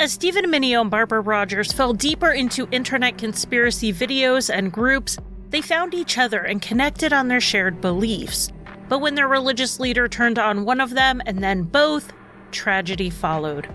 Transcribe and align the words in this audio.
As 0.00 0.12
Stephen 0.12 0.46
Mineo 0.46 0.80
and 0.80 0.90
Barbara 0.90 1.20
Rogers 1.20 1.72
fell 1.72 1.92
deeper 1.92 2.30
into 2.30 2.66
internet 2.72 3.18
conspiracy 3.18 3.92
videos 3.92 4.48
and 4.48 4.72
groups, 4.72 5.18
they 5.50 5.60
found 5.60 5.92
each 5.92 6.16
other 6.16 6.40
and 6.40 6.62
connected 6.62 7.12
on 7.12 7.28
their 7.28 7.38
shared 7.38 7.82
beliefs. 7.82 8.50
But 8.88 9.00
when 9.00 9.14
their 9.14 9.28
religious 9.28 9.78
leader 9.78 10.08
turned 10.08 10.38
on 10.38 10.64
one 10.64 10.80
of 10.80 10.88
them 10.88 11.20
and 11.26 11.44
then 11.44 11.64
both, 11.64 12.14
tragedy 12.50 13.10
followed. 13.10 13.68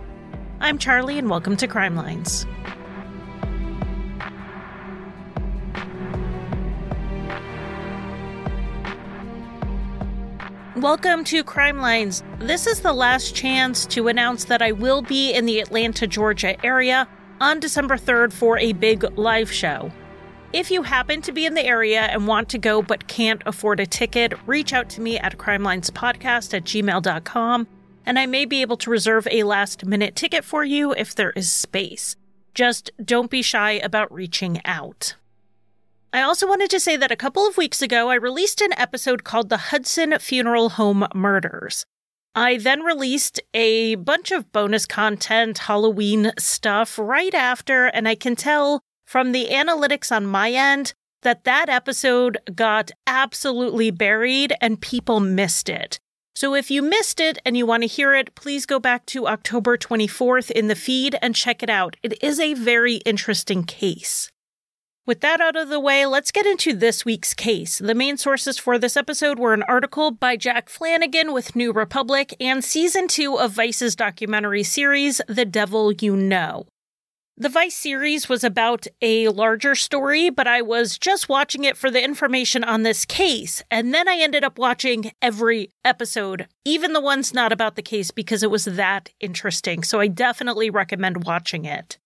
I'm 0.59 0.79
Charlie, 0.79 1.19
and 1.19 1.29
welcome 1.29 1.55
to 1.57 1.67
Crime 1.67 1.95
Lines. 1.95 2.47
Welcome 10.85 11.23
to 11.23 11.43
Crime 11.43 11.79
Lines. 11.79 12.23
This 12.37 12.67
is 12.67 12.81
the 12.81 12.93
last 12.93 13.33
chance 13.33 13.87
to 13.87 14.07
announce 14.07 14.43
that 14.43 14.61
I 14.61 14.71
will 14.71 15.01
be 15.01 15.33
in 15.33 15.47
the 15.47 15.59
Atlanta, 15.59 16.05
Georgia 16.05 16.63
area 16.63 17.07
on 17.41 17.59
December 17.59 17.97
3rd 17.97 18.31
for 18.31 18.59
a 18.59 18.71
big 18.73 19.03
live 19.17 19.51
show. 19.51 19.91
If 20.53 20.69
you 20.69 20.83
happen 20.83 21.23
to 21.23 21.31
be 21.31 21.47
in 21.47 21.55
the 21.55 21.65
area 21.65 22.01
and 22.01 22.27
want 22.27 22.49
to 22.49 22.59
go 22.59 22.83
but 22.83 23.07
can't 23.07 23.41
afford 23.47 23.79
a 23.79 23.87
ticket, 23.87 24.33
reach 24.45 24.73
out 24.73 24.87
to 24.91 25.01
me 25.01 25.17
at 25.17 25.39
crimelinespodcast 25.39 26.53
at 26.53 26.65
gmail.com 26.65 27.67
and 28.05 28.19
I 28.19 28.27
may 28.27 28.45
be 28.45 28.61
able 28.61 28.77
to 28.77 28.91
reserve 28.91 29.27
a 29.31 29.41
last 29.41 29.87
minute 29.87 30.15
ticket 30.15 30.45
for 30.45 30.63
you 30.63 30.91
if 30.91 31.15
there 31.15 31.31
is 31.31 31.51
space. 31.51 32.15
Just 32.53 32.91
don't 33.03 33.31
be 33.31 33.41
shy 33.41 33.71
about 33.71 34.13
reaching 34.13 34.61
out. 34.65 35.15
I 36.15 36.21
also 36.21 36.47
wanted 36.47 36.69
to 36.69 36.79
say 36.79 36.95
that 36.95 37.11
a 37.11 37.17
couple 37.17 37.45
of 37.45 37.57
weeks 37.57 37.81
ago, 37.81 38.09
I 38.09 38.15
released 38.15 38.61
an 38.61 38.71
episode 38.77 39.25
called 39.25 39.49
The 39.49 39.57
Hudson 39.57 40.17
Funeral 40.17 40.69
Home 40.69 41.05
Murders. 41.13 41.85
I 42.33 42.55
then 42.55 42.83
released 42.83 43.41
a 43.53 43.95
bunch 43.95 44.31
of 44.31 44.49
bonus 44.53 44.85
content, 44.85 45.57
Halloween 45.57 46.31
stuff 46.39 46.97
right 46.97 47.33
after, 47.33 47.87
and 47.87 48.07
I 48.07 48.15
can 48.15 48.37
tell 48.37 48.79
from 49.05 49.33
the 49.33 49.49
analytics 49.49 50.09
on 50.09 50.25
my 50.25 50.53
end 50.53 50.93
that 51.23 51.43
that 51.43 51.67
episode 51.67 52.37
got 52.55 52.91
absolutely 53.05 53.91
buried 53.91 54.53
and 54.61 54.79
people 54.79 55.19
missed 55.19 55.67
it. 55.67 55.99
So 56.33 56.55
if 56.55 56.71
you 56.71 56.81
missed 56.81 57.19
it 57.19 57.39
and 57.43 57.57
you 57.57 57.65
want 57.65 57.83
to 57.83 57.87
hear 57.87 58.13
it, 58.15 58.35
please 58.35 58.65
go 58.65 58.79
back 58.79 59.05
to 59.07 59.27
October 59.27 59.77
24th 59.77 60.49
in 60.49 60.69
the 60.69 60.75
feed 60.75 61.17
and 61.21 61.35
check 61.35 61.61
it 61.61 61.69
out. 61.69 61.97
It 62.01 62.23
is 62.23 62.39
a 62.39 62.53
very 62.53 62.95
interesting 63.05 63.65
case. 63.65 64.31
With 65.07 65.21
that 65.21 65.39
out 65.39 65.55
of 65.55 65.69
the 65.69 65.79
way, 65.79 66.07
let's 66.07 66.31
get 66.31 66.47
into 66.47 66.73
this 66.73 67.05
week's 67.05 67.35
case. 67.35 67.77
The 67.77 67.93
main 67.93 68.17
sources 68.17 68.57
for 68.57 68.79
this 68.79 68.97
episode 68.97 69.37
were 69.37 69.53
an 69.53 69.61
article 69.61 70.09
by 70.09 70.35
Jack 70.35 70.67
Flanagan 70.67 71.31
with 71.31 71.55
New 71.55 71.71
Republic 71.71 72.35
and 72.39 72.63
season 72.63 73.07
two 73.07 73.37
of 73.37 73.51
Vice's 73.51 73.95
documentary 73.95 74.63
series, 74.63 75.21
The 75.27 75.45
Devil 75.45 75.91
You 75.91 76.15
Know. 76.15 76.65
The 77.37 77.49
Vice 77.49 77.75
series 77.75 78.27
was 78.27 78.43
about 78.43 78.87
a 78.99 79.27
larger 79.27 79.75
story, 79.75 80.31
but 80.31 80.47
I 80.47 80.63
was 80.63 80.97
just 80.97 81.29
watching 81.29 81.65
it 81.65 81.77
for 81.77 81.91
the 81.91 82.03
information 82.03 82.63
on 82.63 82.81
this 82.81 83.05
case. 83.05 83.61
And 83.69 83.93
then 83.93 84.07
I 84.07 84.17
ended 84.17 84.43
up 84.43 84.57
watching 84.57 85.11
every 85.21 85.69
episode, 85.83 86.47
even 86.63 86.93
the 86.93 87.01
ones 87.01 87.31
not 87.31 87.51
about 87.51 87.75
the 87.75 87.83
case, 87.83 88.09
because 88.09 88.41
it 88.41 88.49
was 88.49 88.65
that 88.65 89.11
interesting. 89.19 89.83
So 89.83 89.99
I 89.99 90.07
definitely 90.07 90.71
recommend 90.71 91.25
watching 91.25 91.65
it. 91.65 91.99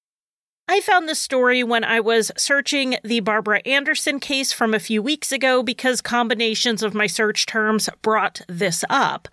I 0.71 0.81
found 0.81 1.09
this 1.09 1.17
story 1.17 1.63
when 1.63 1.83
I 1.83 1.99
was 1.99 2.31
searching 2.37 2.97
the 3.03 3.21
Barbara 3.21 3.59
Anderson 3.65 4.19
case 4.19 4.53
from 4.53 4.75
a 4.75 4.79
few 4.79 5.01
weeks 5.01 5.31
ago 5.31 5.63
because 5.63 5.99
combinations 5.99 6.83
of 6.83 6.93
my 6.93 7.07
search 7.07 7.47
terms 7.47 7.89
brought 8.03 8.41
this 8.47 8.85
up. 8.87 9.27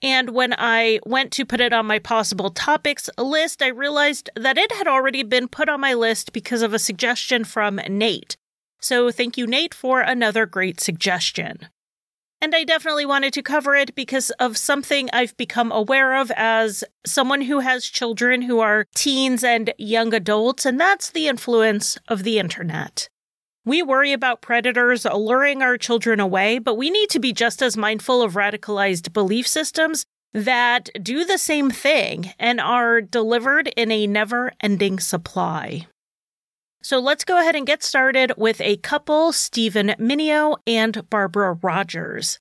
And 0.00 0.30
when 0.30 0.54
I 0.56 1.00
went 1.04 1.32
to 1.32 1.44
put 1.44 1.60
it 1.60 1.72
on 1.72 1.86
my 1.86 1.98
possible 1.98 2.50
topics 2.50 3.10
list, 3.18 3.62
I 3.62 3.66
realized 3.66 4.30
that 4.36 4.58
it 4.58 4.70
had 4.70 4.86
already 4.86 5.24
been 5.24 5.48
put 5.48 5.68
on 5.68 5.80
my 5.80 5.92
list 5.92 6.32
because 6.32 6.62
of 6.62 6.72
a 6.72 6.78
suggestion 6.78 7.42
from 7.42 7.80
Nate. 7.88 8.36
So 8.80 9.10
thank 9.10 9.36
you, 9.36 9.48
Nate, 9.48 9.74
for 9.74 10.02
another 10.02 10.46
great 10.46 10.78
suggestion. 10.78 11.66
And 12.40 12.54
I 12.54 12.64
definitely 12.64 13.06
wanted 13.06 13.32
to 13.32 13.42
cover 13.42 13.74
it 13.74 13.94
because 13.94 14.30
of 14.32 14.56
something 14.56 15.08
I've 15.12 15.36
become 15.36 15.72
aware 15.72 16.16
of 16.16 16.30
as 16.36 16.84
someone 17.06 17.42
who 17.42 17.60
has 17.60 17.86
children 17.86 18.42
who 18.42 18.60
are 18.60 18.86
teens 18.94 19.42
and 19.42 19.72
young 19.78 20.12
adults, 20.12 20.66
and 20.66 20.78
that's 20.78 21.10
the 21.10 21.28
influence 21.28 21.96
of 22.08 22.24
the 22.24 22.38
internet. 22.38 23.08
We 23.64 23.82
worry 23.82 24.12
about 24.12 24.42
predators 24.42 25.04
alluring 25.04 25.62
our 25.62 25.76
children 25.76 26.20
away, 26.20 26.58
but 26.58 26.76
we 26.76 26.90
need 26.90 27.10
to 27.10 27.18
be 27.18 27.32
just 27.32 27.62
as 27.62 27.76
mindful 27.76 28.22
of 28.22 28.34
radicalized 28.34 29.12
belief 29.12 29.48
systems 29.48 30.04
that 30.32 30.90
do 31.02 31.24
the 31.24 31.38
same 31.38 31.70
thing 31.70 32.32
and 32.38 32.60
are 32.60 33.00
delivered 33.00 33.68
in 33.76 33.90
a 33.90 34.06
never 34.06 34.52
ending 34.60 35.00
supply. 35.00 35.86
So 36.86 37.00
let's 37.00 37.24
go 37.24 37.40
ahead 37.40 37.56
and 37.56 37.66
get 37.66 37.82
started 37.82 38.32
with 38.36 38.60
a 38.60 38.76
couple, 38.76 39.32
Stephen 39.32 39.96
Mineo 39.98 40.58
and 40.68 41.10
Barbara 41.10 41.58
Rogers. 41.60 42.38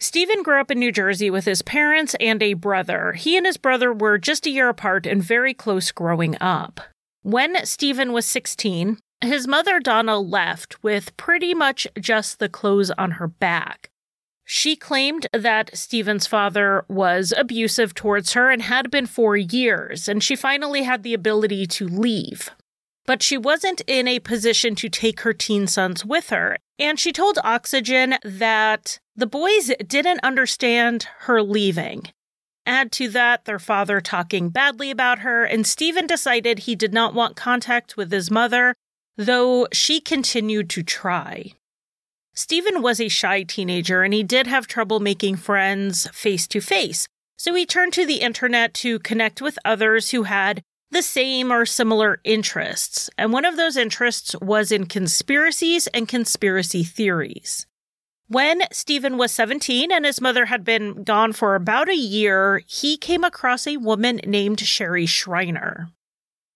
Stephen 0.00 0.42
grew 0.42 0.60
up 0.60 0.72
in 0.72 0.80
New 0.80 0.90
Jersey 0.90 1.30
with 1.30 1.44
his 1.44 1.62
parents 1.62 2.16
and 2.18 2.42
a 2.42 2.54
brother. 2.54 3.12
He 3.12 3.36
and 3.36 3.46
his 3.46 3.56
brother 3.56 3.92
were 3.92 4.18
just 4.18 4.48
a 4.48 4.50
year 4.50 4.68
apart 4.68 5.06
and 5.06 5.22
very 5.22 5.54
close 5.54 5.92
growing 5.92 6.36
up. 6.40 6.80
When 7.22 7.64
Stephen 7.64 8.12
was 8.12 8.26
16, 8.26 8.98
his 9.20 9.46
mother 9.46 9.78
Donna 9.78 10.18
left 10.18 10.82
with 10.82 11.16
pretty 11.16 11.54
much 11.54 11.86
just 11.96 12.40
the 12.40 12.48
clothes 12.48 12.90
on 12.98 13.12
her 13.12 13.28
back. 13.28 13.90
She 14.44 14.74
claimed 14.74 15.28
that 15.32 15.70
Stephen's 15.72 16.26
father 16.26 16.84
was 16.88 17.32
abusive 17.36 17.94
towards 17.94 18.32
her 18.32 18.50
and 18.50 18.62
had 18.62 18.90
been 18.90 19.06
for 19.06 19.36
years, 19.36 20.08
and 20.08 20.20
she 20.20 20.34
finally 20.34 20.82
had 20.82 21.04
the 21.04 21.14
ability 21.14 21.68
to 21.68 21.86
leave. 21.86 22.50
But 23.06 23.22
she 23.22 23.36
wasn't 23.36 23.82
in 23.86 24.08
a 24.08 24.18
position 24.18 24.74
to 24.76 24.88
take 24.88 25.20
her 25.20 25.32
teen 25.32 25.66
sons 25.66 26.04
with 26.04 26.30
her. 26.30 26.56
And 26.78 26.98
she 26.98 27.12
told 27.12 27.38
Oxygen 27.44 28.16
that 28.24 28.98
the 29.14 29.26
boys 29.26 29.70
didn't 29.86 30.20
understand 30.24 31.06
her 31.20 31.42
leaving. 31.42 32.08
Add 32.66 32.92
to 32.92 33.08
that 33.10 33.44
their 33.44 33.58
father 33.58 34.00
talking 34.00 34.48
badly 34.48 34.90
about 34.90 35.18
her, 35.20 35.44
and 35.44 35.66
Stephen 35.66 36.06
decided 36.06 36.60
he 36.60 36.74
did 36.74 36.94
not 36.94 37.14
want 37.14 37.36
contact 37.36 37.96
with 37.96 38.10
his 38.10 38.30
mother, 38.30 38.74
though 39.16 39.68
she 39.72 40.00
continued 40.00 40.70
to 40.70 40.82
try. 40.82 41.52
Stephen 42.34 42.82
was 42.82 43.00
a 43.00 43.08
shy 43.08 43.44
teenager 43.44 44.02
and 44.02 44.12
he 44.12 44.24
did 44.24 44.46
have 44.48 44.66
trouble 44.66 44.98
making 44.98 45.36
friends 45.36 46.08
face 46.08 46.48
to 46.48 46.60
face, 46.60 47.06
so 47.36 47.54
he 47.54 47.64
turned 47.64 47.92
to 47.92 48.06
the 48.06 48.22
internet 48.22 48.74
to 48.74 48.98
connect 48.98 49.40
with 49.40 49.58
others 49.64 50.10
who 50.10 50.24
had 50.24 50.62
the 50.94 51.02
same 51.02 51.52
or 51.52 51.66
similar 51.66 52.20
interests, 52.24 53.10
and 53.18 53.32
one 53.32 53.44
of 53.44 53.56
those 53.56 53.76
interests 53.76 54.34
was 54.40 54.72
in 54.72 54.86
conspiracies 54.86 55.86
and 55.88 56.08
conspiracy 56.08 56.82
theories. 56.82 57.66
When 58.28 58.62
Stephen 58.72 59.18
was 59.18 59.32
17 59.32 59.92
and 59.92 60.06
his 60.06 60.20
mother 60.20 60.46
had 60.46 60.64
been 60.64 61.04
gone 61.04 61.34
for 61.34 61.54
about 61.54 61.90
a 61.90 61.94
year, 61.94 62.62
he 62.66 62.96
came 62.96 63.22
across 63.22 63.66
a 63.66 63.76
woman 63.76 64.20
named 64.24 64.60
Sherry 64.60 65.04
Shriner. 65.04 65.88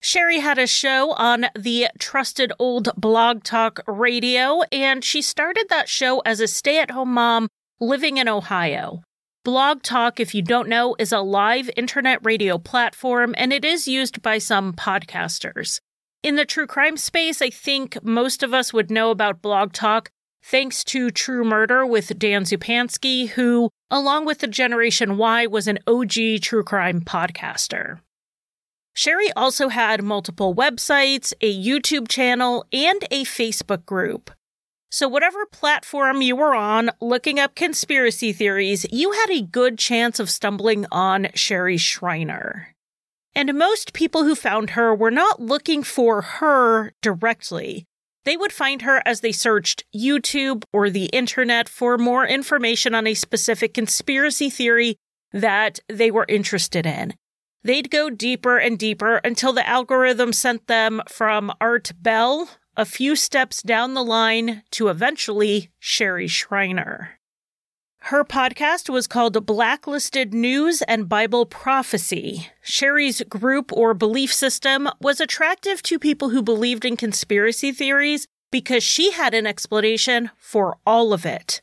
Sherry 0.00 0.38
had 0.38 0.58
a 0.58 0.66
show 0.66 1.12
on 1.12 1.46
the 1.54 1.88
trusted 1.98 2.52
old 2.58 2.88
blog 2.96 3.42
talk 3.44 3.80
radio, 3.86 4.62
and 4.72 5.04
she 5.04 5.20
started 5.20 5.66
that 5.68 5.88
show 5.88 6.20
as 6.20 6.40
a 6.40 6.48
stay 6.48 6.78
at 6.78 6.92
home 6.92 7.12
mom 7.12 7.48
living 7.80 8.16
in 8.16 8.28
Ohio. 8.28 9.02
Blog 9.44 9.82
Talk, 9.82 10.18
if 10.18 10.34
you 10.34 10.42
don't 10.42 10.68
know, 10.68 10.96
is 10.98 11.12
a 11.12 11.20
live 11.20 11.70
internet 11.76 12.18
radio 12.22 12.58
platform 12.58 13.34
and 13.38 13.52
it 13.52 13.64
is 13.64 13.86
used 13.86 14.20
by 14.20 14.38
some 14.38 14.72
podcasters. 14.72 15.80
In 16.22 16.34
the 16.34 16.44
true 16.44 16.66
crime 16.66 16.96
space, 16.96 17.40
I 17.40 17.48
think 17.48 18.02
most 18.02 18.42
of 18.42 18.52
us 18.52 18.72
would 18.72 18.90
know 18.90 19.10
about 19.10 19.40
Blog 19.40 19.72
Talk 19.72 20.10
thanks 20.42 20.82
to 20.84 21.10
True 21.10 21.44
Murder 21.44 21.86
with 21.86 22.18
Dan 22.18 22.42
Zupansky, 22.42 23.28
who, 23.28 23.70
along 23.90 24.26
with 24.26 24.38
the 24.38 24.48
Generation 24.48 25.16
Why, 25.16 25.46
was 25.46 25.68
an 25.68 25.78
OG 25.86 26.40
true 26.42 26.64
crime 26.64 27.00
podcaster. 27.00 28.00
Sherry 28.94 29.30
also 29.36 29.68
had 29.68 30.02
multiple 30.02 30.54
websites, 30.54 31.32
a 31.40 31.56
YouTube 31.56 32.08
channel, 32.08 32.64
and 32.72 33.04
a 33.12 33.24
Facebook 33.24 33.86
group. 33.86 34.32
So, 34.90 35.06
whatever 35.06 35.44
platform 35.44 36.22
you 36.22 36.34
were 36.34 36.54
on 36.54 36.90
looking 37.00 37.38
up 37.38 37.54
conspiracy 37.54 38.32
theories, 38.32 38.86
you 38.90 39.12
had 39.12 39.30
a 39.30 39.42
good 39.42 39.78
chance 39.78 40.18
of 40.18 40.30
stumbling 40.30 40.86
on 40.90 41.28
Sherry 41.34 41.76
Shriner. 41.76 42.74
And 43.34 43.52
most 43.58 43.92
people 43.92 44.24
who 44.24 44.34
found 44.34 44.70
her 44.70 44.94
were 44.94 45.10
not 45.10 45.40
looking 45.40 45.82
for 45.82 46.22
her 46.22 46.94
directly. 47.02 47.84
They 48.24 48.36
would 48.36 48.52
find 48.52 48.82
her 48.82 49.02
as 49.04 49.20
they 49.20 49.30
searched 49.32 49.84
YouTube 49.94 50.64
or 50.72 50.88
the 50.88 51.06
internet 51.06 51.68
for 51.68 51.98
more 51.98 52.26
information 52.26 52.94
on 52.94 53.06
a 53.06 53.14
specific 53.14 53.74
conspiracy 53.74 54.48
theory 54.48 54.96
that 55.32 55.80
they 55.88 56.10
were 56.10 56.26
interested 56.28 56.86
in. 56.86 57.14
They'd 57.62 57.90
go 57.90 58.08
deeper 58.08 58.56
and 58.56 58.78
deeper 58.78 59.16
until 59.16 59.52
the 59.52 59.68
algorithm 59.68 60.32
sent 60.32 60.66
them 60.66 61.02
from 61.08 61.52
Art 61.60 61.92
Bell 62.00 62.48
a 62.78 62.84
few 62.84 63.16
steps 63.16 63.60
down 63.60 63.94
the 63.94 64.04
line 64.04 64.62
to 64.70 64.86
eventually 64.86 65.68
Sherry 65.80 66.28
Shriner. 66.28 67.18
Her 68.02 68.22
podcast 68.22 68.88
was 68.88 69.08
called 69.08 69.44
Blacklisted 69.44 70.32
News 70.32 70.80
and 70.82 71.08
Bible 71.08 71.44
Prophecy. 71.44 72.46
Sherry's 72.62 73.20
group 73.22 73.72
or 73.72 73.94
belief 73.94 74.32
system 74.32 74.88
was 75.00 75.20
attractive 75.20 75.82
to 75.82 75.98
people 75.98 76.30
who 76.30 76.40
believed 76.40 76.84
in 76.84 76.96
conspiracy 76.96 77.72
theories 77.72 78.28
because 78.52 78.84
she 78.84 79.10
had 79.10 79.34
an 79.34 79.44
explanation 79.44 80.30
for 80.36 80.78
all 80.86 81.12
of 81.12 81.26
it. 81.26 81.60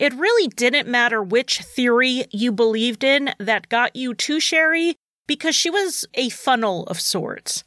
It 0.00 0.14
really 0.14 0.48
didn't 0.48 0.88
matter 0.88 1.22
which 1.22 1.60
theory 1.60 2.24
you 2.32 2.50
believed 2.50 3.04
in 3.04 3.30
that 3.38 3.68
got 3.68 3.94
you 3.94 4.14
to 4.14 4.40
Sherry 4.40 4.96
because 5.28 5.54
she 5.54 5.70
was 5.70 6.04
a 6.14 6.28
funnel 6.28 6.82
of 6.88 7.00
sorts. 7.00 7.62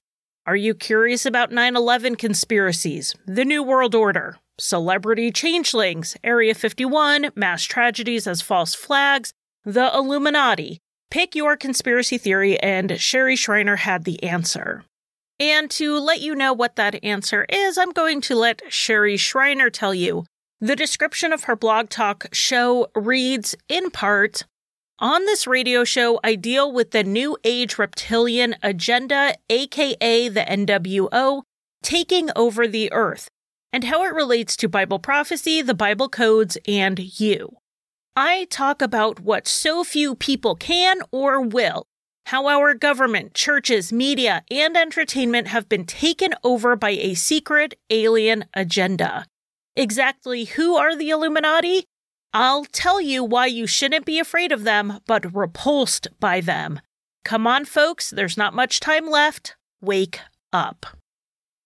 Are 0.45 0.55
you 0.55 0.73
curious 0.73 1.25
about 1.25 1.51
9 1.51 1.75
11 1.75 2.15
conspiracies, 2.15 3.13
the 3.25 3.45
New 3.45 3.61
World 3.61 3.93
Order, 3.93 4.37
celebrity 4.57 5.31
changelings, 5.31 6.17
Area 6.23 6.55
51, 6.55 7.31
mass 7.35 7.63
tragedies 7.63 8.25
as 8.25 8.41
false 8.41 8.73
flags, 8.73 9.33
the 9.63 9.91
Illuminati? 9.93 10.79
Pick 11.11 11.35
your 11.35 11.57
conspiracy 11.57 12.17
theory, 12.17 12.59
and 12.59 12.99
Sherry 12.99 13.35
Shriner 13.35 13.77
had 13.77 14.05
the 14.05 14.23
answer. 14.23 14.85
And 15.39 15.69
to 15.71 15.97
let 15.97 16.21
you 16.21 16.35
know 16.35 16.53
what 16.53 16.75
that 16.77 17.03
answer 17.03 17.45
is, 17.49 17.77
I'm 17.77 17.91
going 17.91 18.21
to 18.21 18.35
let 18.35 18.61
Sherry 18.69 19.17
Shriner 19.17 19.69
tell 19.69 19.93
you. 19.93 20.25
The 20.61 20.75
description 20.75 21.31
of 21.31 21.43
her 21.43 21.55
blog 21.55 21.89
talk 21.89 22.27
show 22.33 22.87
reads 22.95 23.55
in 23.67 23.91
part 23.91 24.45
On 25.01 25.23
this 25.25 25.47
radio 25.47 25.85
show, 25.85 26.19
I 26.25 26.35
deal 26.35 26.71
with 26.73 26.91
the 26.91 27.05
New 27.05 27.37
Age 27.45 27.77
reptilian 27.77 28.55
agenda, 28.61 29.35
aka 29.49 30.27
the 30.27 30.41
NWO, 30.41 31.43
taking 31.81 32.29
over 32.35 32.67
the 32.67 32.91
earth, 32.91 33.29
and 33.71 33.85
how 33.85 34.03
it 34.03 34.13
relates 34.13 34.57
to 34.57 34.67
Bible 34.67 34.99
prophecy, 34.99 35.61
the 35.61 35.73
Bible 35.73 36.09
codes, 36.09 36.57
and 36.67 36.99
you. 37.17 37.55
I 38.17 38.47
talk 38.49 38.81
about 38.81 39.21
what 39.21 39.47
so 39.47 39.85
few 39.85 40.15
people 40.15 40.55
can 40.55 41.01
or 41.11 41.39
will 41.41 41.85
how 42.29 42.47
our 42.47 42.75
government, 42.75 43.33
churches, 43.33 43.91
media, 43.91 44.43
and 44.51 44.77
entertainment 44.77 45.47
have 45.47 45.67
been 45.67 45.83
taken 45.83 46.35
over 46.43 46.75
by 46.75 46.91
a 46.91 47.15
secret 47.15 47.73
alien 47.89 48.45
agenda. 48.53 49.25
Exactly 49.75 50.43
who 50.43 50.75
are 50.75 50.95
the 50.95 51.09
Illuminati? 51.09 51.85
I'll 52.33 52.65
tell 52.65 53.01
you 53.01 53.23
why 53.23 53.47
you 53.47 53.65
shouldn't 53.65 54.05
be 54.05 54.19
afraid 54.19 54.51
of 54.51 54.63
them, 54.63 54.99
but 55.07 55.33
repulsed 55.33 56.07
by 56.19 56.41
them. 56.41 56.79
Come 57.25 57.47
on, 57.47 57.65
folks, 57.65 58.09
there's 58.09 58.37
not 58.37 58.53
much 58.53 58.79
time 58.79 59.09
left. 59.09 59.55
Wake 59.81 60.19
up. 60.53 60.85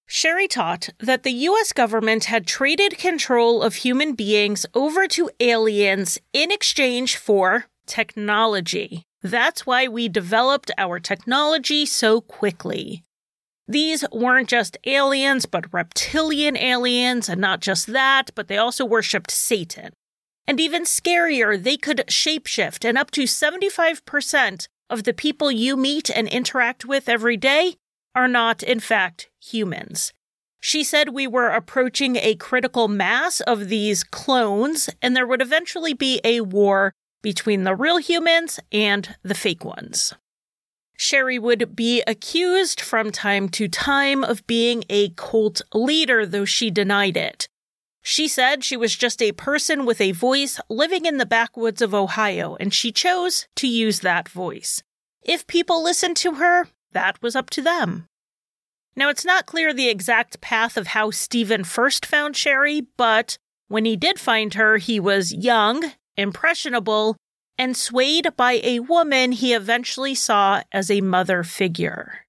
Sherry 0.06 0.48
taught 0.48 0.89
that 1.00 1.24
the 1.24 1.31
US 1.31 1.74
government 1.74 2.25
had 2.25 2.45
traded 2.45 2.98
control 2.98 3.62
of 3.62 3.75
human 3.75 4.13
beings 4.13 4.65
over 4.74 5.07
to 5.07 5.30
aliens 5.39 6.19
in 6.33 6.51
exchange 6.51 7.18
for 7.18 7.65
technology. 7.86 9.04
That's 9.21 9.65
why 9.65 9.88
we 9.88 10.07
developed 10.10 10.71
our 10.77 11.00
technology 11.00 11.86
so 11.86 12.21
quickly. 12.21 13.04
These 13.68 14.06
weren't 14.12 14.50
just 14.50 14.77
aliens, 14.86 15.45
but 15.45 15.74
reptilian 15.74 16.57
aliens, 16.57 17.30
and 17.30 17.39
not 17.39 17.62
just 17.62 17.88
that, 17.88 18.31
but 18.36 18.50
they 18.50 18.57
also 18.57 18.86
worshipped 18.86 19.31
Satan. 19.31 19.94
And 20.48 20.60
even 20.60 20.84
scarier, 20.84 21.62
they 21.62 21.78
could 21.78 22.04
shapeshift, 22.07 22.84
and 22.84 22.98
up 22.98 23.12
to 23.12 23.24
75% 23.24 24.68
of 24.90 25.04
the 25.04 25.13
people 25.13 25.51
you 25.51 25.78
meet 25.78 26.10
and 26.10 26.28
interact 26.28 26.86
with 26.86 27.07
every 27.07 27.38
day 27.38 27.78
are 28.13 28.28
not, 28.28 28.62
in 28.62 28.80
fact, 28.80 29.30
humans. 29.42 30.13
She 30.60 30.84
said 30.84 31.10
we 31.10 31.28
were 31.28 31.50
approaching 31.50 32.16
a 32.16 32.36
critical 32.36 32.88
mass 32.88 33.42
of 33.42 33.69
these 33.69 34.04
clones, 34.04 34.90
and 35.01 35.16
there 35.16 35.28
would 35.28 35.42
eventually 35.42 35.94
be 35.94 36.22
a 36.24 36.42
war 36.42 36.94
between 37.22 37.63
the 37.63 37.75
real 37.75 37.98
humans 37.98 38.60
and 38.72 39.16
the 39.24 39.36
fake 39.36 39.66
ones. 39.66 40.13
Sherry 40.96 41.39
would 41.39 41.75
be 41.75 42.04
accused 42.06 42.80
from 42.80 43.12
time 43.12 43.50
to 43.50 43.68
time 43.68 44.24
of 44.24 44.46
being 44.46 44.84
a 44.89 45.10
cult 45.10 45.62
leader, 45.74 46.25
though 46.25 46.46
she 46.46 46.69
denied 46.69 47.18
it. 47.18 47.48
She 48.03 48.27
said 48.27 48.63
she 48.63 48.77
was 48.77 48.95
just 48.95 49.21
a 49.21 49.31
person 49.31 49.85
with 49.85 50.00
a 50.00 50.11
voice 50.11 50.59
living 50.69 51.05
in 51.05 51.17
the 51.17 51.25
backwoods 51.25 51.81
of 51.81 51.95
Ohio, 51.95 52.55
and 52.59 52.73
she 52.73 52.91
chose 52.91 53.47
to 53.55 53.67
use 53.67 54.01
that 54.01 54.29
voice. 54.29 54.83
If 55.23 55.47
people 55.47 55.81
listened 55.81 56.17
to 56.17 56.35
her, 56.35 56.67
that 56.91 57.21
was 57.21 57.35
up 57.35 57.50
to 57.51 57.61
them. 57.61 58.05
Now, 58.95 59.09
it's 59.09 59.25
not 59.25 59.47
clear 59.47 59.73
the 59.73 59.89
exact 59.89 60.41
path 60.41 60.77
of 60.77 60.88
how 60.88 61.09
Stephen 61.09 61.63
first 61.63 62.05
found 62.05 62.38
Sherry, 62.38 62.85
but 62.97 63.38
when 63.67 63.85
he 63.85 63.95
did 63.95 64.19
find 64.19 64.53
her, 64.53 64.77
he 64.77 65.00
was 65.00 65.33
young 65.33 65.94
impressionable, 66.17 67.17
and 67.57 67.77
swayed 67.77 68.35
by 68.35 68.59
a 68.63 68.79
woman 68.79 69.31
he 69.31 69.53
eventually 69.53 70.15
saw 70.15 70.61
as 70.71 70.89
a 70.89 71.01
mother 71.01 71.44
figure. 71.44 72.25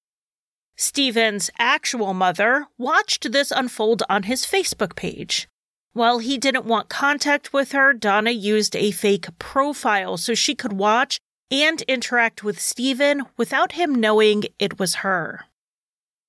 Stephen's 0.77 1.49
actual 1.57 2.13
mother 2.13 2.67
watched 2.77 3.31
this 3.31 3.51
unfold 3.51 4.03
on 4.09 4.23
his 4.23 4.45
Facebook 4.45 4.95
page. 4.95 5.47
While 5.95 6.19
he 6.19 6.37
didn't 6.37 6.65
want 6.65 6.89
contact 6.89 7.53
with 7.53 7.71
her, 7.71 7.93
Donna 7.93 8.31
used 8.31 8.75
a 8.75 8.91
fake 8.91 9.27
profile 9.39 10.17
so 10.17 10.33
she 10.33 10.53
could 10.53 10.73
watch 10.73 11.19
and 11.49 11.81
interact 11.83 12.43
with 12.43 12.59
Stephen 12.59 13.23
without 13.37 13.71
him 13.71 13.95
knowing 13.95 14.43
it 14.59 14.77
was 14.77 14.95
her. 14.95 15.45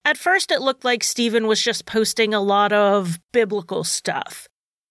At 0.05 0.19
first, 0.19 0.53
it 0.53 0.61
looked 0.61 0.85
like 0.85 1.03
Stephen 1.03 1.49
was 1.49 1.61
just 1.61 1.85
posting 1.85 2.33
a 2.33 2.41
lot 2.41 2.73
of 2.73 3.19
biblical 3.33 3.83
stuff. 3.83 4.47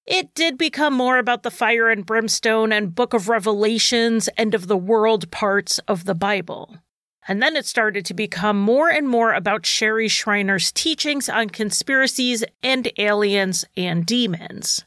It 0.05 0.33
did 0.33 0.57
become 0.57 0.93
more 0.93 1.19
about 1.19 1.43
the 1.43 1.51
fire 1.51 1.89
and 1.89 2.05
brimstone 2.05 2.73
and 2.73 2.93
Book 2.93 3.13
of 3.13 3.29
Revelations, 3.29 4.27
end 4.35 4.53
of 4.53 4.67
the 4.67 4.75
world 4.75 5.31
parts 5.31 5.79
of 5.87 6.03
the 6.03 6.15
Bible. 6.15 6.79
And 7.27 7.41
then 7.41 7.55
it 7.55 7.65
started 7.65 8.05
to 8.05 8.13
become 8.13 8.59
more 8.59 8.89
and 8.89 9.07
more 9.07 9.33
about 9.33 9.65
Sherry 9.65 10.07
Shriner's 10.07 10.71
teachings 10.71 11.27
on 11.27 11.49
conspiracies 11.49 12.43
and 12.61 12.91
aliens 12.97 13.65
and 13.75 14.05
demons. 14.05 14.85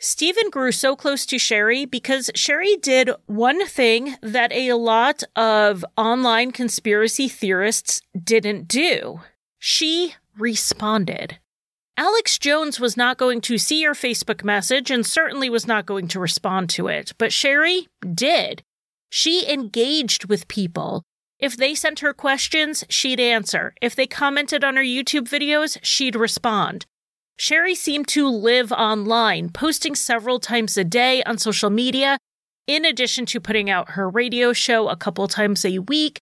Stephen 0.00 0.48
grew 0.50 0.70
so 0.70 0.94
close 0.94 1.26
to 1.26 1.38
Sherry 1.38 1.84
because 1.84 2.30
Sherry 2.34 2.76
did 2.76 3.10
one 3.26 3.66
thing 3.66 4.16
that 4.22 4.52
a 4.52 4.74
lot 4.74 5.24
of 5.34 5.84
online 5.96 6.52
conspiracy 6.52 7.28
theorists 7.28 8.00
didn't 8.22 8.68
do. 8.68 9.20
She 9.58 10.14
responded. 10.36 11.38
Alex 11.96 12.38
Jones 12.38 12.78
was 12.78 12.96
not 12.96 13.18
going 13.18 13.40
to 13.40 13.58
see 13.58 13.82
your 13.82 13.94
Facebook 13.94 14.44
message 14.44 14.88
and 14.88 15.04
certainly 15.04 15.50
was 15.50 15.66
not 15.66 15.84
going 15.84 16.06
to 16.08 16.20
respond 16.20 16.70
to 16.70 16.86
it, 16.86 17.12
but 17.18 17.32
Sherry 17.32 17.88
did. 18.14 18.62
She 19.10 19.50
engaged 19.52 20.26
with 20.26 20.46
people. 20.46 21.02
If 21.38 21.56
they 21.56 21.74
sent 21.74 22.00
her 22.00 22.12
questions, 22.12 22.84
she'd 22.88 23.20
answer. 23.20 23.74
If 23.80 23.94
they 23.94 24.06
commented 24.06 24.64
on 24.64 24.76
her 24.76 24.82
YouTube 24.82 25.28
videos, 25.28 25.78
she'd 25.82 26.16
respond. 26.16 26.84
Sherry 27.36 27.76
seemed 27.76 28.08
to 28.08 28.28
live 28.28 28.72
online, 28.72 29.50
posting 29.50 29.94
several 29.94 30.40
times 30.40 30.76
a 30.76 30.82
day 30.82 31.22
on 31.22 31.38
social 31.38 31.70
media, 31.70 32.18
in 32.66 32.84
addition 32.84 33.24
to 33.26 33.40
putting 33.40 33.70
out 33.70 33.90
her 33.90 34.10
radio 34.10 34.52
show 34.52 34.88
a 34.88 34.96
couple 34.96 35.28
times 35.28 35.64
a 35.64 35.78
week 35.78 36.20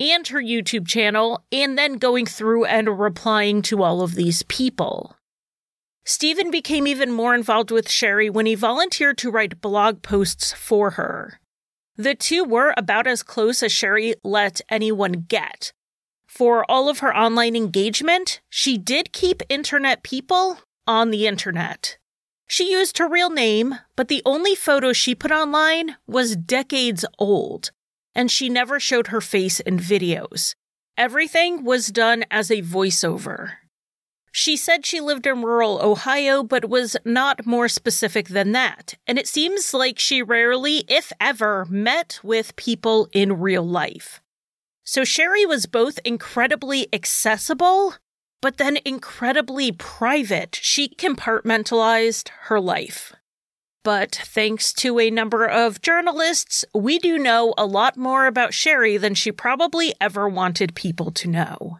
and 0.00 0.26
her 0.28 0.40
YouTube 0.40 0.86
channel, 0.86 1.44
and 1.52 1.78
then 1.78 1.94
going 1.94 2.26
through 2.26 2.64
and 2.64 2.98
replying 2.98 3.62
to 3.62 3.82
all 3.82 4.02
of 4.02 4.14
these 4.14 4.42
people. 4.44 5.16
Stephen 6.04 6.50
became 6.50 6.86
even 6.86 7.12
more 7.12 7.34
involved 7.34 7.70
with 7.70 7.90
Sherry 7.90 8.30
when 8.30 8.46
he 8.46 8.54
volunteered 8.54 9.18
to 9.18 9.30
write 9.30 9.60
blog 9.60 10.02
posts 10.02 10.52
for 10.52 10.92
her. 10.92 11.38
The 11.98 12.14
two 12.14 12.44
were 12.44 12.72
about 12.76 13.06
as 13.06 13.22
close 13.22 13.62
as 13.62 13.72
Sherry 13.72 14.14
let 14.24 14.60
anyone 14.70 15.26
get. 15.28 15.72
For 16.26 16.64
all 16.70 16.88
of 16.88 17.00
her 17.00 17.14
online 17.14 17.56
engagement, 17.56 18.40
she 18.48 18.78
did 18.78 19.12
keep 19.12 19.42
internet 19.48 20.02
people 20.02 20.60
on 20.86 21.10
the 21.10 21.26
internet. 21.26 21.98
She 22.46 22.70
used 22.70 22.98
her 22.98 23.08
real 23.08 23.30
name, 23.30 23.80
but 23.96 24.08
the 24.08 24.22
only 24.24 24.54
photo 24.54 24.92
she 24.92 25.14
put 25.14 25.32
online 25.32 25.96
was 26.06 26.36
decades 26.36 27.04
old 27.18 27.72
and 28.14 28.30
she 28.30 28.48
never 28.48 28.80
showed 28.80 29.08
her 29.08 29.20
face 29.20 29.60
in 29.60 29.78
videos. 29.78 30.54
Everything 30.96 31.64
was 31.64 31.88
done 31.88 32.24
as 32.30 32.50
a 32.50 32.62
voiceover. 32.62 33.52
She 34.32 34.56
said 34.56 34.84
she 34.84 35.00
lived 35.00 35.26
in 35.26 35.42
rural 35.42 35.80
Ohio, 35.82 36.42
but 36.42 36.68
was 36.68 36.96
not 37.04 37.46
more 37.46 37.68
specific 37.68 38.28
than 38.28 38.52
that, 38.52 38.94
and 39.06 39.18
it 39.18 39.26
seems 39.26 39.72
like 39.72 39.98
she 39.98 40.22
rarely, 40.22 40.84
if 40.88 41.12
ever, 41.20 41.66
met 41.70 42.20
with 42.22 42.56
people 42.56 43.08
in 43.12 43.40
real 43.40 43.66
life. 43.66 44.20
So 44.84 45.04
Sherry 45.04 45.44
was 45.44 45.66
both 45.66 45.98
incredibly 46.04 46.88
accessible, 46.92 47.94
but 48.40 48.56
then 48.56 48.78
incredibly 48.84 49.72
private. 49.72 50.58
She 50.62 50.88
compartmentalized 50.88 52.28
her 52.44 52.60
life. 52.60 53.14
But 53.84 54.14
thanks 54.14 54.72
to 54.74 54.98
a 54.98 55.10
number 55.10 55.46
of 55.46 55.80
journalists, 55.80 56.64
we 56.74 56.98
do 56.98 57.18
know 57.18 57.54
a 57.56 57.66
lot 57.66 57.96
more 57.96 58.26
about 58.26 58.54
Sherry 58.54 58.96
than 58.96 59.14
she 59.14 59.32
probably 59.32 59.94
ever 60.00 60.28
wanted 60.28 60.74
people 60.74 61.10
to 61.12 61.28
know. 61.28 61.78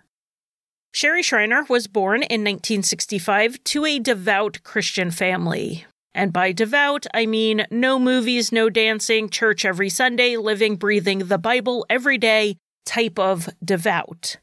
Sherry 0.99 1.23
Shriner 1.23 1.65
was 1.69 1.87
born 1.87 2.25
in 2.25 2.41
1965 2.41 3.63
to 3.63 3.85
a 3.85 4.01
devout 4.01 4.59
Christian 4.65 5.13
family. 5.13 5.87
And 6.13 6.33
by 6.33 6.51
devout, 6.51 7.07
I 7.15 7.25
mean 7.25 7.65
no 7.71 8.01
movies, 8.01 8.51
no 8.51 8.69
dancing, 8.69 9.31
church 9.31 9.65
every 9.65 9.91
Sunday, 9.91 10.37
living, 10.37 10.75
breathing 10.75 11.21
the 11.21 11.39
Bible 11.39 11.87
every 11.89 12.19
day 12.19 12.57
type 12.85 13.17
of 13.17 13.49
devout. 13.65 14.39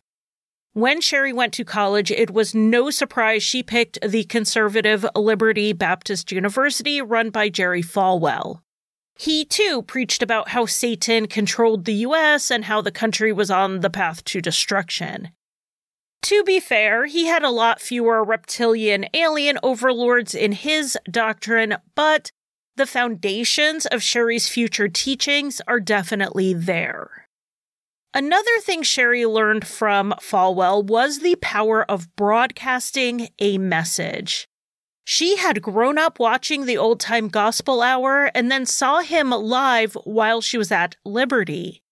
When 0.72 1.02
Sherry 1.02 1.34
went 1.34 1.52
to 1.56 1.66
college, 1.66 2.10
it 2.10 2.32
was 2.32 2.56
no 2.56 2.90
surprise 2.90 3.44
she 3.44 3.62
picked 3.62 4.00
the 4.00 4.24
conservative 4.24 5.06
Liberty 5.14 5.74
Baptist 5.74 6.32
University 6.32 7.02
run 7.02 7.32
by 7.32 7.50
Jerry 7.50 7.84
Falwell. 7.84 8.62
He 9.20 9.44
too 9.44 9.82
preached 9.82 10.24
about 10.24 10.48
how 10.48 10.68
Satan 10.68 11.28
controlled 11.28 11.84
the 11.84 12.06
US 12.06 12.50
and 12.50 12.64
how 12.64 12.80
the 12.80 12.94
country 12.94 13.34
was 13.34 13.52
on 13.52 13.82
the 13.82 13.90
path 13.90 14.24
to 14.24 14.40
destruction. 14.40 15.32
To 16.26 16.44
be 16.44 16.60
fair, 16.60 17.06
he 17.06 17.28
had 17.28 17.44
a 17.44 17.52
lot 17.52 17.80
fewer 17.80 18.24
reptilian 18.24 19.06
alien 19.14 19.60
overlords 19.62 20.34
in 20.34 20.54
his 20.54 20.98
doctrine, 21.08 21.76
but 21.94 22.32
the 22.78 22.88
foundations 22.88 23.86
of 23.86 24.02
Sherry's 24.02 24.50
future 24.50 24.88
teachings 24.88 25.62
are 25.68 25.80
definitely 25.80 26.56
there. 26.56 27.28
Another 28.12 28.60
thing 28.62 28.82
Sherry 28.82 29.28
learned 29.28 29.68
from 29.68 30.16
Falwell 30.20 30.84
was 30.84 31.20
the 31.20 31.36
power 31.44 31.84
of 31.84 32.16
broadcasting 32.16 33.30
a 33.38 33.60
message. 33.60 34.48
She 35.04 35.38
had 35.38 35.62
grown 35.62 36.00
up 36.00 36.18
watching 36.18 36.66
the 36.66 36.80
old 36.80 37.00
time 37.00 37.28
gospel 37.28 37.84
hour 37.84 38.32
and 38.34 38.52
then 38.52 38.66
saw 38.66 39.02
him 39.02 39.30
live 39.30 39.96
while 40.06 40.42
she 40.42 40.58
was 40.58 40.72
at 40.72 40.96
Liberty. 41.06 41.84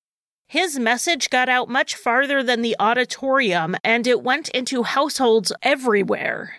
His 0.54 0.78
message 0.78 1.32
got 1.32 1.50
out 1.50 1.68
much 1.68 1.96
farther 1.96 2.44
than 2.44 2.62
the 2.62 2.76
auditorium 2.80 3.76
and 3.84 4.06
it 4.06 4.22
went 4.22 4.50
into 4.50 4.84
households 4.84 5.52
everywhere. 5.64 6.58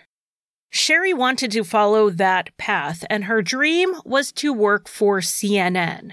Sherry 0.69 1.13
wanted 1.13 1.49
to 1.51 1.63
follow 1.63 2.09
that 2.09 2.49
path, 2.57 3.05
and 3.09 3.23
her 3.23 3.41
dream 3.41 3.95
was 4.03 4.33
to 4.33 4.51
work 4.51 4.89
for 4.89 5.21
CNN. 5.21 6.11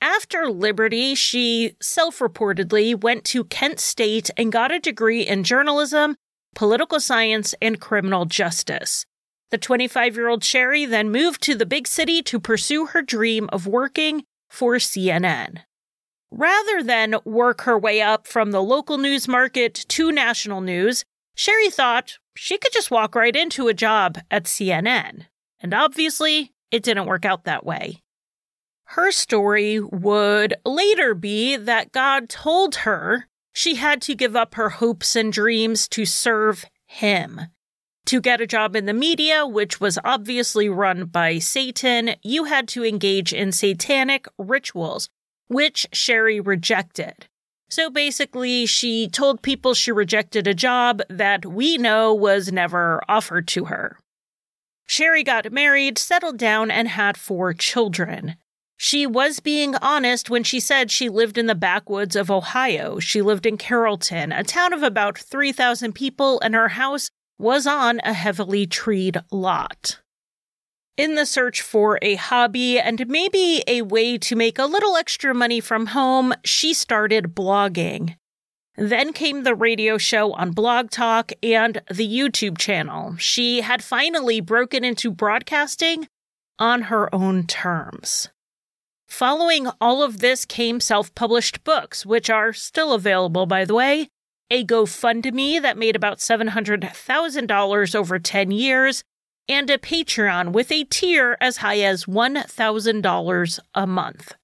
After 0.00 0.50
Liberty, 0.50 1.14
she 1.14 1.76
self 1.80 2.18
reportedly 2.18 3.00
went 3.00 3.22
to 3.26 3.44
Kent 3.44 3.78
State 3.78 4.28
and 4.36 4.50
got 4.50 4.72
a 4.72 4.80
degree 4.80 5.22
in 5.22 5.44
journalism, 5.44 6.16
political 6.56 6.98
science, 6.98 7.54
and 7.62 7.80
criminal 7.80 8.24
justice. 8.24 9.06
The 9.52 9.58
25 9.58 10.16
year 10.16 10.28
old 10.28 10.42
Sherry 10.42 10.86
then 10.86 11.12
moved 11.12 11.40
to 11.42 11.54
the 11.54 11.66
big 11.66 11.86
city 11.86 12.20
to 12.22 12.40
pursue 12.40 12.86
her 12.86 13.00
dream 13.00 13.48
of 13.52 13.68
working 13.68 14.24
for 14.50 14.74
CNN. 14.78 15.60
Rather 16.34 16.82
than 16.82 17.16
work 17.26 17.60
her 17.62 17.78
way 17.78 18.00
up 18.00 18.26
from 18.26 18.52
the 18.52 18.62
local 18.62 18.96
news 18.96 19.28
market 19.28 19.74
to 19.74 20.10
national 20.10 20.62
news, 20.62 21.04
Sherry 21.34 21.68
thought 21.68 22.18
she 22.34 22.56
could 22.56 22.72
just 22.72 22.90
walk 22.90 23.14
right 23.14 23.36
into 23.36 23.68
a 23.68 23.74
job 23.74 24.18
at 24.30 24.44
CNN. 24.44 25.26
And 25.60 25.74
obviously, 25.74 26.54
it 26.70 26.82
didn't 26.82 27.04
work 27.04 27.26
out 27.26 27.44
that 27.44 27.66
way. 27.66 28.02
Her 28.84 29.12
story 29.12 29.78
would 29.78 30.54
later 30.64 31.14
be 31.14 31.56
that 31.56 31.92
God 31.92 32.30
told 32.30 32.76
her 32.76 33.28
she 33.52 33.74
had 33.74 34.00
to 34.02 34.14
give 34.14 34.34
up 34.34 34.54
her 34.54 34.70
hopes 34.70 35.14
and 35.14 35.30
dreams 35.30 35.86
to 35.88 36.06
serve 36.06 36.64
Him. 36.86 37.42
To 38.06 38.22
get 38.22 38.40
a 38.40 38.46
job 38.46 38.74
in 38.74 38.86
the 38.86 38.94
media, 38.94 39.46
which 39.46 39.80
was 39.80 39.98
obviously 40.02 40.68
run 40.68 41.04
by 41.04 41.38
Satan, 41.38 42.16
you 42.22 42.44
had 42.44 42.68
to 42.68 42.84
engage 42.84 43.34
in 43.34 43.52
satanic 43.52 44.26
rituals, 44.38 45.10
which 45.52 45.86
Sherry 45.92 46.40
rejected. 46.40 47.28
So 47.70 47.88
basically, 47.88 48.66
she 48.66 49.08
told 49.08 49.40
people 49.40 49.72
she 49.72 49.92
rejected 49.92 50.46
a 50.46 50.52
job 50.52 51.00
that 51.08 51.46
we 51.46 51.78
know 51.78 52.12
was 52.12 52.52
never 52.52 53.02
offered 53.08 53.48
to 53.48 53.64
her. 53.66 53.98
Sherry 54.86 55.22
got 55.22 55.50
married, 55.52 55.96
settled 55.96 56.36
down, 56.36 56.70
and 56.70 56.86
had 56.86 57.16
four 57.16 57.54
children. 57.54 58.36
She 58.76 59.06
was 59.06 59.40
being 59.40 59.74
honest 59.76 60.28
when 60.28 60.42
she 60.42 60.60
said 60.60 60.90
she 60.90 61.08
lived 61.08 61.38
in 61.38 61.46
the 61.46 61.54
backwoods 61.54 62.14
of 62.14 62.30
Ohio. 62.30 62.98
She 62.98 63.22
lived 63.22 63.46
in 63.46 63.56
Carrollton, 63.56 64.32
a 64.32 64.44
town 64.44 64.74
of 64.74 64.82
about 64.82 65.16
3,000 65.16 65.94
people, 65.94 66.40
and 66.40 66.54
her 66.54 66.68
house 66.68 67.08
was 67.38 67.66
on 67.66 68.00
a 68.04 68.12
heavily 68.12 68.66
treed 68.66 69.18
lot. 69.30 70.01
In 70.98 71.14
the 71.14 71.24
search 71.24 71.62
for 71.62 71.98
a 72.02 72.16
hobby 72.16 72.78
and 72.78 73.08
maybe 73.08 73.64
a 73.66 73.80
way 73.80 74.18
to 74.18 74.36
make 74.36 74.58
a 74.58 74.66
little 74.66 74.96
extra 74.96 75.34
money 75.34 75.58
from 75.58 75.86
home, 75.86 76.34
she 76.44 76.74
started 76.74 77.34
blogging. 77.34 78.16
Then 78.76 79.14
came 79.14 79.42
the 79.42 79.54
radio 79.54 79.96
show 79.96 80.32
on 80.34 80.52
Blog 80.52 80.90
Talk 80.90 81.32
and 81.42 81.80
the 81.90 82.06
YouTube 82.06 82.58
channel. 82.58 83.16
She 83.16 83.62
had 83.62 83.82
finally 83.82 84.42
broken 84.42 84.84
into 84.84 85.10
broadcasting 85.10 86.08
on 86.58 86.82
her 86.82 87.14
own 87.14 87.46
terms. 87.46 88.28
Following 89.08 89.68
all 89.80 90.02
of 90.02 90.20
this 90.20 90.44
came 90.44 90.78
self 90.78 91.14
published 91.14 91.64
books, 91.64 92.04
which 92.04 92.28
are 92.28 92.52
still 92.52 92.92
available, 92.92 93.46
by 93.46 93.64
the 93.64 93.74
way, 93.74 94.08
a 94.50 94.64
GoFundMe 94.64 95.60
that 95.60 95.78
made 95.78 95.96
about 95.96 96.18
$700,000 96.18 97.94
over 97.94 98.18
10 98.18 98.50
years, 98.50 99.02
and 99.52 99.68
a 99.68 99.76
Patreon 99.76 100.52
with 100.52 100.72
a 100.72 100.84
tier 100.84 101.36
as 101.40 101.58
high 101.58 101.80
as 101.80 102.06
$1,000 102.06 103.58
a 103.74 103.86
month. 103.86 104.34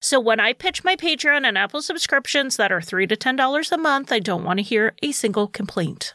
So 0.00 0.20
when 0.20 0.38
I 0.38 0.52
pitch 0.52 0.84
my 0.84 0.96
Patreon 0.96 1.44
and 1.44 1.58
Apple 1.58 1.82
subscriptions 1.82 2.56
that 2.56 2.70
are 2.70 2.80
3 2.80 3.06
to 3.08 3.16
$10 3.16 3.72
a 3.72 3.76
month, 3.76 4.12
I 4.12 4.20
don't 4.20 4.44
want 4.44 4.58
to 4.58 4.62
hear 4.62 4.94
a 5.02 5.12
single 5.12 5.48
complaint. 5.48 6.14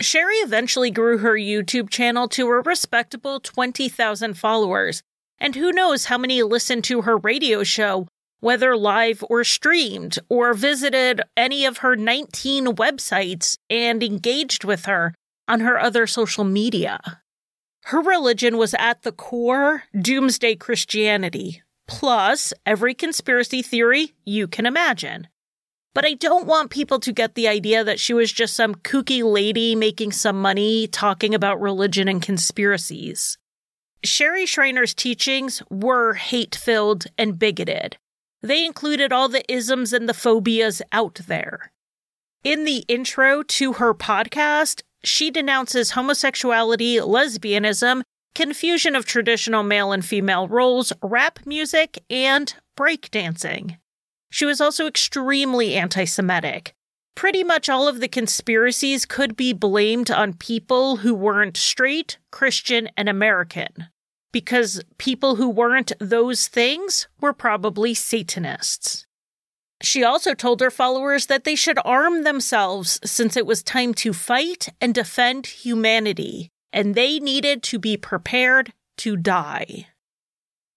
Sherry 0.00 0.36
eventually 0.36 0.90
grew 0.90 1.18
her 1.18 1.34
YouTube 1.34 1.90
channel 1.90 2.28
to 2.28 2.46
a 2.46 2.60
respectable 2.60 3.40
20,000 3.40 4.34
followers, 4.34 5.02
and 5.38 5.56
who 5.56 5.72
knows 5.72 6.04
how 6.04 6.18
many 6.18 6.42
listened 6.42 6.84
to 6.84 7.02
her 7.02 7.16
radio 7.16 7.64
show 7.64 8.06
whether 8.40 8.76
live 8.76 9.24
or 9.28 9.42
streamed, 9.42 10.18
or 10.28 10.54
visited 10.54 11.20
any 11.36 11.64
of 11.64 11.78
her 11.78 11.96
19 11.96 12.66
websites 12.76 13.56
and 13.70 14.02
engaged 14.02 14.62
with 14.62 14.84
her 14.84 15.14
on 15.48 15.60
her 15.60 15.80
other 15.80 16.06
social 16.06 16.44
media. 16.44 17.22
Her 17.86 18.00
religion 18.00 18.58
was 18.58 18.74
at 18.74 19.02
the 19.02 19.12
core 19.12 19.84
doomsday 19.96 20.56
Christianity, 20.56 21.62
plus 21.86 22.52
every 22.64 22.94
conspiracy 22.94 23.62
theory 23.62 24.12
you 24.24 24.48
can 24.48 24.66
imagine. 24.66 25.28
But 25.94 26.04
I 26.04 26.14
don't 26.14 26.48
want 26.48 26.70
people 26.70 26.98
to 26.98 27.12
get 27.12 27.36
the 27.36 27.46
idea 27.46 27.84
that 27.84 28.00
she 28.00 28.12
was 28.12 28.32
just 28.32 28.54
some 28.56 28.74
kooky 28.74 29.22
lady 29.22 29.76
making 29.76 30.10
some 30.10 30.42
money 30.42 30.88
talking 30.88 31.32
about 31.32 31.60
religion 31.60 32.08
and 32.08 32.20
conspiracies. 32.20 33.38
Sherry 34.02 34.46
Shriner's 34.46 34.92
teachings 34.92 35.62
were 35.70 36.14
hate 36.14 36.56
filled 36.56 37.06
and 37.16 37.38
bigoted, 37.38 37.98
they 38.42 38.64
included 38.64 39.12
all 39.12 39.28
the 39.28 39.44
isms 39.52 39.92
and 39.92 40.08
the 40.08 40.14
phobias 40.14 40.82
out 40.90 41.20
there. 41.28 41.72
In 42.44 42.64
the 42.64 42.84
intro 42.88 43.42
to 43.42 43.74
her 43.74 43.94
podcast, 43.94 44.82
she 45.06 45.30
denounces 45.30 45.92
homosexuality, 45.92 46.96
lesbianism, 46.96 48.02
confusion 48.34 48.94
of 48.94 49.06
traditional 49.06 49.62
male 49.62 49.92
and 49.92 50.04
female 50.04 50.48
roles, 50.48 50.92
rap 51.02 51.40
music, 51.46 52.02
and 52.10 52.54
breakdancing. 52.78 53.78
She 54.30 54.44
was 54.44 54.60
also 54.60 54.86
extremely 54.86 55.74
anti 55.74 56.04
Semitic. 56.04 56.74
Pretty 57.14 57.42
much 57.42 57.68
all 57.68 57.88
of 57.88 58.00
the 58.00 58.08
conspiracies 58.08 59.06
could 59.06 59.36
be 59.36 59.54
blamed 59.54 60.10
on 60.10 60.34
people 60.34 60.96
who 60.96 61.14
weren't 61.14 61.56
straight, 61.56 62.18
Christian, 62.30 62.90
and 62.96 63.08
American 63.08 63.88
because 64.32 64.82
people 64.98 65.36
who 65.36 65.48
weren't 65.48 65.92
those 65.98 66.46
things 66.46 67.08
were 67.22 67.32
probably 67.32 67.94
Satanists. 67.94 69.06
She 69.82 70.02
also 70.02 70.34
told 70.34 70.60
her 70.60 70.70
followers 70.70 71.26
that 71.26 71.44
they 71.44 71.54
should 71.54 71.78
arm 71.84 72.24
themselves 72.24 72.98
since 73.04 73.36
it 73.36 73.46
was 73.46 73.62
time 73.62 73.94
to 73.94 74.12
fight 74.12 74.68
and 74.80 74.94
defend 74.94 75.46
humanity, 75.46 76.50
and 76.72 76.94
they 76.94 77.18
needed 77.18 77.62
to 77.64 77.78
be 77.78 77.96
prepared 77.96 78.72
to 78.98 79.16
die. 79.16 79.86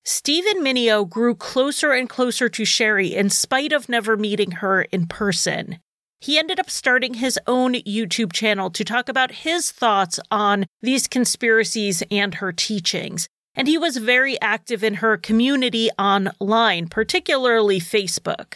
Stephen 0.03 0.63
Mineo 0.63 1.08
grew 1.08 1.36
closer 1.36 1.91
and 1.91 2.10
closer 2.10 2.50
to 2.50 2.65
Sherry 2.65 3.15
in 3.15 3.29
spite 3.29 3.72
of 3.72 3.89
never 3.89 4.18
meeting 4.18 4.51
her 4.51 4.84
in 4.84 5.08
person. 5.08 5.79
He 6.20 6.38
ended 6.38 6.60
up 6.60 6.70
starting 6.70 7.15
his 7.15 7.39
own 7.48 7.75
YouTube 7.75 8.34
channel 8.34 8.70
to 8.72 8.84
talk 8.84 9.08
about 9.08 9.32
his 9.32 9.72
thoughts 9.72 10.20
on 10.29 10.65
these 10.82 11.08
conspiracies 11.08 12.03
and 12.12 12.36
her 12.36 12.51
teachings 12.51 13.29
and 13.60 13.68
he 13.68 13.77
was 13.77 13.98
very 13.98 14.39
active 14.41 14.86
in 14.86 14.96
her 14.96 15.18
community 15.18 15.89
online, 16.00 16.88
particularly 16.88 17.79
Facebook. 17.79 18.53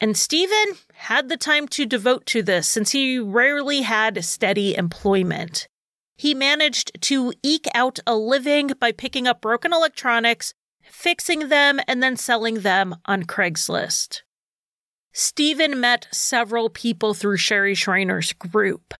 And 0.00 0.16
Stephen 0.16 0.76
had 0.94 1.28
the 1.28 1.38
time 1.38 1.68
to 1.68 1.86
devote 1.86 2.26
to 2.26 2.42
this 2.42 2.68
since 2.68 2.92
he 2.92 3.18
rarely 3.18 3.82
had 3.82 4.22
steady 4.24 4.76
employment. 4.76 5.68
He 6.16 6.34
managed 6.34 7.00
to 7.02 7.32
eke 7.42 7.66
out 7.74 7.98
a 8.06 8.14
living 8.14 8.72
by 8.78 8.92
picking 8.92 9.26
up 9.26 9.40
broken 9.40 9.72
electronics, 9.72 10.52
fixing 10.82 11.48
them, 11.48 11.80
and 11.88 12.02
then 12.02 12.16
selling 12.16 12.60
them 12.60 12.96
on 13.06 13.24
Craigslist. 13.24 14.22
Stephen 15.12 15.80
met 15.80 16.08
several 16.12 16.68
people 16.68 17.14
through 17.14 17.38
Sherry 17.38 17.74
Shriner's 17.74 18.34
group, 18.34 18.92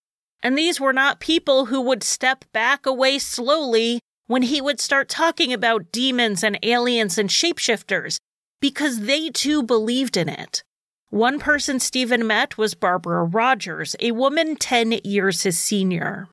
and 0.43 0.57
these 0.57 0.81
were 0.81 0.95
not 0.95 1.21
people 1.21 1.67
who 1.67 1.81
would 1.83 2.03
step 2.03 2.45
back 2.53 2.87
away 2.87 3.19
slowly 3.19 4.01
when 4.27 4.43
he 4.43 4.63
would 4.63 4.81
start 4.81 5.11
talking 5.11 5.53
about 5.53 5.93
demons 5.93 6.43
and 6.43 6.59
aliens 6.63 7.19
and 7.19 7.29
shapeshifters 7.29 8.19
because 8.61 9.01
they 9.01 9.29
too 9.29 9.63
believed 9.63 10.17
in 10.17 10.29
it. 10.29 10.63
One 11.11 11.39
person 11.39 11.79
Stephen 11.79 12.27
met 12.27 12.59
was 12.59 12.75
Barbara 12.75 13.25
Rogers, 13.25 13.95
a 14.01 14.11
woman 14.11 14.57
10 14.57 14.93
years 15.05 15.43
his 15.43 15.57
senior. 15.59 16.29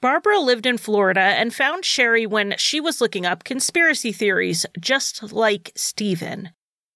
Barbara 0.00 0.38
lived 0.38 0.66
in 0.66 0.78
Florida 0.78 1.20
and 1.20 1.54
found 1.54 1.84
Sherry 1.84 2.26
when 2.26 2.54
she 2.58 2.80
was 2.80 3.00
looking 3.00 3.26
up 3.26 3.44
conspiracy 3.44 4.12
theories, 4.12 4.66
just 4.78 5.32
like 5.32 5.72
Stephen. 5.74 6.50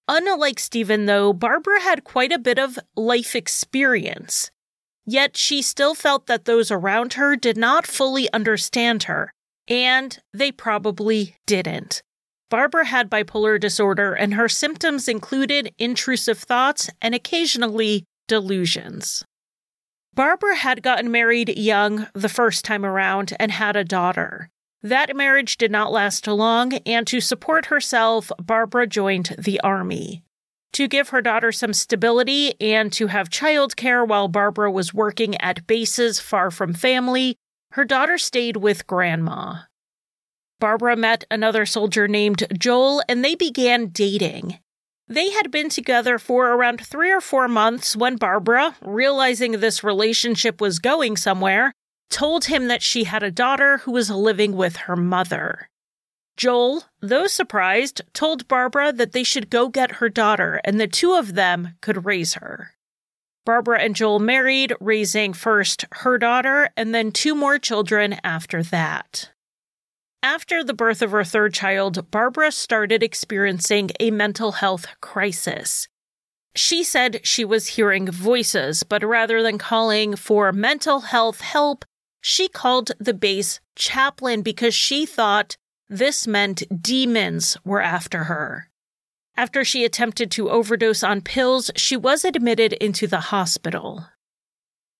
Unlike 0.06 0.60
Stephen, 0.60 1.06
though, 1.06 1.32
Barbara 1.32 1.80
had 1.80 2.04
quite 2.04 2.30
a 2.30 2.38
bit 2.38 2.58
of 2.58 2.78
life 2.94 3.34
experience. 3.34 4.50
Yet 5.06 5.36
she 5.36 5.62
still 5.62 5.94
felt 5.94 6.26
that 6.26 6.44
those 6.44 6.70
around 6.70 7.14
her 7.14 7.34
did 7.34 7.56
not 7.56 7.86
fully 7.86 8.32
understand 8.32 9.04
her, 9.04 9.32
and 9.66 10.18
they 10.32 10.52
probably 10.52 11.36
didn't. 11.46 12.02
Barbara 12.52 12.84
had 12.84 13.08
bipolar 13.08 13.58
disorder, 13.58 14.12
and 14.12 14.34
her 14.34 14.46
symptoms 14.46 15.08
included 15.08 15.72
intrusive 15.78 16.38
thoughts 16.38 16.90
and 17.00 17.14
occasionally 17.14 18.04
delusions. 18.28 19.24
Barbara 20.12 20.56
had 20.56 20.82
gotten 20.82 21.10
married 21.10 21.56
young 21.56 22.08
the 22.12 22.28
first 22.28 22.62
time 22.62 22.84
around 22.84 23.32
and 23.40 23.50
had 23.50 23.74
a 23.74 23.84
daughter. 23.84 24.50
That 24.82 25.16
marriage 25.16 25.56
did 25.56 25.70
not 25.70 25.92
last 25.92 26.26
long, 26.26 26.74
and 26.84 27.06
to 27.06 27.22
support 27.22 27.66
herself, 27.66 28.30
Barbara 28.38 28.86
joined 28.86 29.34
the 29.38 29.58
army. 29.60 30.22
To 30.74 30.88
give 30.88 31.08
her 31.08 31.22
daughter 31.22 31.52
some 31.52 31.72
stability 31.72 32.52
and 32.60 32.92
to 32.92 33.06
have 33.06 33.30
childcare 33.30 34.06
while 34.06 34.28
Barbara 34.28 34.70
was 34.70 34.92
working 34.92 35.40
at 35.40 35.66
bases 35.66 36.20
far 36.20 36.50
from 36.50 36.74
family, 36.74 37.34
her 37.70 37.86
daughter 37.86 38.18
stayed 38.18 38.58
with 38.58 38.86
grandma. 38.86 39.60
Barbara 40.62 40.94
met 40.94 41.24
another 41.28 41.66
soldier 41.66 42.06
named 42.06 42.46
Joel 42.56 43.02
and 43.08 43.24
they 43.24 43.34
began 43.34 43.88
dating. 43.88 44.60
They 45.08 45.30
had 45.30 45.50
been 45.50 45.68
together 45.68 46.20
for 46.20 46.52
around 46.52 46.80
three 46.80 47.10
or 47.10 47.20
four 47.20 47.48
months 47.48 47.96
when 47.96 48.14
Barbara, 48.14 48.76
realizing 48.80 49.50
this 49.58 49.82
relationship 49.82 50.60
was 50.60 50.78
going 50.78 51.16
somewhere, 51.16 51.72
told 52.10 52.44
him 52.44 52.68
that 52.68 52.80
she 52.80 53.02
had 53.02 53.24
a 53.24 53.30
daughter 53.32 53.78
who 53.78 53.90
was 53.90 54.08
living 54.08 54.54
with 54.54 54.76
her 54.76 54.94
mother. 54.94 55.68
Joel, 56.36 56.84
though 57.00 57.26
surprised, 57.26 58.00
told 58.12 58.46
Barbara 58.46 58.92
that 58.92 59.10
they 59.10 59.24
should 59.24 59.50
go 59.50 59.68
get 59.68 59.96
her 59.96 60.08
daughter 60.08 60.60
and 60.62 60.80
the 60.80 60.86
two 60.86 61.14
of 61.14 61.34
them 61.34 61.74
could 61.80 62.06
raise 62.06 62.34
her. 62.34 62.70
Barbara 63.44 63.80
and 63.80 63.96
Joel 63.96 64.20
married, 64.20 64.74
raising 64.78 65.32
first 65.32 65.86
her 65.90 66.18
daughter 66.18 66.70
and 66.76 66.94
then 66.94 67.10
two 67.10 67.34
more 67.34 67.58
children 67.58 68.14
after 68.22 68.62
that. 68.62 69.31
After 70.22 70.62
the 70.62 70.74
birth 70.74 71.02
of 71.02 71.10
her 71.10 71.24
third 71.24 71.52
child, 71.52 72.10
Barbara 72.12 72.52
started 72.52 73.02
experiencing 73.02 73.90
a 73.98 74.12
mental 74.12 74.52
health 74.52 74.86
crisis. 75.00 75.88
She 76.54 76.84
said 76.84 77.20
she 77.24 77.44
was 77.44 77.68
hearing 77.68 78.10
voices, 78.10 78.84
but 78.84 79.02
rather 79.02 79.42
than 79.42 79.58
calling 79.58 80.14
for 80.14 80.52
mental 80.52 81.00
health 81.00 81.40
help, 81.40 81.84
she 82.20 82.46
called 82.46 82.92
the 83.00 83.14
base 83.14 83.58
chaplain 83.74 84.42
because 84.42 84.74
she 84.74 85.06
thought 85.06 85.56
this 85.88 86.26
meant 86.26 86.62
demons 86.80 87.56
were 87.64 87.82
after 87.82 88.24
her. 88.24 88.68
After 89.36 89.64
she 89.64 89.84
attempted 89.84 90.30
to 90.32 90.50
overdose 90.50 91.02
on 91.02 91.22
pills, 91.22 91.70
she 91.74 91.96
was 91.96 92.24
admitted 92.24 92.74
into 92.74 93.08
the 93.08 93.20
hospital. 93.20 94.06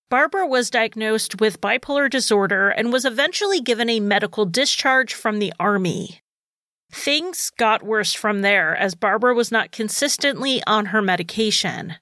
Barbara 0.09 0.45
was 0.45 0.69
diagnosed 0.69 1.39
with 1.39 1.61
bipolar 1.61 2.09
disorder 2.09 2.69
and 2.69 2.93
was 2.93 3.05
eventually 3.05 3.59
given 3.59 3.89
a 3.89 3.99
medical 3.99 4.45
discharge 4.45 5.13
from 5.13 5.39
the 5.39 5.53
Army. 5.59 6.21
Things 6.91 7.49
got 7.57 7.81
worse 7.81 8.13
from 8.13 8.41
there 8.41 8.75
as 8.75 8.93
Barbara 8.93 9.33
was 9.33 9.51
not 9.51 9.71
consistently 9.71 10.61
on 10.67 10.87
her 10.87 11.01
medication. 11.01 11.95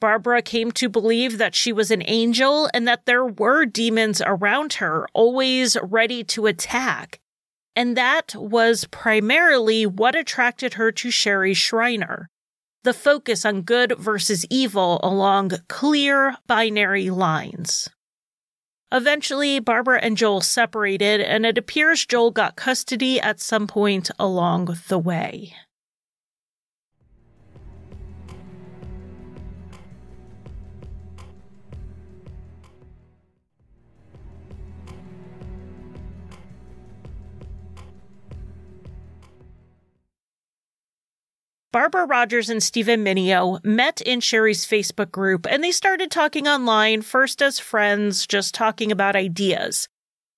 Barbara 0.00 0.42
came 0.42 0.72
to 0.72 0.88
believe 0.88 1.38
that 1.38 1.54
she 1.54 1.72
was 1.72 1.90
an 1.90 2.02
angel 2.06 2.68
and 2.72 2.86
that 2.86 3.06
there 3.06 3.24
were 3.24 3.64
demons 3.64 4.22
around 4.24 4.74
her, 4.74 5.06
always 5.12 5.76
ready 5.82 6.22
to 6.24 6.46
attack. 6.46 7.20
And 7.74 7.96
that 7.96 8.34
was 8.34 8.86
primarily 8.90 9.86
what 9.86 10.16
attracted 10.16 10.74
her 10.74 10.90
to 10.92 11.10
Sherry 11.10 11.54
Shriner, 11.54 12.28
the 12.84 12.94
focus 12.94 13.44
on 13.44 13.62
good 13.62 13.96
versus 13.98 14.46
evil 14.50 15.00
along 15.02 15.52
clear 15.68 16.36
binary 16.46 17.10
lines. 17.10 17.88
Eventually, 18.90 19.58
Barbara 19.58 20.00
and 20.02 20.16
Joel 20.16 20.40
separated, 20.40 21.20
and 21.20 21.44
it 21.44 21.58
appears 21.58 22.06
Joel 22.06 22.30
got 22.30 22.56
custody 22.56 23.20
at 23.20 23.40
some 23.40 23.66
point 23.66 24.10
along 24.18 24.78
the 24.88 24.98
way. 24.98 25.54
Barbara 41.70 42.06
Rogers 42.06 42.48
and 42.48 42.62
Stephen 42.62 43.04
Minio 43.04 43.62
met 43.62 44.00
in 44.00 44.20
Sherry's 44.20 44.64
Facebook 44.64 45.10
group 45.10 45.46
and 45.50 45.62
they 45.62 45.70
started 45.70 46.10
talking 46.10 46.48
online, 46.48 47.02
first 47.02 47.42
as 47.42 47.58
friends, 47.58 48.26
just 48.26 48.54
talking 48.54 48.90
about 48.90 49.14
ideas. 49.14 49.86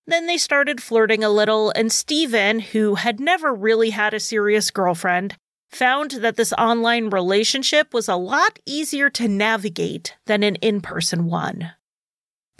Then 0.08 0.26
they 0.26 0.38
started 0.38 0.82
flirting 0.82 1.22
a 1.22 1.30
little, 1.30 1.70
and 1.70 1.92
Stephen, 1.92 2.58
who 2.58 2.96
had 2.96 3.20
never 3.20 3.54
really 3.54 3.90
had 3.90 4.12
a 4.12 4.18
serious 4.18 4.72
girlfriend, 4.72 5.36
found 5.70 6.10
that 6.12 6.34
this 6.34 6.52
online 6.54 7.10
relationship 7.10 7.94
was 7.94 8.08
a 8.08 8.16
lot 8.16 8.58
easier 8.66 9.08
to 9.10 9.28
navigate 9.28 10.16
than 10.26 10.42
an 10.42 10.56
in 10.56 10.80
person 10.80 11.26
one. 11.26 11.70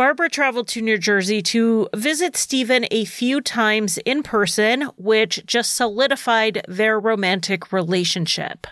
Barbara 0.00 0.30
traveled 0.30 0.66
to 0.68 0.80
New 0.80 0.96
Jersey 0.96 1.42
to 1.42 1.86
visit 1.94 2.34
Stephen 2.34 2.86
a 2.90 3.04
few 3.04 3.42
times 3.42 3.98
in 3.98 4.22
person, 4.22 4.84
which 4.96 5.44
just 5.44 5.76
solidified 5.76 6.64
their 6.66 6.98
romantic 6.98 7.70
relationship. 7.70 8.66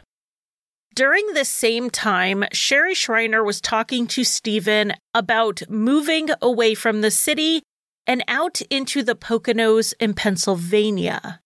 During 0.95 1.27
this 1.35 1.51
same 1.51 1.91
time, 1.91 2.45
Sherry 2.55 2.95
Shriner 2.95 3.45
was 3.45 3.61
talking 3.61 4.07
to 4.07 4.25
Stephen 4.25 4.95
about 5.13 5.61
moving 5.69 6.31
away 6.41 6.73
from 6.75 7.03
the 7.03 7.11
city 7.11 7.63
and 8.07 8.25
out 8.27 8.63
into 8.71 9.03
the 9.03 9.15
Poconos 9.15 9.93
in 10.01 10.15
Pennsylvania. 10.15 11.41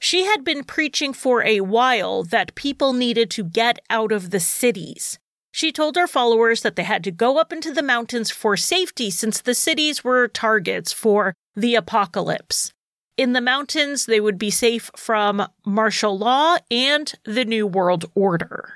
She 0.00 0.24
had 0.24 0.44
been 0.44 0.64
preaching 0.64 1.12
for 1.12 1.42
a 1.42 1.60
while 1.60 2.22
that 2.22 2.54
people 2.54 2.94
needed 2.94 3.30
to 3.32 3.44
get 3.44 3.80
out 3.90 4.12
of 4.12 4.30
the 4.30 4.40
cities. 4.40 5.18
She 5.56 5.72
told 5.72 5.96
her 5.96 6.06
followers 6.06 6.60
that 6.60 6.76
they 6.76 6.82
had 6.82 7.02
to 7.04 7.10
go 7.10 7.38
up 7.38 7.50
into 7.50 7.72
the 7.72 7.82
mountains 7.82 8.30
for 8.30 8.58
safety 8.58 9.10
since 9.10 9.40
the 9.40 9.54
cities 9.54 10.04
were 10.04 10.28
targets 10.28 10.92
for 10.92 11.32
the 11.54 11.76
apocalypse. 11.76 12.74
In 13.16 13.32
the 13.32 13.40
mountains, 13.40 14.04
they 14.04 14.20
would 14.20 14.36
be 14.36 14.50
safe 14.50 14.90
from 14.94 15.48
martial 15.64 16.18
law 16.18 16.58
and 16.70 17.10
the 17.24 17.46
New 17.46 17.66
World 17.66 18.04
Order. 18.14 18.74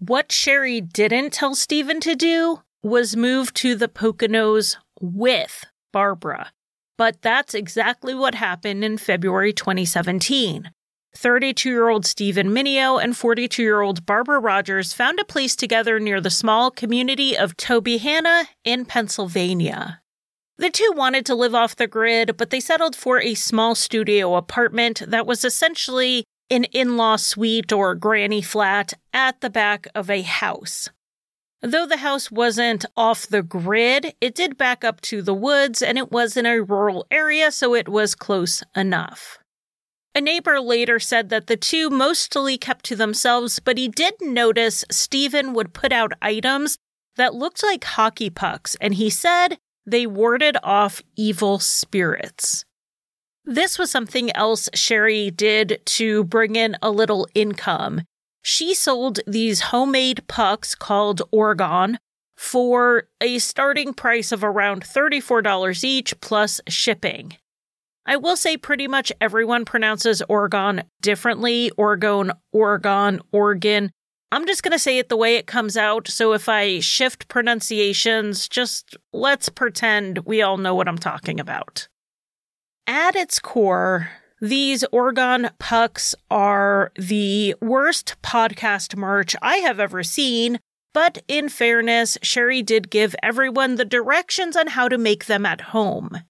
What 0.00 0.32
Sherry 0.32 0.80
didn't 0.80 1.32
tell 1.32 1.54
Stephen 1.54 2.00
to 2.00 2.16
do 2.16 2.60
was 2.82 3.14
move 3.14 3.54
to 3.54 3.76
the 3.76 3.86
Poconos 3.86 4.78
with 5.00 5.64
Barbara. 5.92 6.50
But 6.96 7.22
that's 7.22 7.54
exactly 7.54 8.16
what 8.16 8.34
happened 8.34 8.82
in 8.82 8.98
February 8.98 9.52
2017. 9.52 10.72
32 11.14 11.68
year 11.68 11.88
old 11.88 12.06
Stephen 12.06 12.50
Mineo 12.50 13.02
and 13.02 13.16
42 13.16 13.62
year 13.62 13.80
old 13.80 14.06
Barbara 14.06 14.38
Rogers 14.38 14.92
found 14.92 15.18
a 15.18 15.24
place 15.24 15.56
together 15.56 15.98
near 15.98 16.20
the 16.20 16.30
small 16.30 16.70
community 16.70 17.36
of 17.36 17.56
Tobyhanna 17.56 18.46
in 18.64 18.84
Pennsylvania. 18.84 20.00
The 20.58 20.70
two 20.70 20.92
wanted 20.96 21.24
to 21.26 21.34
live 21.34 21.54
off 21.54 21.76
the 21.76 21.86
grid, 21.86 22.36
but 22.36 22.50
they 22.50 22.60
settled 22.60 22.96
for 22.96 23.20
a 23.20 23.34
small 23.34 23.74
studio 23.74 24.34
apartment 24.34 25.02
that 25.06 25.26
was 25.26 25.44
essentially 25.44 26.24
an 26.50 26.64
in 26.64 26.96
law 26.96 27.16
suite 27.16 27.72
or 27.72 27.94
granny 27.94 28.42
flat 28.42 28.94
at 29.12 29.40
the 29.40 29.50
back 29.50 29.86
of 29.94 30.10
a 30.10 30.22
house. 30.22 30.90
Though 31.60 31.86
the 31.86 31.98
house 31.98 32.30
wasn't 32.30 32.84
off 32.96 33.26
the 33.26 33.42
grid, 33.42 34.14
it 34.20 34.34
did 34.34 34.56
back 34.56 34.84
up 34.84 35.00
to 35.02 35.22
the 35.22 35.34
woods 35.34 35.82
and 35.82 35.98
it 35.98 36.12
was 36.12 36.36
in 36.36 36.46
a 36.46 36.60
rural 36.60 37.06
area, 37.10 37.50
so 37.50 37.74
it 37.74 37.88
was 37.88 38.14
close 38.14 38.62
enough. 38.76 39.38
A 40.18 40.20
neighbor 40.20 40.60
later 40.60 40.98
said 40.98 41.28
that 41.28 41.46
the 41.46 41.56
two 41.56 41.90
mostly 41.90 42.58
kept 42.58 42.84
to 42.86 42.96
themselves, 42.96 43.60
but 43.60 43.78
he 43.78 43.86
did 43.86 44.14
notice 44.20 44.84
Stephen 44.90 45.54
would 45.54 45.72
put 45.72 45.92
out 45.92 46.12
items 46.20 46.76
that 47.14 47.36
looked 47.36 47.62
like 47.62 47.84
hockey 47.84 48.28
pucks, 48.28 48.76
and 48.80 48.94
he 48.94 49.10
said 49.10 49.58
they 49.86 50.08
warded 50.08 50.56
off 50.64 51.00
evil 51.14 51.60
spirits. 51.60 52.64
This 53.44 53.78
was 53.78 53.92
something 53.92 54.34
else 54.34 54.68
Sherry 54.74 55.30
did 55.30 55.80
to 55.84 56.24
bring 56.24 56.56
in 56.56 56.76
a 56.82 56.90
little 56.90 57.28
income. 57.36 58.02
She 58.42 58.74
sold 58.74 59.20
these 59.24 59.70
homemade 59.70 60.26
pucks 60.26 60.74
called 60.74 61.22
orgone 61.32 61.98
for 62.36 63.04
a 63.20 63.38
starting 63.38 63.94
price 63.94 64.32
of 64.32 64.42
around 64.42 64.82
$34 64.82 65.84
each 65.84 66.20
plus 66.20 66.60
shipping. 66.66 67.36
I 68.08 68.16
will 68.16 68.36
say 68.36 68.56
pretty 68.56 68.88
much 68.88 69.12
everyone 69.20 69.66
pronounces 69.66 70.22
orgone 70.30 70.84
differently 71.02 71.70
Oregon, 71.76 72.32
Oregon, 72.52 73.20
Oregon. 73.32 73.92
I'm 74.32 74.46
just 74.46 74.62
going 74.62 74.72
to 74.72 74.78
say 74.78 74.96
it 74.96 75.10
the 75.10 75.16
way 75.16 75.36
it 75.36 75.46
comes 75.46 75.76
out. 75.76 76.08
So 76.08 76.32
if 76.32 76.48
I 76.48 76.80
shift 76.80 77.28
pronunciations, 77.28 78.48
just 78.48 78.96
let's 79.12 79.50
pretend 79.50 80.20
we 80.20 80.40
all 80.40 80.56
know 80.56 80.74
what 80.74 80.88
I'm 80.88 80.96
talking 80.96 81.38
about. 81.38 81.86
At 82.86 83.14
its 83.14 83.38
core, 83.38 84.08
these 84.40 84.84
orgone 84.90 85.50
pucks 85.58 86.14
are 86.30 86.92
the 86.96 87.56
worst 87.60 88.16
podcast 88.22 88.96
merch 88.96 89.36
I 89.42 89.56
have 89.56 89.78
ever 89.78 90.02
seen. 90.02 90.60
But 90.94 91.22
in 91.28 91.50
fairness, 91.50 92.16
Sherry 92.22 92.62
did 92.62 92.88
give 92.88 93.14
everyone 93.22 93.74
the 93.74 93.84
directions 93.84 94.56
on 94.56 94.68
how 94.68 94.88
to 94.88 94.96
make 94.96 95.26
them 95.26 95.44
at 95.44 95.60
home. 95.60 96.22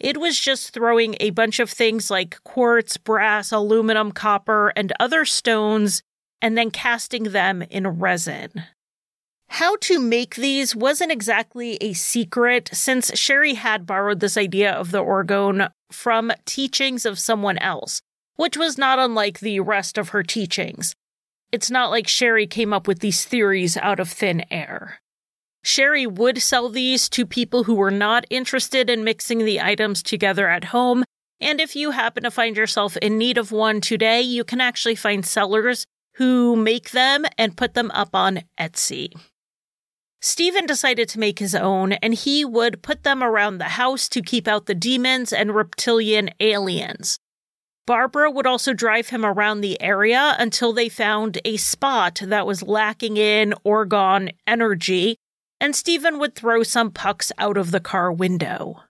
It 0.00 0.16
was 0.16 0.40
just 0.40 0.72
throwing 0.72 1.14
a 1.20 1.30
bunch 1.30 1.60
of 1.60 1.68
things 1.68 2.10
like 2.10 2.42
quartz, 2.42 2.96
brass, 2.96 3.52
aluminum, 3.52 4.12
copper, 4.12 4.72
and 4.74 4.92
other 4.98 5.26
stones, 5.26 6.02
and 6.40 6.56
then 6.56 6.70
casting 6.70 7.24
them 7.24 7.62
in 7.62 7.86
resin. 7.86 8.50
How 9.48 9.76
to 9.82 9.98
make 9.98 10.36
these 10.36 10.74
wasn't 10.74 11.12
exactly 11.12 11.76
a 11.80 11.92
secret 11.92 12.70
since 12.72 13.18
Sherry 13.18 13.54
had 13.54 13.84
borrowed 13.84 14.20
this 14.20 14.38
idea 14.38 14.72
of 14.72 14.90
the 14.90 15.02
orgone 15.02 15.70
from 15.92 16.32
teachings 16.46 17.04
of 17.04 17.18
someone 17.18 17.58
else, 17.58 18.00
which 18.36 18.56
was 18.56 18.78
not 18.78 18.98
unlike 18.98 19.40
the 19.40 19.60
rest 19.60 19.98
of 19.98 20.10
her 20.10 20.22
teachings. 20.22 20.94
It's 21.52 21.70
not 21.70 21.90
like 21.90 22.06
Sherry 22.08 22.46
came 22.46 22.72
up 22.72 22.86
with 22.88 23.00
these 23.00 23.24
theories 23.24 23.76
out 23.76 24.00
of 24.00 24.08
thin 24.08 24.44
air. 24.50 25.00
Sherry 25.62 26.06
would 26.06 26.40
sell 26.40 26.68
these 26.68 27.08
to 27.10 27.26
people 27.26 27.64
who 27.64 27.74
were 27.74 27.90
not 27.90 28.24
interested 28.30 28.88
in 28.88 29.04
mixing 29.04 29.44
the 29.44 29.60
items 29.60 30.02
together 30.02 30.48
at 30.48 30.64
home. 30.64 31.04
And 31.40 31.60
if 31.60 31.76
you 31.76 31.90
happen 31.90 32.22
to 32.22 32.30
find 32.30 32.56
yourself 32.56 32.96
in 32.98 33.18
need 33.18 33.38
of 33.38 33.52
one 33.52 33.80
today, 33.80 34.20
you 34.20 34.44
can 34.44 34.60
actually 34.60 34.94
find 34.94 35.24
sellers 35.24 35.84
who 36.14 36.56
make 36.56 36.90
them 36.90 37.24
and 37.38 37.56
put 37.56 37.74
them 37.74 37.90
up 37.92 38.14
on 38.14 38.40
Etsy. 38.58 39.12
Stephen 40.22 40.66
decided 40.66 41.08
to 41.08 41.18
make 41.18 41.38
his 41.38 41.54
own, 41.54 41.92
and 41.94 42.12
he 42.12 42.44
would 42.44 42.82
put 42.82 43.04
them 43.04 43.22
around 43.22 43.56
the 43.56 43.64
house 43.64 44.06
to 44.10 44.20
keep 44.20 44.46
out 44.46 44.66
the 44.66 44.74
demons 44.74 45.32
and 45.32 45.54
reptilian 45.54 46.30
aliens. 46.40 47.18
Barbara 47.86 48.30
would 48.30 48.46
also 48.46 48.74
drive 48.74 49.08
him 49.08 49.24
around 49.24 49.62
the 49.62 49.80
area 49.80 50.36
until 50.38 50.74
they 50.74 50.90
found 50.90 51.38
a 51.44 51.56
spot 51.56 52.20
that 52.22 52.46
was 52.46 52.62
lacking 52.62 53.16
in 53.16 53.54
orgone 53.64 54.34
energy 54.46 55.16
and 55.60 55.76
Stephen 55.76 56.18
would 56.18 56.34
throw 56.34 56.62
some 56.62 56.90
pucks 56.90 57.30
out 57.38 57.56
of 57.56 57.70
the 57.70 57.80
car 57.80 58.10
window. 58.10 58.82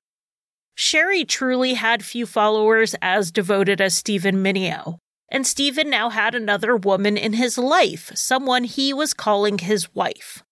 Sherry 0.74 1.24
truly 1.24 1.74
had 1.74 2.04
few 2.04 2.24
followers 2.24 2.94
as 3.02 3.30
devoted 3.30 3.80
as 3.80 3.96
Stephen 3.96 4.36
Mineo, 4.36 4.98
and 5.30 5.46
Stephen 5.46 5.90
now 5.90 6.10
had 6.10 6.34
another 6.34 6.76
woman 6.76 7.16
in 7.16 7.34
his 7.34 7.58
life, 7.58 8.10
someone 8.14 8.64
he 8.64 8.92
was 8.92 9.12
calling 9.12 9.58
his 9.58 9.94
wife. 9.94 10.42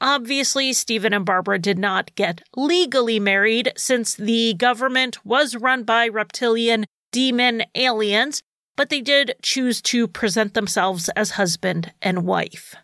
Obviously, 0.00 0.72
Stephen 0.72 1.12
and 1.12 1.26
Barbara 1.26 1.58
did 1.58 1.78
not 1.78 2.14
get 2.14 2.42
legally 2.56 3.20
married 3.20 3.72
since 3.76 4.14
the 4.14 4.54
government 4.54 5.24
was 5.26 5.56
run 5.56 5.84
by 5.84 6.08
reptilian 6.08 6.86
demon 7.12 7.62
aliens, 7.74 8.42
but 8.76 8.88
they 8.88 9.02
did 9.02 9.34
choose 9.42 9.82
to 9.82 10.08
present 10.08 10.54
themselves 10.54 11.10
as 11.10 11.32
husband 11.32 11.92
and 12.00 12.24
wife. 12.24 12.74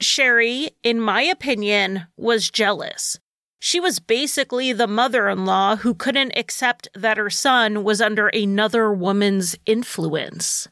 Sherry, 0.00 0.70
in 0.82 1.00
my 1.00 1.22
opinion, 1.22 2.06
was 2.16 2.50
jealous. 2.50 3.18
She 3.58 3.78
was 3.78 3.98
basically 3.98 4.72
the 4.72 4.86
mother 4.86 5.28
in 5.28 5.44
law 5.44 5.76
who 5.76 5.94
couldn't 5.94 6.36
accept 6.36 6.88
that 6.94 7.18
her 7.18 7.28
son 7.28 7.84
was 7.84 8.00
under 8.00 8.28
another 8.28 8.92
woman's 8.92 9.54
influence. 9.66 10.66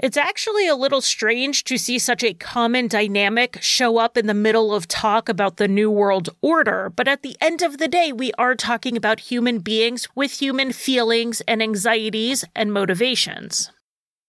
It's 0.00 0.16
actually 0.16 0.68
a 0.68 0.76
little 0.76 1.00
strange 1.00 1.64
to 1.64 1.76
see 1.76 1.98
such 1.98 2.22
a 2.22 2.32
common 2.32 2.86
dynamic 2.86 3.58
show 3.60 3.98
up 3.98 4.16
in 4.16 4.26
the 4.26 4.34
middle 4.34 4.72
of 4.72 4.86
talk 4.86 5.28
about 5.28 5.56
the 5.56 5.66
New 5.66 5.90
World 5.90 6.28
Order, 6.40 6.92
but 6.94 7.08
at 7.08 7.22
the 7.22 7.36
end 7.40 7.62
of 7.62 7.78
the 7.78 7.88
day, 7.88 8.12
we 8.12 8.32
are 8.38 8.54
talking 8.54 8.96
about 8.96 9.18
human 9.18 9.58
beings 9.58 10.06
with 10.14 10.40
human 10.40 10.72
feelings 10.72 11.42
and 11.48 11.60
anxieties 11.60 12.44
and 12.54 12.72
motivations. 12.72 13.72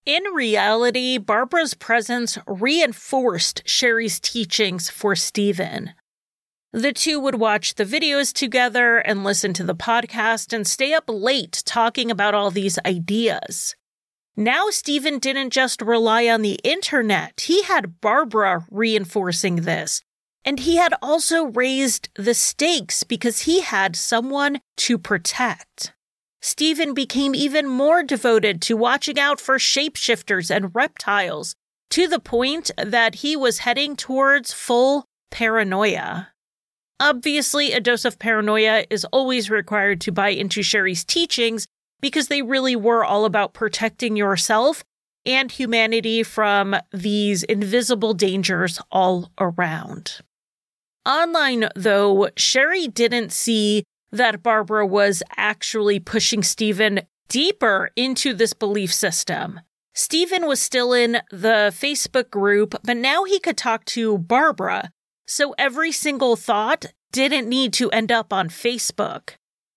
In 0.06 0.24
reality, 0.34 1.18
Barbara's 1.18 1.74
presence 1.74 2.38
reinforced 2.48 3.62
Sherry's 3.66 4.20
teachings 4.20 4.90
for 4.90 5.16
Stephen. 5.16 5.94
The 6.72 6.94
two 6.94 7.20
would 7.20 7.36
watch 7.36 7.76
the 7.76 7.86
videos 7.86 8.32
together 8.32 8.98
and 8.98 9.24
listen 9.24 9.54
to 9.54 9.64
the 9.64 9.76
podcast 9.76 10.54
and 10.54 10.66
stay 10.68 10.94
up 10.94 11.06
late 11.08 11.64
talking 11.66 12.12
about 12.12 12.34
all 12.34 12.52
these 12.52 12.80
ideas. 12.86 13.76
Now, 14.36 14.70
Stephen 14.70 15.20
didn't 15.20 15.50
just 15.50 15.82
rely 15.82 16.28
on 16.28 16.44
the 16.44 16.60
internet, 16.64 17.42
he 17.42 17.64
had 17.64 18.00
Barbara 18.00 18.66
reinforcing 18.72 19.58
this. 19.58 20.02
And 20.46 20.62
he 20.62 20.78
had 20.78 20.94
also 21.02 21.46
raised 21.46 22.08
the 22.16 22.34
stakes 22.34 23.04
because 23.04 23.42
he 23.42 23.62
had 23.62 23.96
someone 23.96 24.62
to 24.78 24.98
protect. 24.98 25.94
Stephen 26.42 26.94
became 26.94 27.36
even 27.36 27.68
more 27.68 28.04
devoted 28.04 28.62
to 28.62 28.78
watching 28.78 29.20
out 29.20 29.40
for 29.40 29.58
shapeshifters 29.58 30.54
and 30.54 30.74
reptiles, 30.74 31.56
to 31.90 32.08
the 32.08 32.20
point 32.20 32.72
that 32.78 33.16
he 33.16 33.36
was 33.36 33.60
heading 33.60 33.96
towards 33.96 34.54
full 34.54 35.06
paranoia. 35.32 36.30
Obviously, 37.00 37.72
a 37.72 37.80
dose 37.80 38.06
of 38.06 38.20
paranoia 38.20 38.86
is 38.90 39.06
always 39.06 39.50
required 39.50 40.02
to 40.02 40.12
buy 40.12 40.30
into 40.30 40.62
Sherry's 40.62 41.04
teachings 41.04 41.66
because 42.02 42.28
they 42.28 42.42
really 42.42 42.76
were 42.76 43.04
all 43.04 43.26
about 43.26 43.54
protecting 43.54 44.16
yourself 44.16 44.84
and 45.26 45.52
humanity 45.52 46.24
from 46.24 46.76
these 46.92 47.44
invisible 47.44 48.14
dangers 48.14 48.80
all 48.92 49.32
around. 49.40 50.20
Online, 51.06 51.70
though, 51.76 52.30
Sherry 52.38 52.88
didn't 52.88 53.32
see 53.32 53.84
that 54.12 54.44
Barbara 54.44 54.86
was 54.86 55.24
actually 55.38 56.00
pushing 56.00 56.44
Stephen 56.44 57.02
deeper 57.28 57.92
into 57.96 58.34
this 58.34 58.54
belief 58.54 58.94
system. 58.94 59.60
Stephen 59.94 60.48
was 60.48 60.60
still 60.60 60.94
in 60.94 61.14
the 61.32 61.74
Facebook 61.76 62.30
group, 62.30 62.76
but 62.84 62.98
now 62.98 63.24
he 63.24 63.40
could 63.40 63.58
talk 63.58 63.86
to 63.86 64.18
Barbara. 64.18 64.92
So 65.28 65.54
every 65.58 65.92
single 65.92 66.36
thought 66.36 66.86
didn't 67.12 67.50
need 67.50 67.74
to 67.74 67.90
end 67.92 68.12
up 68.12 68.32
on 68.32 68.50
Facebook. 68.50 69.32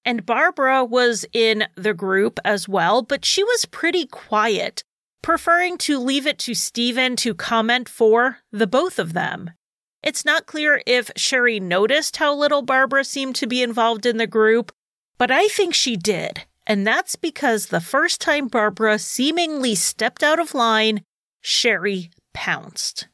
And 0.05 0.27
Barbara 0.27 0.85
was 0.85 1.25
in 1.33 1.64
the 1.77 1.95
group 1.95 2.38
as 2.45 2.68
well, 2.68 3.03
but 3.03 3.25
she 3.25 3.45
was 3.45 3.66
pretty 3.66 4.07
quiet, 4.07 4.83
preferring 5.23 5.79
to 5.79 5.99
leave 5.99 6.27
it 6.27 6.38
to 6.40 6.55
Stephen 6.55 7.16
to 7.16 7.35
comment 7.35 7.88
for 7.88 8.38
the 8.51 8.66
both 8.66 8.99
of 8.99 9.12
them. 9.12 9.51
It's 10.03 10.25
not 10.25 10.47
clear 10.47 10.83
if 10.87 11.11
Sherry 11.17 11.61
noticed 11.61 12.17
how 12.17 12.35
little 12.35 12.62
Barbara 12.62 13.05
seemed 13.05 13.37
to 13.37 13.47
be 13.47 13.62
involved 13.62 14.05
in 14.05 14.17
the 14.17 14.27
group, 14.27 14.73
but 15.17 15.31
I 15.31 15.47
think 15.49 15.75
she 15.75 15.97
did. 15.97 16.45
And 16.67 16.87
that's 16.87 17.17
because 17.17 17.67
the 17.67 17.81
first 17.81 18.21
time 18.21 18.49
Barbara 18.49 18.99
seemingly 18.99 19.75
stepped 19.75 20.23
out 20.23 20.38
of 20.38 20.55
line, 20.55 21.03
Sherry 21.41 22.11
pounced. 22.35 23.09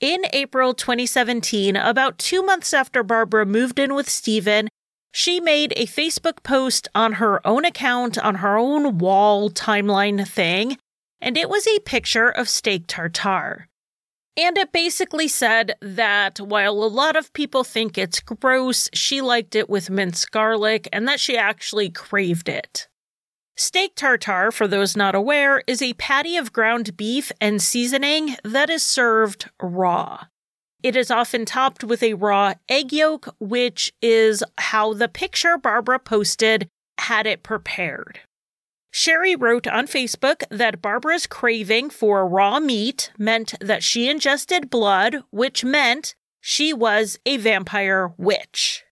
In 0.00 0.26
April 0.32 0.74
2017, 0.74 1.76
about 1.76 2.18
two 2.18 2.42
months 2.42 2.74
after 2.74 3.02
Barbara 3.02 3.46
moved 3.46 3.78
in 3.78 3.94
with 3.94 4.08
Stephen, 4.08 4.68
she 5.12 5.40
made 5.40 5.72
a 5.76 5.86
Facebook 5.86 6.42
post 6.42 6.88
on 6.94 7.14
her 7.14 7.46
own 7.46 7.64
account 7.64 8.18
on 8.18 8.36
her 8.36 8.58
own 8.58 8.98
wall 8.98 9.48
timeline 9.48 10.26
thing, 10.26 10.76
and 11.20 11.36
it 11.36 11.48
was 11.48 11.66
a 11.66 11.78
picture 11.80 12.28
of 12.28 12.48
steak 12.48 12.86
tartare. 12.86 13.68
And 14.36 14.58
it 14.58 14.72
basically 14.72 15.28
said 15.28 15.76
that 15.80 16.40
while 16.40 16.72
a 16.72 16.86
lot 16.86 17.14
of 17.14 17.32
people 17.32 17.62
think 17.62 17.96
it's 17.96 18.18
gross, 18.20 18.88
she 18.92 19.20
liked 19.20 19.54
it 19.54 19.70
with 19.70 19.90
minced 19.90 20.32
garlic 20.32 20.88
and 20.92 21.06
that 21.06 21.20
she 21.20 21.36
actually 21.36 21.88
craved 21.88 22.48
it. 22.48 22.88
Steak 23.56 23.94
tartare, 23.94 24.50
for 24.50 24.66
those 24.66 24.96
not 24.96 25.14
aware, 25.14 25.62
is 25.68 25.80
a 25.80 25.92
patty 25.94 26.36
of 26.36 26.52
ground 26.52 26.96
beef 26.96 27.30
and 27.40 27.62
seasoning 27.62 28.34
that 28.42 28.68
is 28.68 28.82
served 28.82 29.48
raw. 29.62 30.24
It 30.82 30.96
is 30.96 31.10
often 31.10 31.44
topped 31.44 31.84
with 31.84 32.02
a 32.02 32.14
raw 32.14 32.54
egg 32.68 32.92
yolk, 32.92 33.32
which 33.38 33.92
is 34.02 34.42
how 34.58 34.92
the 34.92 35.08
picture 35.08 35.56
Barbara 35.56 36.00
posted 36.00 36.68
had 36.98 37.26
it 37.26 37.44
prepared. 37.44 38.20
Sherry 38.96 39.34
wrote 39.34 39.66
on 39.66 39.88
Facebook 39.88 40.44
that 40.50 40.80
Barbara's 40.80 41.26
craving 41.26 41.90
for 41.90 42.28
raw 42.28 42.60
meat 42.60 43.10
meant 43.18 43.54
that 43.60 43.82
she 43.82 44.08
ingested 44.08 44.70
blood, 44.70 45.24
which 45.30 45.64
meant 45.64 46.14
she 46.40 46.72
was 46.72 47.18
a 47.26 47.36
vampire 47.38 48.12
witch. 48.16 48.84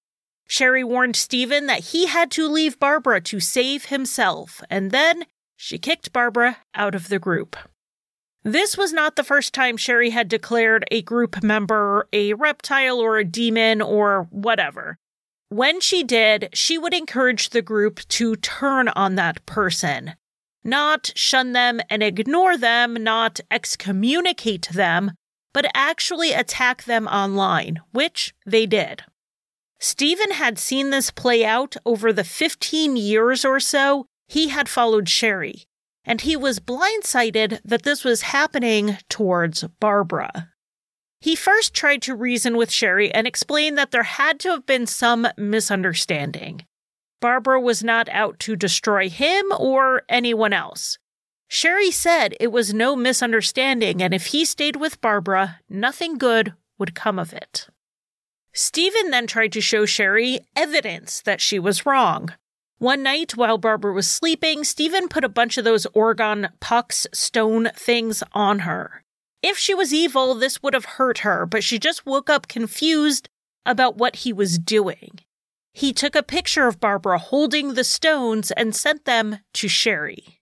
Sherry 0.48 0.82
warned 0.82 1.14
Stephen 1.14 1.66
that 1.66 1.84
he 1.92 2.06
had 2.06 2.32
to 2.32 2.48
leave 2.48 2.80
Barbara 2.80 3.20
to 3.20 3.38
save 3.38 3.84
himself, 3.84 4.60
and 4.68 4.90
then 4.90 5.22
she 5.54 5.78
kicked 5.78 6.12
Barbara 6.12 6.56
out 6.74 6.96
of 6.96 7.08
the 7.08 7.20
group. 7.20 7.54
This 8.42 8.76
was 8.76 8.92
not 8.92 9.14
the 9.14 9.22
first 9.22 9.54
time 9.54 9.76
Sherry 9.76 10.10
had 10.10 10.26
declared 10.26 10.84
a 10.90 11.02
group 11.02 11.44
member 11.44 12.08
a 12.12 12.34
reptile 12.34 12.98
or 12.98 13.18
a 13.18 13.24
demon 13.24 13.80
or 13.80 14.26
whatever. 14.30 14.98
When 15.52 15.80
she 15.80 16.02
did, 16.02 16.48
she 16.54 16.78
would 16.78 16.94
encourage 16.94 17.50
the 17.50 17.62
group 17.62 18.00
to 18.08 18.36
turn 18.36 18.88
on 18.88 19.16
that 19.16 19.44
person, 19.44 20.14
not 20.64 21.12
shun 21.14 21.52
them 21.52 21.80
and 21.90 22.02
ignore 22.02 22.56
them, 22.56 22.94
not 22.94 23.40
excommunicate 23.50 24.68
them, 24.72 25.12
but 25.52 25.70
actually 25.74 26.32
attack 26.32 26.84
them 26.84 27.06
online, 27.06 27.80
which 27.92 28.34
they 28.46 28.66
did. 28.66 29.02
Stephen 29.78 30.30
had 30.30 30.58
seen 30.58 30.90
this 30.90 31.10
play 31.10 31.44
out 31.44 31.76
over 31.84 32.12
the 32.12 32.24
15 32.24 32.96
years 32.96 33.44
or 33.44 33.60
so 33.60 34.06
he 34.28 34.48
had 34.48 34.68
followed 34.68 35.08
Sherry, 35.08 35.64
and 36.04 36.22
he 36.22 36.36
was 36.36 36.60
blindsided 36.60 37.60
that 37.64 37.82
this 37.82 38.04
was 38.04 38.22
happening 38.22 38.96
towards 39.08 39.64
Barbara. 39.80 40.51
He 41.22 41.36
first 41.36 41.72
tried 41.72 42.02
to 42.02 42.16
reason 42.16 42.56
with 42.56 42.72
Sherry 42.72 43.14
and 43.14 43.28
explain 43.28 43.76
that 43.76 43.92
there 43.92 44.02
had 44.02 44.40
to 44.40 44.48
have 44.50 44.66
been 44.66 44.86
some 44.86 45.28
misunderstanding. 45.36 46.66
Barbara 47.20 47.60
was 47.60 47.84
not 47.84 48.08
out 48.08 48.40
to 48.40 48.56
destroy 48.56 49.08
him 49.08 49.46
or 49.56 50.02
anyone 50.08 50.52
else. 50.52 50.98
Sherry 51.46 51.92
said 51.92 52.34
it 52.40 52.50
was 52.50 52.74
no 52.74 52.96
misunderstanding, 52.96 54.02
and 54.02 54.12
if 54.12 54.26
he 54.26 54.44
stayed 54.44 54.74
with 54.74 55.00
Barbara, 55.00 55.60
nothing 55.68 56.18
good 56.18 56.54
would 56.76 56.96
come 56.96 57.20
of 57.20 57.32
it. 57.32 57.68
Stephen 58.52 59.10
then 59.10 59.28
tried 59.28 59.52
to 59.52 59.60
show 59.60 59.86
Sherry 59.86 60.40
evidence 60.56 61.20
that 61.20 61.40
she 61.40 61.60
was 61.60 61.86
wrong. 61.86 62.34
One 62.78 63.04
night, 63.04 63.36
while 63.36 63.58
Barbara 63.58 63.92
was 63.92 64.10
sleeping, 64.10 64.64
Stephen 64.64 65.06
put 65.06 65.22
a 65.22 65.28
bunch 65.28 65.56
of 65.56 65.64
those 65.64 65.86
orgone 65.94 66.50
pucks 66.58 67.06
stone 67.14 67.70
things 67.76 68.24
on 68.32 68.60
her. 68.60 69.04
If 69.42 69.58
she 69.58 69.74
was 69.74 69.92
evil, 69.92 70.34
this 70.34 70.62
would 70.62 70.74
have 70.74 70.84
hurt 70.84 71.18
her, 71.18 71.46
but 71.46 71.64
she 71.64 71.78
just 71.78 72.06
woke 72.06 72.30
up 72.30 72.46
confused 72.48 73.28
about 73.66 73.96
what 73.96 74.16
he 74.16 74.32
was 74.32 74.58
doing. 74.58 75.20
He 75.74 75.92
took 75.92 76.14
a 76.14 76.22
picture 76.22 76.66
of 76.66 76.80
Barbara 76.80 77.18
holding 77.18 77.74
the 77.74 77.84
stones 77.84 78.50
and 78.52 78.76
sent 78.76 79.04
them 79.04 79.38
to 79.54 79.68
Sherry. 79.68 80.40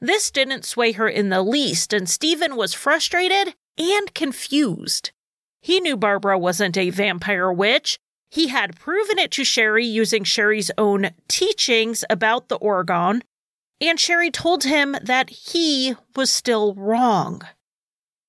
This 0.00 0.30
didn't 0.30 0.64
sway 0.64 0.92
her 0.92 1.08
in 1.08 1.30
the 1.30 1.42
least, 1.42 1.92
and 1.92 2.08
Stephen 2.08 2.56
was 2.56 2.74
frustrated 2.74 3.54
and 3.78 4.12
confused. 4.14 5.12
He 5.62 5.80
knew 5.80 5.96
Barbara 5.96 6.38
wasn't 6.38 6.76
a 6.76 6.90
vampire 6.90 7.50
witch. 7.52 7.98
He 8.30 8.48
had 8.48 8.78
proven 8.78 9.18
it 9.18 9.30
to 9.32 9.44
Sherry 9.44 9.86
using 9.86 10.24
Sherry's 10.24 10.70
own 10.76 11.10
teachings 11.28 12.04
about 12.10 12.48
the 12.48 12.58
Orgone, 12.58 13.22
and 13.80 13.98
Sherry 13.98 14.30
told 14.30 14.64
him 14.64 14.96
that 15.02 15.30
he 15.30 15.94
was 16.14 16.30
still 16.30 16.74
wrong. 16.74 17.42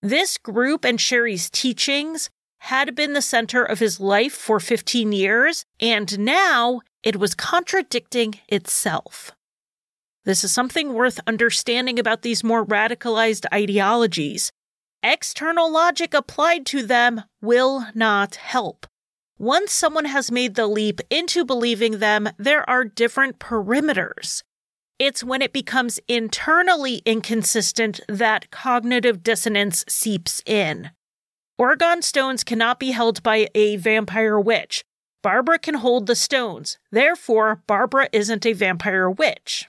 This 0.07 0.37
group 0.37 0.85
and 0.85 1.01
Sherry's 1.01 1.49
teachings 1.49 2.29
had 2.59 2.95
been 2.95 3.11
the 3.11 3.21
center 3.21 3.61
of 3.61 3.79
his 3.79 3.99
life 3.99 4.31
for 4.31 4.57
15 4.57 5.11
years, 5.11 5.65
and 5.81 6.17
now 6.19 6.79
it 7.03 7.17
was 7.17 7.35
contradicting 7.35 8.35
itself. 8.47 9.33
This 10.23 10.45
is 10.45 10.51
something 10.53 10.93
worth 10.93 11.19
understanding 11.27 11.99
about 11.99 12.21
these 12.21 12.41
more 12.41 12.65
radicalized 12.65 13.45
ideologies. 13.53 14.49
External 15.03 15.69
logic 15.69 16.13
applied 16.13 16.65
to 16.67 16.83
them 16.83 17.23
will 17.41 17.87
not 17.93 18.35
help. 18.35 18.87
Once 19.37 19.73
someone 19.73 20.05
has 20.05 20.31
made 20.31 20.55
the 20.55 20.67
leap 20.67 21.01
into 21.09 21.43
believing 21.43 21.99
them, 21.99 22.29
there 22.37 22.67
are 22.69 22.85
different 22.85 23.39
perimeters. 23.39 24.43
It's 24.99 25.23
when 25.23 25.43
it 25.43 25.53
becomes 25.53 25.99
internally 26.07 27.03
inconsistent 27.05 27.99
that 28.07 28.49
cognitive 28.49 29.21
dissonance 29.21 29.85
seeps 29.87 30.41
in. 30.45 30.89
Orgone 31.59 32.03
stones 32.03 32.43
cannot 32.43 32.79
be 32.79 32.91
held 32.91 33.21
by 33.21 33.47
a 33.53 33.75
vampire 33.75 34.39
witch. 34.39 34.83
Barbara 35.21 35.59
can 35.59 35.75
hold 35.75 36.07
the 36.07 36.15
stones. 36.15 36.77
Therefore, 36.91 37.61
Barbara 37.67 38.09
isn't 38.11 38.45
a 38.45 38.53
vampire 38.53 39.09
witch. 39.09 39.67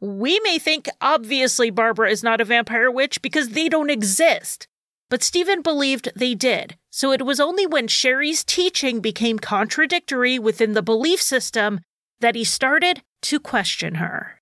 We 0.00 0.38
may 0.44 0.58
think 0.58 0.88
obviously 1.00 1.70
Barbara 1.70 2.10
is 2.10 2.22
not 2.22 2.40
a 2.40 2.44
vampire 2.44 2.90
witch 2.90 3.22
because 3.22 3.50
they 3.50 3.68
don't 3.68 3.90
exist. 3.90 4.68
But 5.10 5.22
Stephen 5.22 5.62
believed 5.62 6.10
they 6.14 6.34
did, 6.34 6.76
so 6.90 7.12
it 7.12 7.24
was 7.24 7.40
only 7.40 7.66
when 7.66 7.88
Sherry's 7.88 8.44
teaching 8.44 9.00
became 9.00 9.38
contradictory 9.38 10.38
within 10.38 10.72
the 10.72 10.82
belief 10.82 11.20
system 11.20 11.80
that 12.20 12.34
he 12.34 12.44
started 12.44 13.02
to 13.22 13.40
question 13.40 13.96
her. 13.96 14.40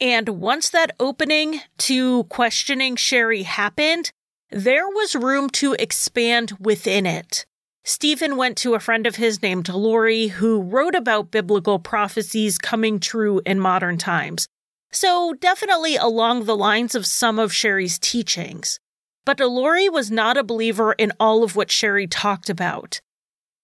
And 0.00 0.28
once 0.28 0.68
that 0.70 0.94
opening 1.00 1.60
to 1.78 2.24
questioning 2.24 2.96
Sherry 2.96 3.44
happened, 3.44 4.10
there 4.50 4.88
was 4.88 5.16
room 5.16 5.48
to 5.50 5.74
expand 5.78 6.52
within 6.60 7.06
it. 7.06 7.46
Stephen 7.84 8.36
went 8.36 8.58
to 8.58 8.74
a 8.74 8.80
friend 8.80 9.06
of 9.06 9.16
his 9.16 9.42
named 9.42 9.68
Lori 9.68 10.26
who 10.26 10.60
wrote 10.60 10.94
about 10.94 11.30
biblical 11.30 11.78
prophecies 11.78 12.58
coming 12.58 13.00
true 13.00 13.40
in 13.46 13.60
modern 13.60 13.96
times. 13.96 14.48
So, 14.92 15.34
definitely 15.34 15.96
along 15.96 16.44
the 16.44 16.56
lines 16.56 16.94
of 16.94 17.06
some 17.06 17.38
of 17.38 17.52
Sherry's 17.52 17.98
teachings. 17.98 18.80
But 19.24 19.40
Lori 19.40 19.88
was 19.88 20.10
not 20.10 20.36
a 20.36 20.44
believer 20.44 20.92
in 20.92 21.12
all 21.18 21.42
of 21.42 21.56
what 21.56 21.70
Sherry 21.70 22.06
talked 22.06 22.50
about. 22.50 23.00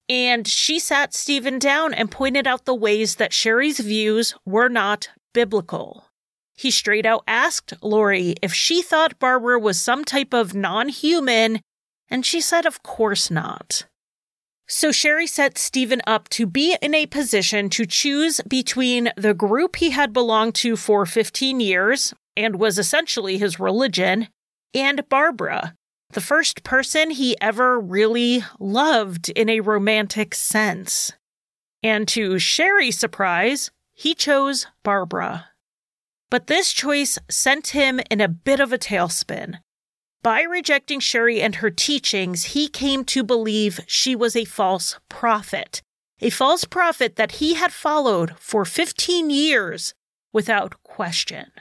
And 0.09 0.47
she 0.47 0.79
sat 0.79 1.15
Stephen 1.15 1.59
down 1.59 1.95
and 1.95 2.11
pointed 2.11 2.47
out 2.47 2.65
the 2.65 2.75
ways 2.75 3.17
that 3.17 3.33
Sherry's 3.33 3.81
views 3.81 4.35
were 4.45 4.69
not 4.69 5.09
biblical. 5.33 6.07
He 6.55 6.71
straight 6.71 7.07
out 7.07 7.25
asked 7.27 7.75
Lori 7.83 8.35
if 8.43 8.53
she 8.53 8.83
thought 8.83 9.19
Barbara 9.19 9.59
was 9.59 9.81
some 9.81 10.05
type 10.05 10.33
of 10.33 10.55
non 10.55 10.89
human, 10.89 11.61
and 12.09 12.27
she 12.27 12.41
said, 12.41 12.67
of 12.67 12.83
course 12.83 13.31
not. 13.31 13.87
So 14.69 14.93
Sherry 14.93 15.27
set 15.27 15.59
Stephen 15.59 16.01
up 16.07 16.29
to 16.31 16.47
be 16.47 16.77
in 16.81 16.95
a 16.95 17.07
position 17.07 17.69
to 17.71 17.85
choose 17.85 18.41
between 18.49 19.11
the 19.17 19.35
group 19.35 19.77
he 19.77 19.91
had 19.91 20.13
belonged 20.13 20.55
to 20.57 20.77
for 20.77 21.05
15 21.05 21.61
years 21.61 22.15
and 22.37 22.57
was 22.57 22.79
essentially 22.79 23.39
his 23.39 23.61
religion, 23.61 24.29
and 24.73 25.07
Barbara, 25.09 25.75
the 26.13 26.21
first 26.21 26.65
person 26.65 27.11
he 27.11 27.39
ever 27.41 27.79
really 27.79 28.45
loved 28.59 29.29
in 29.31 29.49
a 29.49 29.61
romantic 29.61 30.35
sense. 30.35 31.13
And 31.83 32.07
to 32.09 32.39
Sherry's 32.39 32.99
surprise, 32.99 33.71
he 33.93 34.15
chose 34.15 34.67
Barbara. 34.83 35.52
But 36.33 36.47
this 36.47 36.73
choice 36.73 37.19
sent 37.29 37.77
him 37.77 38.01
in 38.11 38.23
a 38.23 38.27
bit 38.27 38.59
of 38.59 38.73
a 38.73 38.79
tailspin. 38.79 39.59
By 40.23 40.41
rejecting 40.41 40.99
Sherry 40.99 41.43
and 41.43 41.57
her 41.57 41.69
teachings, 41.69 42.55
he 42.57 42.69
came 42.69 43.05
to 43.05 43.23
believe 43.23 43.81
she 43.87 44.17
was 44.17 44.35
a 44.35 44.47
false 44.47 44.99
prophet, 45.11 45.83
a 46.23 46.31
false 46.31 46.65
prophet 46.65 47.17
that 47.17 47.33
he 47.33 47.53
had 47.53 47.71
followed 47.71 48.35
for 48.39 48.65
15 48.65 49.29
years 49.29 49.93
without 50.33 50.83
question. 50.83 51.53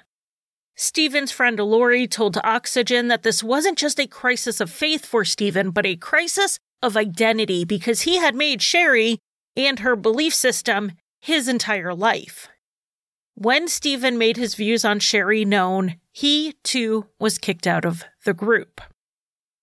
Stephen's 0.77 1.33
friend 1.33 1.59
Lori 1.59 2.07
told 2.07 2.37
Oxygen 2.41 3.09
that 3.09 3.23
this 3.23 3.43
wasn't 3.43 3.77
just 3.77 3.99
a 3.99 4.07
crisis 4.07 4.61
of 4.61 4.71
faith 4.71 5.05
for 5.05 5.25
Stephen, 5.25 5.71
but 5.71 5.85
a 5.85 5.97
crisis 5.97 6.59
of 6.81 6.95
identity 6.95 7.65
because 7.65 8.03
he 8.03 8.19
had 8.19 8.35
made 8.35 8.61
Sherry 8.61 9.19
and 9.57 9.79
her 9.79 9.97
belief 9.97 10.33
system 10.33 10.93
his 11.19 11.49
entire 11.49 11.93
life. 11.93 12.47
When 13.35 13.67
Stephen 13.67 14.17
made 14.17 14.37
his 14.37 14.55
views 14.55 14.85
on 14.85 14.99
Sherry 14.99 15.45
known, 15.45 15.95
he 16.11 16.55
too 16.63 17.07
was 17.19 17.37
kicked 17.37 17.65
out 17.65 17.85
of 17.85 18.03
the 18.25 18.33
group. 18.33 18.81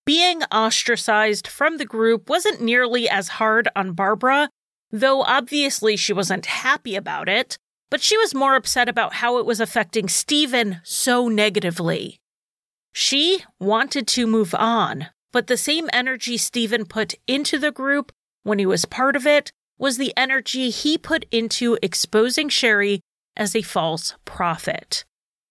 Being 0.05 0.43
ostracized 0.45 1.47
from 1.47 1.77
the 1.77 1.85
group 1.85 2.31
wasn't 2.31 2.63
nearly 2.63 3.09
as 3.09 3.29
hard 3.29 3.69
on 3.77 3.93
Barbara, 3.93 4.49
though 4.91 5.23
obviously 5.23 5.97
she 5.97 6.13
wasn't 6.13 6.47
happy 6.47 6.97
about 6.97 7.29
it, 7.29 7.59
but 7.91 8.03
she 8.03 8.17
was 8.17 8.35
more 8.35 8.55
upset 8.55 8.89
about 8.89 9.15
how 9.15 9.39
it 9.39 9.47
was 9.47 9.61
affecting 9.61 10.09
Stephen 10.09 10.81
so 10.83 11.29
negatively. 11.29 12.19
She 12.93 13.45
wanted 13.61 14.07
to 14.09 14.27
move 14.27 14.55
on, 14.55 15.09
but 15.31 15.47
the 15.47 15.57
same 15.57 15.91
energy 15.93 16.37
Stephen 16.37 16.85
put 16.87 17.15
into 17.27 17.59
the 17.59 17.71
group 17.71 18.13
when 18.43 18.59
he 18.59 18.67
was 18.67 18.87
part 18.87 19.15
of 19.15 19.27
it 19.27 19.53
was 19.79 19.99
the 19.99 20.13
energy 20.17 20.71
he 20.71 20.99
put 20.99 21.27
into 21.31 21.79
exposing 21.83 22.49
Sherry 22.49 23.01
as 23.39 23.57
a 23.57 23.63
false 23.63 24.15
prophet. 24.25 25.05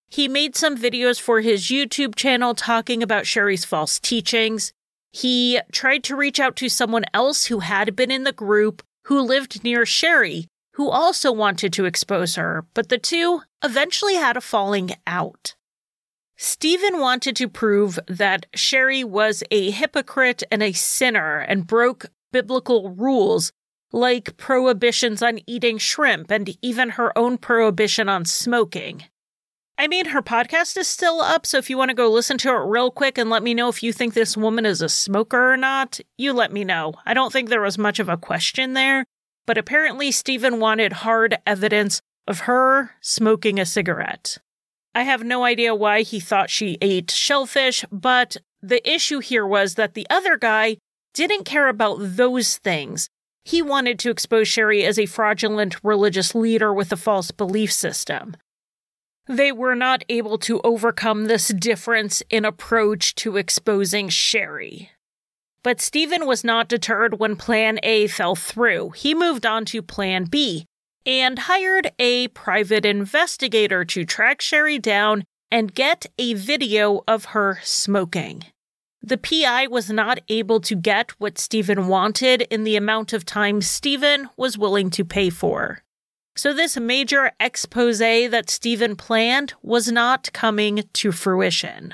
He 0.10 0.28
made 0.28 0.56
some 0.56 0.78
videos 0.78 1.19
for 1.19 1.41
his 1.41 1.65
YouTube 1.65 2.15
channel 2.15 2.54
talking 2.54 3.02
about 3.02 3.26
Sherry's 3.26 3.65
false 3.65 4.00
teachings. 4.00 4.71
He 5.12 5.60
tried 5.71 6.04
to 6.06 6.15
reach 6.15 6.39
out 6.39 6.56
to 6.58 6.69
someone 6.69 7.06
else 7.13 7.45
who 7.45 7.60
had 7.60 7.95
been 7.95 8.12
in 8.12 8.23
the 8.23 8.32
group 8.32 8.84
who 9.06 9.21
lived 9.21 9.63
near 9.63 9.86
Sherry, 9.86 10.47
who 10.73 10.89
also 10.89 11.32
wanted 11.32 11.73
to 11.73 11.86
expose 11.86 12.36
her, 12.36 12.65
but 12.73 12.89
the 12.89 12.97
two 12.97 13.41
eventually 13.63 14.15
had 14.15 14.38
a 14.38 14.41
falling 14.41 14.91
out. 15.08 15.56
Stephen 16.38 17.00
wanted 17.00 17.36
to 17.36 17.50
prove 17.50 17.97
that 18.08 18.45
Sherry 18.54 19.04
was 19.04 19.43
a 19.50 19.71
hypocrite 19.71 20.43
and 20.52 20.62
a 20.62 20.71
sinner 20.71 21.39
and 21.39 21.65
broke 21.65 22.06
biblical 22.32 22.91
rules 22.91 23.52
like 23.98 24.38
prohibitions 24.38 25.22
on 25.22 25.40
eating 25.48 25.78
shrimp 25.78 26.32
and 26.32 26.56
even 26.62 26.92
her 26.92 27.18
own 27.18 27.38
prohibition 27.38 28.08
on 28.08 28.24
smoking. 28.24 29.04
I 29.80 29.88
mean, 29.88 30.06
her 30.06 30.22
podcast 30.22 30.78
is 30.78 30.88
still 30.88 31.20
up, 31.22 31.46
so 31.46 31.58
if 31.58 31.70
you 31.70 31.78
want 31.78 31.90
to 31.90 31.96
go 31.96 32.10
listen 32.10 32.38
to 32.40 32.50
it 32.50 32.66
real 32.66 32.90
quick 32.90 33.18
and 33.18 33.30
let 33.30 33.44
me 33.44 33.54
know 33.54 33.70
if 33.70 33.84
you 33.84 33.92
think 33.94 34.14
this 34.14 34.38
woman 34.38 34.66
is 34.66 34.82
a 34.82 34.90
smoker 34.90 35.54
or 35.54 35.58
not, 35.58 36.00
you 36.18 36.34
let 36.34 36.52
me 36.54 36.64
know. 36.64 36.94
I 37.06 37.14
don't 37.14 37.34
think 37.34 37.50
there 37.50 37.62
was 37.62 37.78
much 37.78 38.00
of 38.00 38.10
a 38.10 38.18
question 38.18 38.74
there. 38.74 39.06
but 39.48 39.58
apparently 39.58 40.12
Stephen 40.12 40.60
wanted 40.60 40.92
hard 40.94 41.38
evidence 41.48 42.02
of 42.28 42.42
her 42.42 42.92
smoking 43.02 43.60
a 43.60 43.66
cigarette. 43.66 44.38
I 44.94 45.04
have 45.04 45.24
no 45.24 45.44
idea 45.46 45.74
why 45.74 46.02
he 46.02 46.20
thought 46.20 46.50
she 46.50 46.78
ate 46.82 47.10
shellfish, 47.10 47.86
but 47.92 48.38
the 48.62 48.88
issue 48.88 49.20
here 49.20 49.48
was 49.48 49.76
that 49.76 49.94
the 49.94 50.06
other 50.10 50.38
guy 50.38 50.78
didn't 51.14 51.46
care 51.46 51.68
about 51.70 51.98
those 52.00 52.58
things. 52.58 53.10
He 53.48 53.62
wanted 53.62 53.98
to 54.00 54.10
expose 54.10 54.50
Sherry 54.50 54.84
as 54.84 55.00
a 55.00 55.06
fraudulent 55.06 55.82
religious 55.82 56.36
leader 56.36 56.74
with 56.74 56.92
a 56.92 56.98
false 56.98 57.32
belief 57.32 57.72
system. 57.72 58.36
They 59.26 59.54
were 59.54 59.74
not 59.74 60.04
able 60.10 60.38
to 60.40 60.60
overcome 60.66 61.26
this 61.26 61.48
difference 61.48 62.22
in 62.30 62.44
approach 62.44 63.16
to 63.16 63.38
exposing 63.38 64.10
Sherry. 64.10 64.92
But 65.64 65.80
Stephen 65.80 66.26
was 66.26 66.44
not 66.44 66.68
deterred 66.68 67.20
when 67.20 67.38
Plan 67.38 67.80
A 67.84 68.08
fell 68.08 68.36
through. 68.36 68.90
He 68.90 69.16
moved 69.16 69.46
on 69.46 69.64
to 69.68 69.82
Plan 69.82 70.26
B 70.26 70.66
and 71.06 71.40
hired 71.40 71.92
a 72.00 72.28
private 72.28 72.86
investigator 72.86 73.86
to 73.86 74.04
track 74.04 74.42
Sherry 74.42 74.78
down 74.78 75.24
and 75.50 75.74
get 75.74 76.06
a 76.18 76.34
video 76.34 77.02
of 77.08 77.26
her 77.32 77.60
smoking. 77.64 78.44
The 79.08 79.17
PI 79.17 79.67
was 79.67 79.89
not 79.89 80.20
able 80.28 80.60
to 80.60 80.76
get 80.76 81.12
what 81.12 81.38
Stephen 81.38 81.88
wanted 81.88 82.41
in 82.41 82.65
the 82.65 82.76
amount 82.76 83.13
of 83.13 83.24
time 83.24 83.62
Stephen 83.62 84.28
was 84.36 84.58
willing 84.58 84.89
to 84.89 85.06
pay 85.06 85.30
for. 85.30 85.82
So 86.36 86.54
this 86.54 86.78
major 86.78 87.32
expose 87.39 88.00
that 88.00 88.50
Stephen 88.50 88.98
planned 88.98 89.54
was 89.62 89.89
not 89.89 90.34
coming 90.34 90.84
to 90.91 91.13
fruition. 91.13 91.93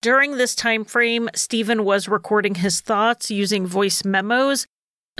During 0.00 0.38
this 0.38 0.54
time 0.54 0.86
frame, 0.86 1.28
Stephen 1.34 1.84
was 1.84 2.08
recording 2.08 2.54
his 2.54 2.80
thoughts 2.80 3.30
using 3.30 3.66
voice 3.66 4.02
memos, 4.02 4.66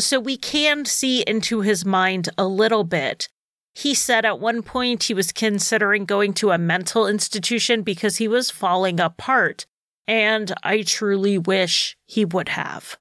so 0.00 0.18
we 0.18 0.38
can 0.38 0.86
see 0.86 1.20
into 1.26 1.60
his 1.60 1.84
mind 1.84 2.30
a 2.38 2.46
little 2.46 2.84
bit. 2.84 3.28
He 3.74 3.92
said 3.92 4.24
at 4.24 4.40
one 4.40 4.62
point 4.62 5.02
he 5.02 5.12
was 5.12 5.32
considering 5.32 6.06
going 6.06 6.32
to 6.34 6.52
a 6.52 6.56
mental 6.56 7.06
institution 7.06 7.82
because 7.82 8.16
he 8.16 8.26
was 8.26 8.50
falling 8.50 8.98
apart 8.98 9.66
and 10.06 10.52
I 10.62 10.82
truly 10.82 11.38
wish 11.38 11.96
he 12.06 12.24
would 12.24 12.50
have. 12.50 12.98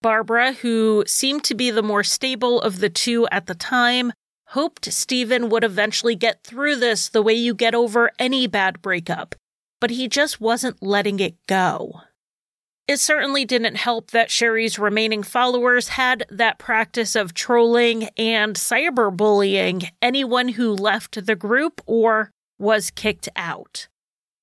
Barbara, 0.00 0.52
who 0.52 1.04
seemed 1.06 1.44
to 1.44 1.54
be 1.54 1.70
the 1.70 1.82
more 1.82 2.04
stable 2.04 2.60
of 2.60 2.78
the 2.78 2.90
two 2.90 3.26
at 3.28 3.46
the 3.46 3.54
time, 3.54 4.12
hoped 4.48 4.92
Stephen 4.92 5.48
would 5.48 5.64
eventually 5.64 6.14
get 6.14 6.44
through 6.44 6.76
this 6.76 7.08
the 7.08 7.22
way 7.22 7.34
you 7.34 7.54
get 7.54 7.74
over 7.74 8.10
any 8.18 8.46
bad 8.46 8.80
breakup, 8.80 9.34
but 9.80 9.90
he 9.90 10.08
just 10.08 10.40
wasn't 10.40 10.82
letting 10.82 11.20
it 11.20 11.34
go. 11.46 12.00
It 12.86 12.98
certainly 12.98 13.44
didn't 13.44 13.74
help 13.74 14.12
that 14.12 14.30
Sherry's 14.30 14.78
remaining 14.78 15.22
followers 15.22 15.88
had 15.88 16.24
that 16.30 16.58
practice 16.58 17.14
of 17.14 17.34
trolling 17.34 18.08
and 18.16 18.56
cyberbullying 18.56 19.90
anyone 20.00 20.48
who 20.48 20.72
left 20.72 21.26
the 21.26 21.36
group 21.36 21.82
or 21.84 22.30
was 22.58 22.90
kicked 22.90 23.28
out. 23.36 23.88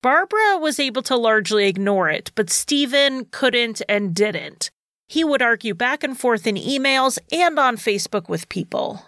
Barbara 0.06 0.60
was 0.60 0.80
able 0.80 1.02
to 1.02 1.16
largely 1.16 1.66
ignore 1.66 2.12
it, 2.12 2.32
but 2.36 2.52
Stephen 2.52 3.26
couldn't 3.32 3.82
and 3.90 4.14
didn't. 4.14 4.70
He 5.08 5.24
would 5.24 5.42
argue 5.42 5.74
back 5.74 6.04
and 6.04 6.16
forth 6.16 6.46
in 6.46 6.58
emails 6.58 7.18
and 7.32 7.58
on 7.58 7.76
Facebook 7.76 8.30
with 8.30 8.48
people. 8.48 9.04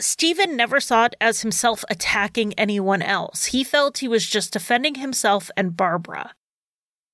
Stephen 0.00 0.56
never 0.56 0.80
saw 0.80 1.04
it 1.04 1.14
as 1.20 1.42
himself 1.42 1.84
attacking 1.88 2.54
anyone 2.54 3.02
else. 3.02 3.44
He 3.44 3.62
felt 3.62 3.98
he 3.98 4.08
was 4.08 4.28
just 4.28 4.52
defending 4.52 4.96
himself 4.96 5.48
and 5.56 5.76
Barbara. 5.76 6.34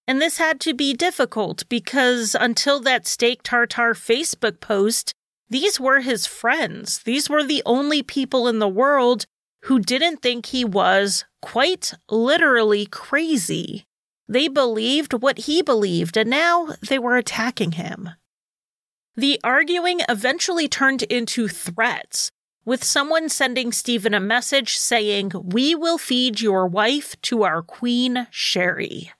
And 0.09 0.23
this 0.23 0.39
had 0.39 0.59
to 0.61 0.73
be 0.73 0.95
difficult 0.95 1.69
because 1.69 2.35
until 2.35 2.81
that 2.81 3.07
steak 3.07 3.43
tartare 3.43 3.93
Facebook 3.93 4.59
post, 4.61 5.13
these 5.51 5.79
were 5.79 6.01
his 6.01 6.27
friends. 6.27 7.01
These 7.01 7.29
were 7.29 7.45
the 7.45 7.63
only 7.67 8.03
people 8.03 8.49
in 8.49 8.59
the 8.59 8.67
world 8.67 9.27
who 9.67 9.81
didn't 9.81 10.23
think 10.23 10.47
he 10.47 10.65
was 10.65 11.25
quite 11.43 11.93
literally 12.09 12.87
crazy. 12.87 13.85
They 14.29 14.47
believed 14.47 15.13
what 15.13 15.39
he 15.39 15.61
believed, 15.61 16.17
and 16.17 16.31
now 16.31 16.69
they 16.89 17.01
were 17.01 17.17
attacking 17.17 17.73
him. 17.73 18.11
The 19.17 19.41
arguing 19.43 20.03
eventually 20.09 20.69
turned 20.69 21.03
into 21.05 21.49
threats, 21.49 22.31
with 22.65 22.85
someone 22.85 23.29
sending 23.29 23.73
Stephen 23.73 24.15
a 24.15 24.21
message 24.21 24.77
saying, 24.77 25.33
We 25.35 25.75
will 25.75 25.99
feed 25.99 26.41
your 26.41 26.69
wife 26.69 27.21
to 27.23 27.43
our 27.43 27.63
queen, 27.63 28.29
Sherry. 28.31 29.11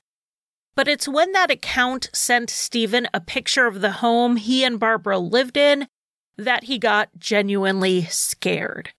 But 0.77 0.87
it's 0.87 1.09
when 1.09 1.33
that 1.33 1.51
account 1.51 2.09
sent 2.13 2.51
Stephen 2.51 3.09
a 3.13 3.21
picture 3.21 3.67
of 3.67 3.81
the 3.81 3.93
home 3.93 4.37
he 4.37 4.63
and 4.63 4.79
Barbara 4.79 5.19
lived 5.19 5.57
in 5.57 5.89
that 6.37 6.65
he 6.65 6.79
got 6.79 7.09
genuinely 7.19 8.05
scared. 8.05 8.93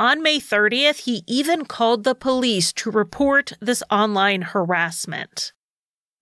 On 0.00 0.22
May 0.22 0.40
30th, 0.40 1.00
he 1.00 1.22
even 1.26 1.66
called 1.66 2.04
the 2.04 2.14
police 2.14 2.72
to 2.72 2.90
report 2.90 3.52
this 3.60 3.82
online 3.90 4.40
harassment. 4.40 5.52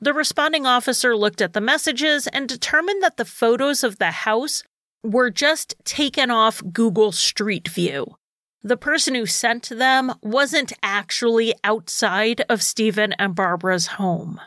The 0.00 0.12
responding 0.12 0.66
officer 0.66 1.16
looked 1.16 1.40
at 1.40 1.52
the 1.52 1.60
messages 1.60 2.26
and 2.26 2.48
determined 2.48 3.04
that 3.04 3.18
the 3.18 3.24
photos 3.24 3.84
of 3.84 3.98
the 3.98 4.10
house 4.10 4.64
were 5.04 5.30
just 5.30 5.76
taken 5.84 6.28
off 6.28 6.60
Google 6.72 7.12
Street 7.12 7.68
View. 7.68 8.16
The 8.64 8.76
person 8.76 9.14
who 9.14 9.26
sent 9.26 9.68
them 9.68 10.12
wasn't 10.24 10.72
actually 10.82 11.54
outside 11.62 12.44
of 12.48 12.64
Stephen 12.64 13.12
and 13.12 13.36
Barbara's 13.36 13.86
home. 13.86 14.40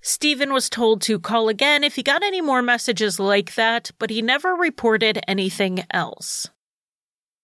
Stephen 0.00 0.52
was 0.52 0.68
told 0.68 1.00
to 1.02 1.20
call 1.20 1.48
again 1.48 1.84
if 1.84 1.94
he 1.94 2.02
got 2.02 2.24
any 2.24 2.40
more 2.40 2.62
messages 2.62 3.20
like 3.20 3.54
that, 3.54 3.92
but 4.00 4.10
he 4.10 4.20
never 4.20 4.56
reported 4.56 5.20
anything 5.28 5.84
else. 5.92 6.50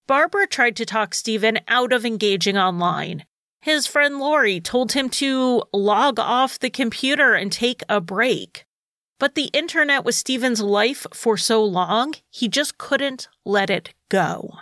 Barbara 0.06 0.46
tried 0.46 0.76
to 0.76 0.84
talk 0.84 1.14
Stephen 1.14 1.60
out 1.66 1.92
of 1.92 2.04
engaging 2.04 2.58
online. 2.58 3.24
His 3.62 3.86
friend 3.86 4.18
Lori 4.18 4.60
told 4.60 4.92
him 4.92 5.08
to 5.10 5.62
log 5.72 6.20
off 6.20 6.58
the 6.58 6.68
computer 6.68 7.32
and 7.32 7.50
take 7.50 7.82
a 7.88 8.02
break. 8.02 8.66
But 9.18 9.34
the 9.34 9.48
internet 9.54 10.04
was 10.04 10.16
Stephen's 10.16 10.60
life 10.60 11.06
for 11.14 11.38
so 11.38 11.64
long, 11.64 12.14
he 12.30 12.48
just 12.48 12.76
couldn't 12.76 13.28
let 13.46 13.70
it 13.70 13.94
go. 14.10 14.58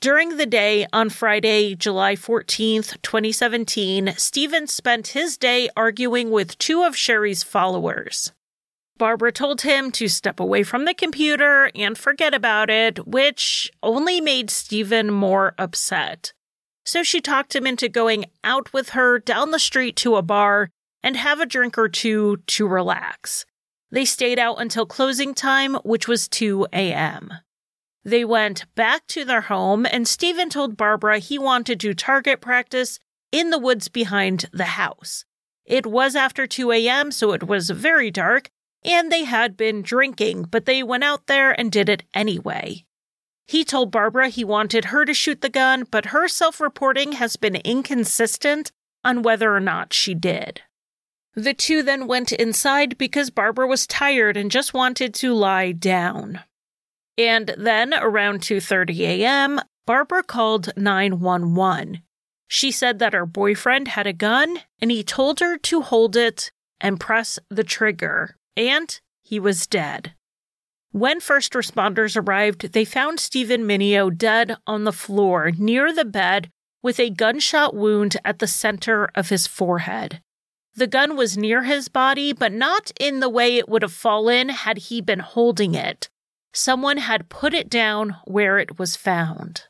During 0.00 0.36
the 0.36 0.46
day 0.46 0.86
on 0.92 1.10
Friday, 1.10 1.76
July 1.76 2.16
14th, 2.16 3.00
2017, 3.02 4.14
Stephen 4.16 4.66
spent 4.66 5.08
his 5.08 5.36
day 5.36 5.68
arguing 5.76 6.30
with 6.30 6.58
two 6.58 6.82
of 6.82 6.96
Sherry's 6.96 7.44
followers. 7.44 8.32
Barbara 8.98 9.32
told 9.32 9.62
him 9.62 9.90
to 9.92 10.08
step 10.08 10.40
away 10.40 10.62
from 10.62 10.84
the 10.84 10.94
computer 10.94 11.70
and 11.74 11.96
forget 11.96 12.32
about 12.32 12.70
it, 12.70 13.06
which 13.06 13.70
only 13.82 14.20
made 14.20 14.50
Stephen 14.50 15.12
more 15.12 15.54
upset. 15.58 16.32
So 16.84 17.02
she 17.02 17.20
talked 17.20 17.54
him 17.54 17.66
into 17.66 17.88
going 17.88 18.26
out 18.44 18.72
with 18.72 18.90
her 18.90 19.18
down 19.18 19.50
the 19.50 19.58
street 19.58 19.96
to 19.96 20.16
a 20.16 20.22
bar 20.22 20.70
and 21.02 21.16
have 21.16 21.40
a 21.40 21.46
drink 21.46 21.76
or 21.76 21.88
two 21.88 22.38
to 22.46 22.66
relax. 22.66 23.44
They 23.90 24.04
stayed 24.04 24.38
out 24.38 24.60
until 24.60 24.86
closing 24.86 25.34
time, 25.34 25.74
which 25.84 26.08
was 26.08 26.28
2 26.28 26.68
a.m. 26.72 27.32
They 28.04 28.24
went 28.24 28.66
back 28.74 29.06
to 29.08 29.24
their 29.24 29.42
home, 29.42 29.84
and 29.84 30.06
Stephen 30.06 30.48
told 30.48 30.76
Barbara 30.76 31.18
he 31.18 31.38
wanted 31.38 31.80
to 31.80 31.88
do 31.88 31.94
target 31.94 32.40
practice 32.40 32.98
in 33.32 33.50
the 33.50 33.58
woods 33.58 33.88
behind 33.88 34.46
the 34.52 34.64
house. 34.64 35.24
It 35.64 35.86
was 35.86 36.14
after 36.14 36.46
2 36.46 36.70
a.m., 36.72 37.10
so 37.10 37.32
it 37.32 37.48
was 37.48 37.70
very 37.70 38.10
dark, 38.10 38.50
and 38.86 39.10
they 39.10 39.24
had 39.24 39.56
been 39.56 39.82
drinking, 39.82 40.44
but 40.44 40.64
they 40.64 40.82
went 40.82 41.04
out 41.04 41.26
there 41.26 41.58
and 41.58 41.72
did 41.72 41.88
it 41.88 42.04
anyway. 42.14 42.84
He 43.46 43.64
told 43.64 43.90
Barbara 43.90 44.28
he 44.28 44.44
wanted 44.44 44.86
her 44.86 45.04
to 45.04 45.14
shoot 45.14 45.40
the 45.40 45.48
gun, 45.48 45.84
but 45.90 46.06
her 46.06 46.28
self 46.28 46.60
reporting 46.60 47.12
has 47.12 47.36
been 47.36 47.56
inconsistent 47.56 48.72
on 49.04 49.22
whether 49.22 49.54
or 49.54 49.60
not 49.60 49.92
she 49.92 50.14
did. 50.14 50.62
The 51.34 51.54
two 51.54 51.82
then 51.82 52.06
went 52.06 52.32
inside 52.32 52.96
because 52.96 53.30
Barbara 53.30 53.66
was 53.66 53.86
tired 53.86 54.36
and 54.36 54.50
just 54.50 54.72
wanted 54.72 55.14
to 55.14 55.34
lie 55.34 55.72
down. 55.72 56.40
And 57.18 57.54
then 57.58 57.92
around 57.94 58.40
2:30 58.40 59.00
a.m., 59.00 59.60
Barbara 59.86 60.22
called 60.22 60.72
911. 60.76 62.02
She 62.48 62.70
said 62.70 62.98
that 62.98 63.12
her 63.12 63.26
boyfriend 63.26 63.88
had 63.88 64.06
a 64.06 64.12
gun 64.12 64.60
and 64.80 64.90
he 64.90 65.02
told 65.02 65.40
her 65.40 65.56
to 65.58 65.82
hold 65.82 66.16
it 66.16 66.50
and 66.80 67.00
press 67.00 67.38
the 67.50 67.64
trigger 67.64 68.35
and 68.56 69.00
he 69.22 69.38
was 69.38 69.66
dead. 69.66 70.14
When 70.92 71.20
first 71.20 71.52
responders 71.52 72.16
arrived, 72.16 72.72
they 72.72 72.84
found 72.84 73.20
Stephen 73.20 73.64
Mineo 73.64 74.16
dead 74.16 74.56
on 74.66 74.84
the 74.84 74.92
floor 74.92 75.50
near 75.50 75.92
the 75.92 76.04
bed 76.04 76.50
with 76.82 76.98
a 76.98 77.10
gunshot 77.10 77.74
wound 77.74 78.16
at 78.24 78.38
the 78.38 78.46
center 78.46 79.10
of 79.14 79.28
his 79.28 79.46
forehead. 79.46 80.22
The 80.74 80.86
gun 80.86 81.16
was 81.16 81.36
near 81.36 81.64
his 81.64 81.88
body, 81.88 82.32
but 82.32 82.52
not 82.52 82.92
in 83.00 83.20
the 83.20 83.28
way 83.28 83.56
it 83.56 83.68
would 83.68 83.82
have 83.82 83.92
fallen 83.92 84.50
had 84.50 84.78
he 84.78 85.00
been 85.00 85.18
holding 85.18 85.74
it. 85.74 86.08
Someone 86.52 86.98
had 86.98 87.28
put 87.28 87.54
it 87.54 87.68
down 87.68 88.16
where 88.24 88.58
it 88.58 88.78
was 88.78 88.94
found. 88.94 89.64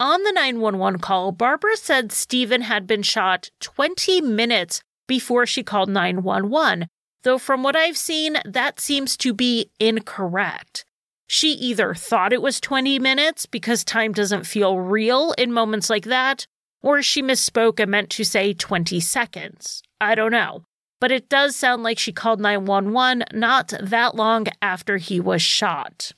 On 0.00 0.22
the 0.22 0.32
911 0.32 1.00
call, 1.00 1.32
Barbara 1.32 1.76
said 1.76 2.12
Stephen 2.12 2.62
had 2.62 2.86
been 2.86 3.02
shot 3.02 3.50
20 3.60 4.20
minutes 4.20 4.82
before 5.06 5.46
she 5.46 5.62
called 5.62 5.88
911, 5.88 6.88
though 7.26 7.38
from 7.38 7.64
what 7.64 7.74
I've 7.74 7.96
seen, 7.96 8.36
that 8.44 8.78
seems 8.78 9.16
to 9.16 9.34
be 9.34 9.68
incorrect. 9.80 10.84
She 11.26 11.50
either 11.54 11.92
thought 11.92 12.32
it 12.32 12.40
was 12.40 12.60
20 12.60 13.00
minutes 13.00 13.46
because 13.46 13.82
time 13.82 14.12
doesn't 14.12 14.46
feel 14.46 14.78
real 14.78 15.32
in 15.36 15.52
moments 15.52 15.90
like 15.90 16.04
that, 16.04 16.46
or 16.82 17.02
she 17.02 17.20
misspoke 17.20 17.80
and 17.80 17.90
meant 17.90 18.10
to 18.10 18.22
say 18.22 18.52
20 18.52 19.00
seconds. 19.00 19.82
I 20.00 20.14
don't 20.14 20.30
know. 20.30 20.62
But 21.00 21.10
it 21.10 21.28
does 21.28 21.56
sound 21.56 21.82
like 21.82 21.98
she 21.98 22.12
called 22.12 22.40
911 22.40 23.24
not 23.32 23.74
that 23.82 24.14
long 24.14 24.46
after 24.62 24.96
he 24.96 25.18
was 25.18 25.42
shot. 25.42 26.12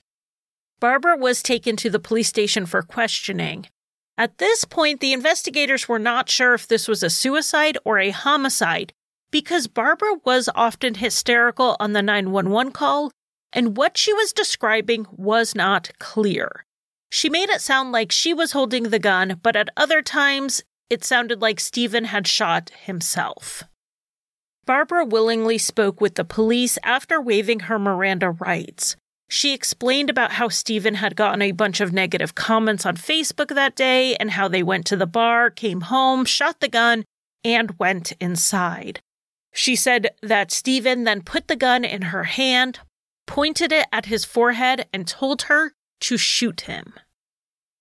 Barbara 0.78 1.16
was 1.16 1.42
taken 1.42 1.74
to 1.76 1.88
the 1.88 1.98
police 1.98 2.28
station 2.28 2.66
for 2.66 2.82
questioning. 2.82 3.66
At 4.18 4.36
this 4.36 4.66
point, 4.66 5.00
the 5.00 5.14
investigators 5.14 5.88
were 5.88 5.98
not 5.98 6.28
sure 6.28 6.52
if 6.52 6.68
this 6.68 6.86
was 6.86 7.02
a 7.02 7.08
suicide 7.08 7.78
or 7.86 7.98
a 7.98 8.10
homicide 8.10 8.92
because 9.30 9.66
Barbara 9.66 10.14
was 10.24 10.48
often 10.54 10.94
hysterical 10.94 11.76
on 11.80 11.92
the 11.92 12.02
911 12.02 12.72
call, 12.72 13.10
and 13.52 13.76
what 13.76 13.96
she 13.96 14.12
was 14.12 14.32
describing 14.32 15.06
was 15.10 15.54
not 15.54 15.90
clear. 15.98 16.64
She 17.10 17.30
made 17.30 17.48
it 17.48 17.60
sound 17.60 17.92
like 17.92 18.12
she 18.12 18.34
was 18.34 18.52
holding 18.52 18.84
the 18.84 18.98
gun, 18.98 19.40
but 19.42 19.56
at 19.56 19.70
other 19.76 20.02
times, 20.02 20.62
it 20.90 21.04
sounded 21.04 21.40
like 21.40 21.60
Stephen 21.60 22.04
had 22.04 22.26
shot 22.26 22.70
himself. 22.84 23.64
Barbara 24.66 25.04
willingly 25.04 25.56
spoke 25.56 26.00
with 26.00 26.16
the 26.16 26.24
police 26.24 26.78
after 26.82 27.20
waiving 27.20 27.60
her 27.60 27.78
Miranda 27.78 28.30
rights. 28.30 28.96
She 29.30 29.54
explained 29.54 30.10
about 30.10 30.32
how 30.32 30.48
Stephen 30.48 30.94
had 30.94 31.16
gotten 31.16 31.42
a 31.42 31.52
bunch 31.52 31.80
of 31.80 31.92
negative 31.92 32.34
comments 32.34 32.86
on 32.86 32.96
Facebook 32.96 33.54
that 33.54 33.76
day 33.76 34.14
and 34.16 34.30
how 34.32 34.48
they 34.48 34.62
went 34.62 34.86
to 34.86 34.96
the 34.96 35.06
bar, 35.06 35.50
came 35.50 35.82
home, 35.82 36.24
shot 36.24 36.60
the 36.60 36.68
gun, 36.68 37.04
and 37.44 37.78
went 37.78 38.12
inside. 38.20 39.00
She 39.58 39.74
said 39.74 40.10
that 40.22 40.52
Stephen 40.52 41.02
then 41.02 41.22
put 41.22 41.48
the 41.48 41.56
gun 41.56 41.84
in 41.84 42.02
her 42.14 42.22
hand, 42.22 42.78
pointed 43.26 43.72
it 43.72 43.88
at 43.90 44.06
his 44.06 44.24
forehead, 44.24 44.86
and 44.92 45.04
told 45.04 45.42
her 45.50 45.72
to 46.02 46.16
shoot 46.16 46.60
him. 46.60 46.94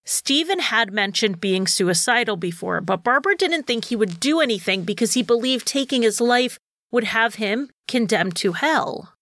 Stephen 0.04 0.58
had 0.58 0.92
mentioned 0.92 1.40
being 1.40 1.68
suicidal 1.68 2.36
before, 2.36 2.82
but 2.82 3.04
Barbara 3.04 3.36
didn't 3.36 3.68
think 3.68 3.86
he 3.86 3.96
would 3.96 4.20
do 4.20 4.40
anything 4.40 4.86
because 4.86 5.14
he 5.14 5.22
believed 5.22 5.68
taking 5.68 6.02
his 6.02 6.20
life 6.20 6.58
would 6.90 7.04
have 7.04 7.36
him 7.36 7.70
condemned 7.88 8.36
to 8.38 8.54
hell. 8.54 9.14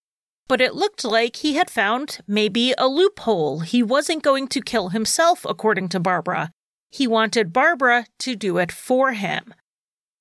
But 0.47 0.61
it 0.61 0.75
looked 0.75 1.03
like 1.03 1.35
he 1.35 1.55
had 1.55 1.69
found 1.69 2.19
maybe 2.25 2.73
a 2.77 2.87
loophole. 2.87 3.59
He 3.59 3.83
wasn't 3.83 4.23
going 4.23 4.47
to 4.47 4.61
kill 4.61 4.89
himself, 4.89 5.43
according 5.43 5.89
to 5.89 5.99
Barbara. 5.99 6.51
He 6.89 7.05
wanted 7.05 7.51
Barbara 7.51 8.05
to 8.19 8.37
do 8.37 8.57
it 8.59 8.71
for 8.71 9.11
him. 9.11 9.53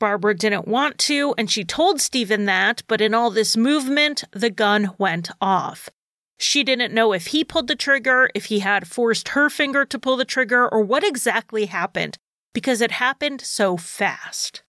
Barbara 0.01 0.35
didn't 0.35 0.69
want 0.69 0.99
to, 0.99 1.35
and 1.39 1.51
she 1.51 1.65
told 1.65 2.01
Stephen 2.01 2.47
that, 2.47 2.83
but 2.89 3.01
in 3.01 3.15
all 3.15 3.31
this 3.31 3.57
movement, 3.57 4.25
the 4.33 4.51
gun 4.51 4.91
went 4.99 5.31
off. 5.41 5.89
She 6.39 6.65
didn't 6.65 6.93
know 6.93 7.13
if 7.13 7.29
he 7.29 7.45
pulled 7.45 7.69
the 7.69 7.77
trigger, 7.77 8.29
if 8.35 8.47
he 8.47 8.59
had 8.59 8.89
forced 8.89 9.29
her 9.29 9.49
finger 9.49 9.85
to 9.85 9.99
pull 9.99 10.17
the 10.17 10.25
trigger, 10.25 10.69
or 10.69 10.81
what 10.81 11.05
exactly 11.05 11.67
happened, 11.67 12.19
because 12.53 12.81
it 12.81 12.91
happened 12.93 13.41
so 13.41 13.77
fast. 13.77 14.63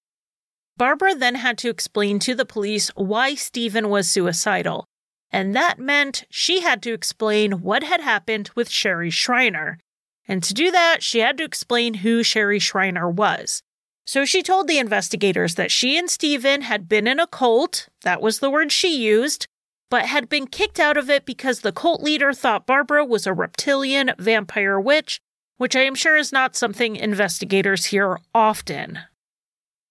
Barbara 0.77 1.15
then 1.15 1.35
had 1.35 1.57
to 1.59 1.69
explain 1.69 2.19
to 2.19 2.35
the 2.35 2.45
police 2.45 2.89
why 2.95 3.33
Stephen 3.33 3.89
was 3.89 4.09
suicidal, 4.09 4.85
and 5.31 5.55
that 5.55 5.79
meant 5.79 6.25
she 6.29 6.61
had 6.61 6.83
to 6.83 6.93
explain 6.93 7.61
what 7.61 7.83
had 7.83 8.01
happened 8.01 8.51
with 8.55 8.69
Sherry 8.69 9.09
Shriner. 9.09 9.79
And 10.27 10.43
to 10.43 10.53
do 10.53 10.71
that, 10.71 11.01
she 11.01 11.19
had 11.19 11.37
to 11.37 11.43
explain 11.43 11.95
who 11.95 12.23
Sherry 12.23 12.59
Shriner 12.59 13.09
was. 13.09 13.61
So 14.07 14.23
she 14.23 14.43
told 14.43 14.67
the 14.67 14.77
investigators 14.77 15.55
that 15.55 15.71
she 15.71 15.97
and 15.97 16.09
Stephen 16.09 16.61
had 16.61 16.87
been 16.87 17.07
in 17.07 17.19
a 17.19 17.27
cult, 17.27 17.89
that 18.03 18.21
was 18.21 18.39
the 18.39 18.51
word 18.51 18.71
she 18.71 18.95
used, 18.95 19.47
but 19.89 20.05
had 20.05 20.29
been 20.29 20.47
kicked 20.47 20.79
out 20.79 20.97
of 20.97 21.09
it 21.09 21.25
because 21.25 21.61
the 21.61 21.71
cult 21.71 22.03
leader 22.03 22.33
thought 22.33 22.67
Barbara 22.67 23.03
was 23.03 23.25
a 23.25 23.33
reptilian 23.33 24.11
vampire 24.19 24.79
witch, 24.79 25.19
which 25.57 25.75
I 25.75 25.81
am 25.81 25.95
sure 25.95 26.15
is 26.17 26.31
not 26.31 26.55
something 26.55 26.95
investigators 26.95 27.85
hear 27.85 28.19
often. 28.33 28.99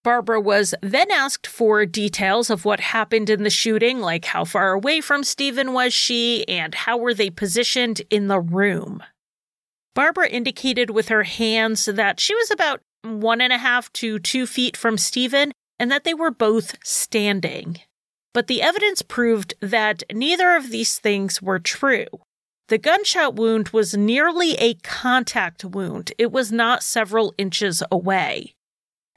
Barbara 0.03 0.39
was 0.39 0.75
then 0.81 1.09
asked 1.09 1.47
for 1.47 1.85
details 1.85 2.51
of 2.51 2.63
what 2.63 2.79
happened 2.79 3.29
in 3.29 3.41
the 3.41 3.49
shooting, 3.49 3.99
like 3.99 4.25
how 4.25 4.45
far 4.45 4.73
away 4.73 5.01
from 5.01 5.23
Stephen 5.23 5.73
was 5.73 5.93
she 5.93 6.47
and 6.47 6.75
how 6.75 6.95
were 6.95 7.13
they 7.13 7.31
positioned 7.31 8.01
in 8.11 8.27
the 8.27 8.39
room. 8.39 9.01
Barbara 9.95 10.27
indicated 10.27 10.91
with 10.91 11.07
her 11.07 11.23
hands 11.23 11.85
that 11.85 12.19
she 12.19 12.35
was 12.35 12.51
about 12.51 12.81
one 13.05 13.41
and 13.41 13.53
a 13.53 13.57
half 13.57 13.91
to 13.93 14.19
two 14.19 14.45
feet 14.45 14.75
from 14.75 14.97
Stephen 14.97 15.51
and 15.79 15.91
that 15.91 16.03
they 16.03 16.13
were 16.13 16.31
both 16.31 16.75
standing. 16.83 17.77
But 18.33 18.47
the 18.47 18.61
evidence 18.61 19.01
proved 19.01 19.53
that 19.61 20.03
neither 20.11 20.55
of 20.55 20.69
these 20.69 20.99
things 20.99 21.41
were 21.41 21.59
true. 21.59 22.07
The 22.67 22.77
gunshot 22.77 23.35
wound 23.35 23.69
was 23.69 23.95
nearly 23.95 24.53
a 24.55 24.73
contact 24.75 25.63
wound, 25.63 26.11
it 26.17 26.31
was 26.31 26.51
not 26.51 26.83
several 26.83 27.33
inches 27.37 27.83
away. 27.91 28.55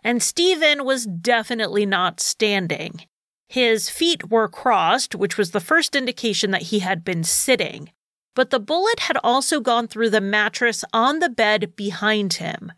And 0.04 0.22
Stephen 0.22 0.84
was 0.84 1.06
definitely 1.06 1.86
not 1.86 2.20
standing. 2.20 3.06
His 3.48 3.88
feet 3.88 4.30
were 4.30 4.48
crossed, 4.48 5.14
which 5.14 5.38
was 5.38 5.52
the 5.52 5.60
first 5.60 5.96
indication 5.96 6.50
that 6.50 6.62
he 6.62 6.80
had 6.80 7.04
been 7.04 7.24
sitting. 7.24 7.90
But 8.34 8.50
the 8.50 8.60
bullet 8.60 9.00
had 9.00 9.16
also 9.24 9.60
gone 9.60 9.88
through 9.88 10.10
the 10.10 10.20
mattress 10.20 10.84
on 10.92 11.18
the 11.18 11.30
bed 11.30 11.74
behind 11.74 12.34
him. 12.34 12.72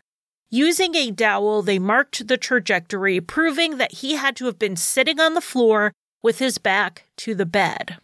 Using 0.53 0.95
a 0.95 1.11
dowel, 1.11 1.61
they 1.61 1.79
marked 1.79 2.27
the 2.27 2.35
trajectory, 2.35 3.21
proving 3.21 3.77
that 3.77 3.93
he 3.93 4.15
had 4.15 4.35
to 4.35 4.45
have 4.47 4.59
been 4.59 4.75
sitting 4.75 5.17
on 5.17 5.33
the 5.33 5.39
floor 5.39 5.93
with 6.21 6.39
his 6.39 6.57
back 6.57 7.05
to 7.17 7.33
the 7.33 7.45
bed. 7.45 7.97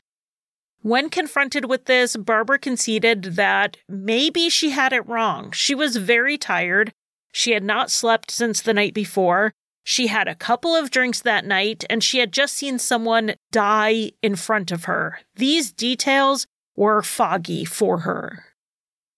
When 0.82 1.10
confronted 1.10 1.66
with 1.66 1.86
this, 1.86 2.16
Barbara 2.16 2.58
conceded 2.58 3.36
that 3.36 3.76
maybe 3.90 4.50
she 4.50 4.70
had 4.70 4.94
it 4.94 5.06
wrong. 5.06 5.52
She 5.52 5.76
was 5.76 5.98
very 5.98 6.38
tired. 6.38 6.94
She 7.34 7.52
had 7.52 7.66
not 7.66 7.92
slept 7.92 8.32
since 8.32 8.62
the 8.62 8.74
night 8.74 8.94
before. 8.94 9.52
She 9.84 10.08
had 10.08 10.30
a 10.30 10.36
couple 10.36 10.74
of 10.74 10.90
drinks 10.90 11.20
that 11.20 11.46
night, 11.46 11.84
and 11.90 12.02
she 12.02 12.20
had 12.20 12.32
just 12.32 12.54
seen 12.54 12.80
someone 12.80 13.36
die 13.52 14.14
in 14.24 14.38
front 14.38 14.72
of 14.72 14.86
her. 14.86 15.20
These 15.36 15.74
details 15.74 16.48
were 16.78 17.02
foggy 17.02 17.66
for 17.66 18.00
her. 18.00 18.46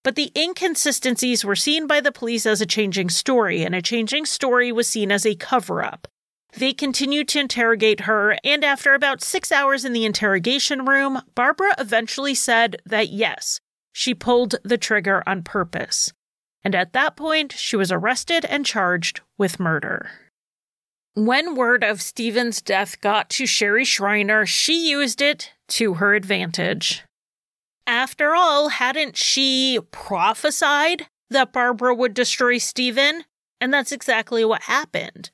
But 0.03 0.15
the 0.15 0.31
inconsistencies 0.35 1.43
were 1.43 1.55
seen 1.55 1.87
by 1.87 1.99
the 1.99 2.11
police 2.11 2.45
as 2.45 2.61
a 2.61 2.65
changing 2.65 3.09
story, 3.09 3.63
and 3.63 3.75
a 3.75 3.81
changing 3.81 4.25
story 4.25 4.71
was 4.71 4.87
seen 4.87 5.11
as 5.11 5.25
a 5.25 5.35
cover 5.35 5.83
up. 5.83 6.07
They 6.57 6.73
continued 6.73 7.27
to 7.29 7.39
interrogate 7.39 8.01
her, 8.01 8.37
and 8.43 8.63
after 8.63 8.93
about 8.93 9.21
six 9.21 9.51
hours 9.51 9.85
in 9.85 9.93
the 9.93 10.05
interrogation 10.05 10.85
room, 10.85 11.21
Barbara 11.35 11.75
eventually 11.77 12.33
said 12.33 12.81
that 12.85 13.09
yes, 13.09 13.59
she 13.91 14.13
pulled 14.15 14.55
the 14.63 14.77
trigger 14.77 15.21
on 15.27 15.43
purpose. 15.43 16.11
And 16.63 16.75
at 16.75 16.93
that 16.93 17.15
point, 17.15 17.53
she 17.53 17.75
was 17.75 17.91
arrested 17.91 18.45
and 18.45 18.65
charged 18.65 19.21
with 19.37 19.59
murder. 19.59 20.09
When 21.13 21.55
word 21.55 21.83
of 21.83 22.01
Stephen's 22.01 22.61
death 22.61 22.99
got 23.01 23.29
to 23.31 23.45
Sherry 23.45 23.85
Shriner, 23.85 24.45
she 24.45 24.89
used 24.89 25.21
it 25.21 25.51
to 25.69 25.95
her 25.95 26.15
advantage. 26.15 27.03
After 27.89 28.35
all, 28.35 28.69
hadn't 28.69 29.17
she 29.17 29.79
prophesied 29.89 31.07
that 31.31 31.51
Barbara 31.51 31.95
would 31.95 32.13
destroy 32.13 32.59
Stephen? 32.59 33.23
And 33.59 33.73
that's 33.73 33.91
exactly 33.91 34.45
what 34.45 34.61
happened. 34.61 35.31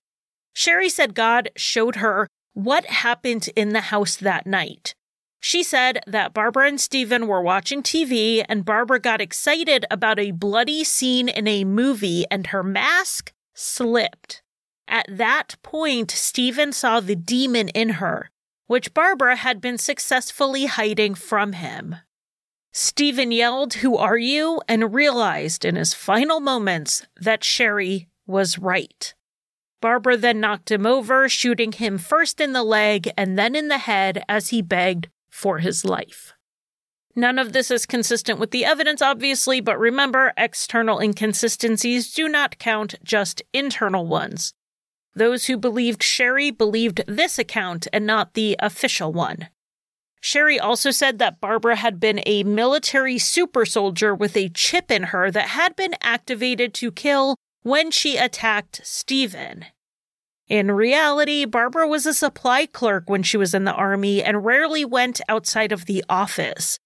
Sherry 0.54 0.88
said 0.88 1.16
God 1.16 1.50
showed 1.58 1.98
her 1.98 2.30
what 2.54 2.86
happened 2.86 3.50
in 3.58 3.74
the 3.74 3.82
house 3.82 4.16
that 4.16 4.48
night. 4.48 4.96
She 5.42 5.64
said 5.64 6.00
that 6.08 6.34
Barbara 6.34 6.70
and 6.70 6.80
Stephen 6.80 7.28
were 7.28 7.42
watching 7.42 7.84
TV, 7.84 8.46
and 8.48 8.64
Barbara 8.64 9.02
got 9.02 9.20
excited 9.20 9.86
about 9.92 10.18
a 10.18 10.32
bloody 10.32 10.86
scene 10.86 11.28
in 11.28 11.50
a 11.50 11.66
movie, 11.66 12.24
and 12.32 12.48
her 12.48 12.64
mask 12.64 13.34
slipped. 13.54 14.42
At 14.88 15.08
that 15.10 15.58
point, 15.62 16.10
Stephen 16.10 16.72
saw 16.72 17.02
the 17.02 17.18
demon 17.18 17.68
in 17.68 17.90
her, 18.00 18.32
which 18.68 18.94
Barbara 18.94 19.36
had 19.36 19.60
been 19.60 19.78
successfully 19.78 20.68
hiding 20.68 21.16
from 21.16 21.52
him. 21.52 21.98
Stephen 22.78 23.32
yelled, 23.32 23.76
Who 23.76 23.96
are 23.96 24.18
you? 24.18 24.62
and 24.68 24.94
realized 24.94 25.64
in 25.64 25.78
his 25.78 25.94
final 25.94 26.42
moments 26.42 27.08
that 27.16 27.42
Sherry 27.42 28.10
was 28.28 28.60
right. 28.60 29.14
Barbara 29.80 30.18
then 30.18 30.42
knocked 30.42 30.72
him 30.72 30.86
over, 30.86 31.30
shooting 31.30 31.72
him 31.72 31.98
first 31.98 32.42
in 32.42 32.52
the 32.52 32.64
leg 32.64 33.10
and 33.16 33.40
then 33.40 33.56
in 33.56 33.70
the 33.70 33.78
head 33.78 34.26
as 34.28 34.50
he 34.50 34.62
begged 34.62 35.08
for 35.30 35.60
his 35.60 35.86
life. 35.86 36.34
None 37.16 37.40
of 37.40 37.54
this 37.54 37.72
is 37.72 37.86
consistent 37.86 38.40
with 38.40 38.52
the 38.52 38.66
evidence, 38.66 39.02
obviously, 39.02 39.62
but 39.62 39.80
remember, 39.80 40.34
external 40.36 41.00
inconsistencies 41.00 42.14
do 42.14 42.28
not 42.28 42.60
count, 42.60 42.96
just 43.06 43.42
internal 43.54 44.06
ones. 44.06 44.54
Those 45.16 45.46
who 45.46 45.56
believed 45.56 46.04
Sherry 46.04 46.52
believed 46.52 47.06
this 47.08 47.40
account 47.40 47.88
and 47.94 48.06
not 48.06 48.34
the 48.34 48.58
official 48.60 49.14
one. 49.14 49.48
Sherry 50.26 50.60
also 50.60 50.90
said 50.90 51.20
that 51.20 51.40
Barbara 51.40 51.76
had 51.76 52.00
been 52.00 52.20
a 52.26 52.42
military 52.42 53.20
super 53.20 53.64
soldier 53.64 54.16
with 54.16 54.36
a 54.36 54.50
chip 54.50 54.90
in 54.90 55.04
her 55.04 55.30
that 55.30 55.50
had 55.50 55.76
been 55.76 55.94
activated 56.02 56.74
to 56.74 56.92
kill 56.92 57.36
when 57.62 57.92
she 57.92 58.18
attacked 58.18 58.82
Stephen. 58.84 59.66
In 60.48 60.72
reality, 60.72 61.46
Barbara 61.46 61.88
was 61.88 62.08
a 62.08 62.14
supply 62.16 62.66
clerk 62.66 63.08
when 63.08 63.22
she 63.22 63.38
was 63.38 63.54
in 63.54 63.66
the 63.66 63.74
army 63.74 64.24
and 64.24 64.44
rarely 64.44 64.84
went 64.84 65.22
outside 65.30 65.72
of 65.72 65.86
the 65.86 66.04
office. 66.10 66.80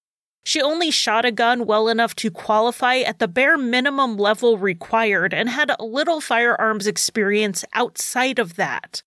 She 0.44 0.60
only 0.60 0.90
shot 0.90 1.24
a 1.24 1.32
gun 1.32 1.64
well 1.64 1.88
enough 1.88 2.14
to 2.16 2.30
qualify 2.30 2.98
at 2.98 3.20
the 3.20 3.28
bare 3.28 3.56
minimum 3.56 4.18
level 4.18 4.58
required 4.58 5.32
and 5.32 5.48
had 5.48 5.74
little 5.80 6.20
firearms 6.20 6.86
experience 6.86 7.64
outside 7.72 8.38
of 8.38 8.56
that. 8.56 9.02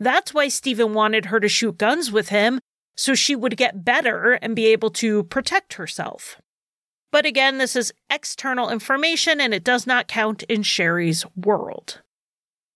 That's 0.00 0.34
why 0.34 0.48
Stephen 0.48 0.92
wanted 0.92 1.26
her 1.26 1.38
to 1.38 1.48
shoot 1.48 1.78
guns 1.78 2.10
with 2.10 2.30
him, 2.30 2.58
so 2.96 3.14
she 3.14 3.36
would 3.36 3.56
get 3.56 3.84
better 3.84 4.32
and 4.42 4.56
be 4.56 4.66
able 4.66 4.90
to 4.90 5.24
protect 5.24 5.74
herself. 5.74 6.40
But 7.12 7.26
again, 7.26 7.58
this 7.58 7.76
is 7.76 7.92
external 8.10 8.70
information 8.70 9.40
and 9.40 9.54
it 9.54 9.64
does 9.64 9.86
not 9.86 10.08
count 10.08 10.42
in 10.44 10.62
Sherry's 10.62 11.24
world. 11.36 12.02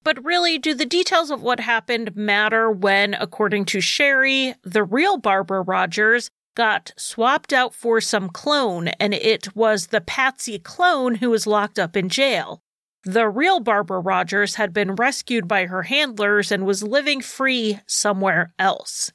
But 0.03 0.25
really, 0.25 0.57
do 0.57 0.73
the 0.73 0.87
details 0.87 1.31
of 1.31 1.43
what 1.43 1.61
happened 1.61 2.17
matter 2.17 2.71
when, 2.71 3.13
according 3.15 3.67
to 3.67 3.83
Sherry, 3.83 4.55
the 4.63 4.83
real 4.83 5.19
Barbara 5.19 5.61
Rogers 5.61 6.31
got 6.55 6.93
swapped 6.97 7.53
out 7.53 7.75
for 7.75 8.01
some 8.01 8.31
clone, 8.31 8.89
and 8.89 9.13
it 9.13 9.55
was 9.55 9.89
the 9.89 10.01
Patsy 10.01 10.59
clone 10.59 11.17
who 11.17 11.31
was 11.31 11.47
locked 11.47 11.79
up 11.79 11.97
in 11.97 12.09
jail. 12.09 12.63
The 13.05 13.29
real 13.29 13.61
Barbara 13.61 14.01
Rogers 14.01 14.57
had 14.57 14.73
been 14.73 14.95
rescued 14.95 15.47
by 15.47 15.67
her 15.67 15.85
handlers 15.85 16.51
and 16.51 16.67
was 16.67 16.83
living 16.83 17.21
free 17.21 17.81
somewhere 17.87 18.53
else. 18.59 19.13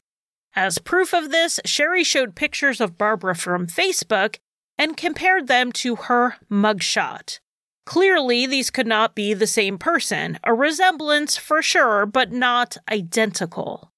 As 0.55 0.77
proof 0.77 1.13
of 1.13 1.31
this, 1.31 1.59
Sherry 1.65 2.03
showed 2.03 2.35
pictures 2.35 2.79
of 2.79 2.97
Barbara 2.97 3.35
from 3.35 3.67
Facebook 3.67 4.37
and 4.77 4.95
compared 4.95 5.47
them 5.47 5.71
to 5.73 5.95
her 5.95 6.35
mugshot. 6.49 7.39
Clearly, 7.85 8.45
these 8.45 8.71
could 8.71 8.87
not 8.87 9.15
be 9.15 9.33
the 9.33 9.47
same 9.47 9.77
person, 9.77 10.39
a 10.43 10.53
resemblance 10.53 11.37
for 11.37 11.61
sure, 11.61 12.05
but 12.05 12.31
not 12.31 12.77
identical. 12.89 13.91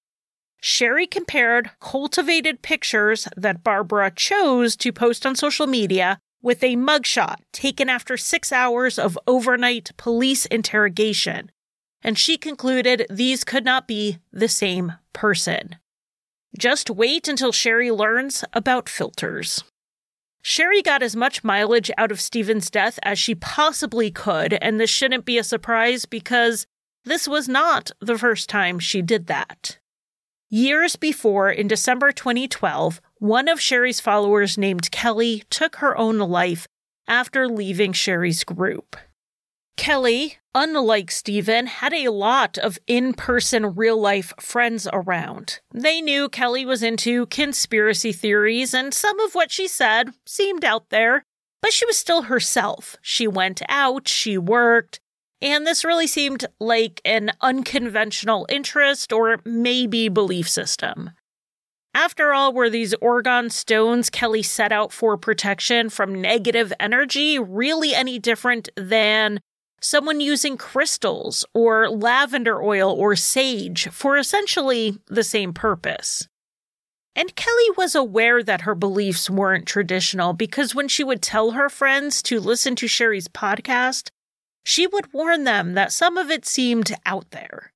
Sherry 0.59 1.05
compared 1.05 1.71
cultivated 1.79 2.63
pictures 2.63 3.27
that 3.37 3.63
Barbara 3.63 4.11
chose 4.11 4.75
to 4.77 4.91
post 4.91 5.25
on 5.25 5.35
social 5.35 5.67
media 5.67 6.19
with 6.41 6.63
a 6.63 6.75
mugshot 6.75 7.37
taken 7.53 7.87
after 7.87 8.17
six 8.17 8.51
hours 8.51 8.97
of 8.97 9.17
overnight 9.27 9.91
police 9.97 10.47
interrogation, 10.47 11.51
and 12.01 12.17
she 12.17 12.37
concluded 12.37 13.05
these 13.09 13.43
could 13.43 13.63
not 13.63 13.87
be 13.87 14.17
the 14.31 14.49
same 14.49 14.93
person. 15.13 15.75
Just 16.57 16.89
wait 16.89 17.27
until 17.27 17.51
Sherry 17.51 17.91
learns 17.91 18.43
about 18.53 18.89
filters. 18.89 19.63
Sherry 20.41 20.81
got 20.81 21.03
as 21.03 21.15
much 21.15 21.43
mileage 21.43 21.91
out 21.97 22.11
of 22.11 22.21
Stephen's 22.21 22.69
death 22.69 22.99
as 23.03 23.19
she 23.19 23.35
possibly 23.35 24.11
could, 24.11 24.53
and 24.53 24.79
this 24.79 24.89
shouldn't 24.89 25.25
be 25.25 25.37
a 25.37 25.43
surprise 25.43 26.05
because 26.05 26.67
this 27.03 27.27
was 27.27 27.47
not 27.49 27.91
the 27.99 28.17
first 28.17 28.49
time 28.49 28.79
she 28.79 29.01
did 29.01 29.27
that. 29.27 29.77
Years 30.49 30.95
before, 30.95 31.49
in 31.49 31.67
December 31.67 32.11
2012, 32.13 33.01
one 33.15 33.49
of 33.49 33.59
Sherry's 33.59 33.99
followers 33.99 34.57
named 34.57 34.91
Kelly 34.91 35.43
took 35.49 35.77
her 35.77 35.97
own 35.97 36.17
life 36.19 36.67
after 37.07 37.47
leaving 37.49 37.91
Sherry's 37.91 38.43
group. 38.43 38.95
Kelly, 39.77 40.37
unlike 40.53 41.11
Stephen, 41.11 41.67
had 41.67 41.93
a 41.93 42.09
lot 42.09 42.57
of 42.57 42.77
in 42.87 43.13
person 43.13 43.75
real 43.75 43.97
life 43.97 44.33
friends 44.39 44.87
around. 44.91 45.61
They 45.71 46.01
knew 46.01 46.27
Kelly 46.27 46.65
was 46.65 46.83
into 46.83 47.27
conspiracy 47.27 48.11
theories, 48.11 48.73
and 48.73 48.93
some 48.93 49.19
of 49.21 49.33
what 49.33 49.51
she 49.51 49.67
said 49.67 50.09
seemed 50.25 50.65
out 50.65 50.89
there, 50.89 51.23
but 51.61 51.71
she 51.71 51.85
was 51.85 51.97
still 51.97 52.23
herself. 52.23 52.97
She 53.01 53.27
went 53.27 53.61
out, 53.69 54.07
she 54.07 54.37
worked, 54.37 54.99
and 55.41 55.65
this 55.65 55.85
really 55.85 56.07
seemed 56.07 56.45
like 56.59 56.99
an 57.05 57.31
unconventional 57.41 58.45
interest 58.49 59.13
or 59.13 59.39
maybe 59.45 60.09
belief 60.09 60.49
system. 60.49 61.11
After 61.93 62.33
all, 62.33 62.53
were 62.53 62.69
these 62.69 62.93
orgone 62.95 63.51
stones 63.51 64.09
Kelly 64.09 64.43
set 64.43 64.71
out 64.71 64.91
for 64.91 65.17
protection 65.17 65.89
from 65.89 66.21
negative 66.21 66.71
energy 66.79 67.39
really 67.39 67.95
any 67.95 68.19
different 68.19 68.69
than 68.75 69.39
someone 69.81 70.19
using 70.19 70.57
crystals 70.57 71.45
or 71.53 71.89
lavender 71.89 72.61
oil 72.61 72.91
or 72.91 73.15
sage 73.15 73.89
for 73.89 74.17
essentially 74.17 74.97
the 75.07 75.23
same 75.23 75.53
purpose. 75.53 76.27
And 77.15 77.35
Kelly 77.35 77.71
was 77.75 77.95
aware 77.95 78.43
that 78.43 78.61
her 78.61 78.75
beliefs 78.75 79.29
weren't 79.29 79.65
traditional 79.65 80.33
because 80.33 80.75
when 80.75 80.87
she 80.87 81.03
would 81.03 81.21
tell 81.21 81.51
her 81.51 81.67
friends 81.67 82.21
to 82.23 82.39
listen 82.39 82.75
to 82.75 82.87
Sherry's 82.87 83.27
podcast, 83.27 84.09
she 84.63 84.85
would 84.85 85.13
warn 85.13 85.43
them 85.43 85.73
that 85.73 85.91
some 85.91 86.17
of 86.17 86.29
it 86.29 86.45
seemed 86.45 86.93
out 87.05 87.31
there. 87.31 87.71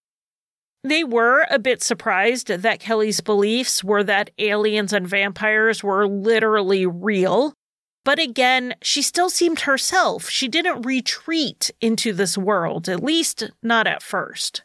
They 0.84 1.04
were 1.04 1.46
a 1.50 1.58
bit 1.58 1.82
surprised 1.82 2.48
that 2.48 2.80
Kelly's 2.80 3.22
beliefs 3.22 3.84
were 3.84 4.04
that 4.04 4.32
aliens 4.38 4.94
and 4.94 5.08
vampires 5.08 5.84
were 5.84 6.08
literally 6.08 6.86
real 6.86 7.54
but 8.04 8.20
again, 8.20 8.76
she 8.82 9.02
still 9.02 9.30
seemed 9.30 9.62
herself. 9.62 10.30
She 10.30 10.48
didn't 10.48 10.84
retreat 10.84 11.72
into 11.82 12.14
this 12.14 12.38
world, 12.38 12.90
at 12.90 13.04
least 13.04 13.52
not 13.62 13.88
at 13.88 14.02
first. 14.02 14.64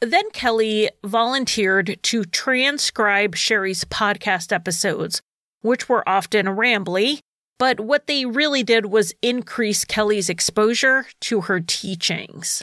Then 0.00 0.30
Kelly 0.30 0.90
volunteered 1.04 1.98
to 2.04 2.24
transcribe 2.24 3.34
Sherry's 3.34 3.84
podcast 3.84 4.52
episodes, 4.52 5.20
which 5.60 5.88
were 5.88 6.08
often 6.08 6.46
rambly, 6.46 7.20
but 7.58 7.80
what 7.80 8.06
they 8.06 8.24
really 8.24 8.62
did 8.62 8.86
was 8.86 9.12
increase 9.20 9.84
Kelly's 9.84 10.28
exposure 10.30 11.06
to 11.22 11.42
her 11.42 11.60
teachings. 11.60 12.62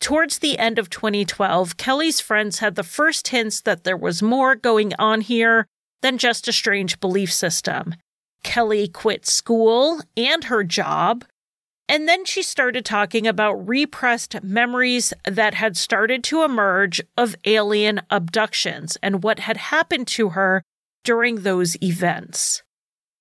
Towards 0.00 0.38
the 0.38 0.58
end 0.58 0.78
of 0.78 0.90
2012, 0.90 1.76
Kelly's 1.76 2.18
friends 2.18 2.58
had 2.58 2.74
the 2.74 2.82
first 2.82 3.28
hints 3.28 3.60
that 3.60 3.84
there 3.84 3.96
was 3.96 4.22
more 4.22 4.56
going 4.56 4.92
on 4.98 5.20
here 5.20 5.66
than 6.00 6.18
just 6.18 6.48
a 6.48 6.52
strange 6.52 6.98
belief 6.98 7.32
system. 7.32 7.94
Kelly 8.42 8.88
quit 8.88 9.26
school 9.26 10.00
and 10.16 10.44
her 10.44 10.64
job. 10.64 11.24
And 11.88 12.08
then 12.08 12.24
she 12.24 12.42
started 12.42 12.84
talking 12.84 13.26
about 13.26 13.68
repressed 13.68 14.42
memories 14.42 15.12
that 15.26 15.54
had 15.54 15.76
started 15.76 16.24
to 16.24 16.42
emerge 16.42 17.00
of 17.16 17.36
alien 17.44 18.00
abductions 18.08 18.96
and 19.02 19.22
what 19.22 19.40
had 19.40 19.56
happened 19.56 20.06
to 20.08 20.30
her 20.30 20.62
during 21.04 21.36
those 21.36 21.76
events. 21.82 22.62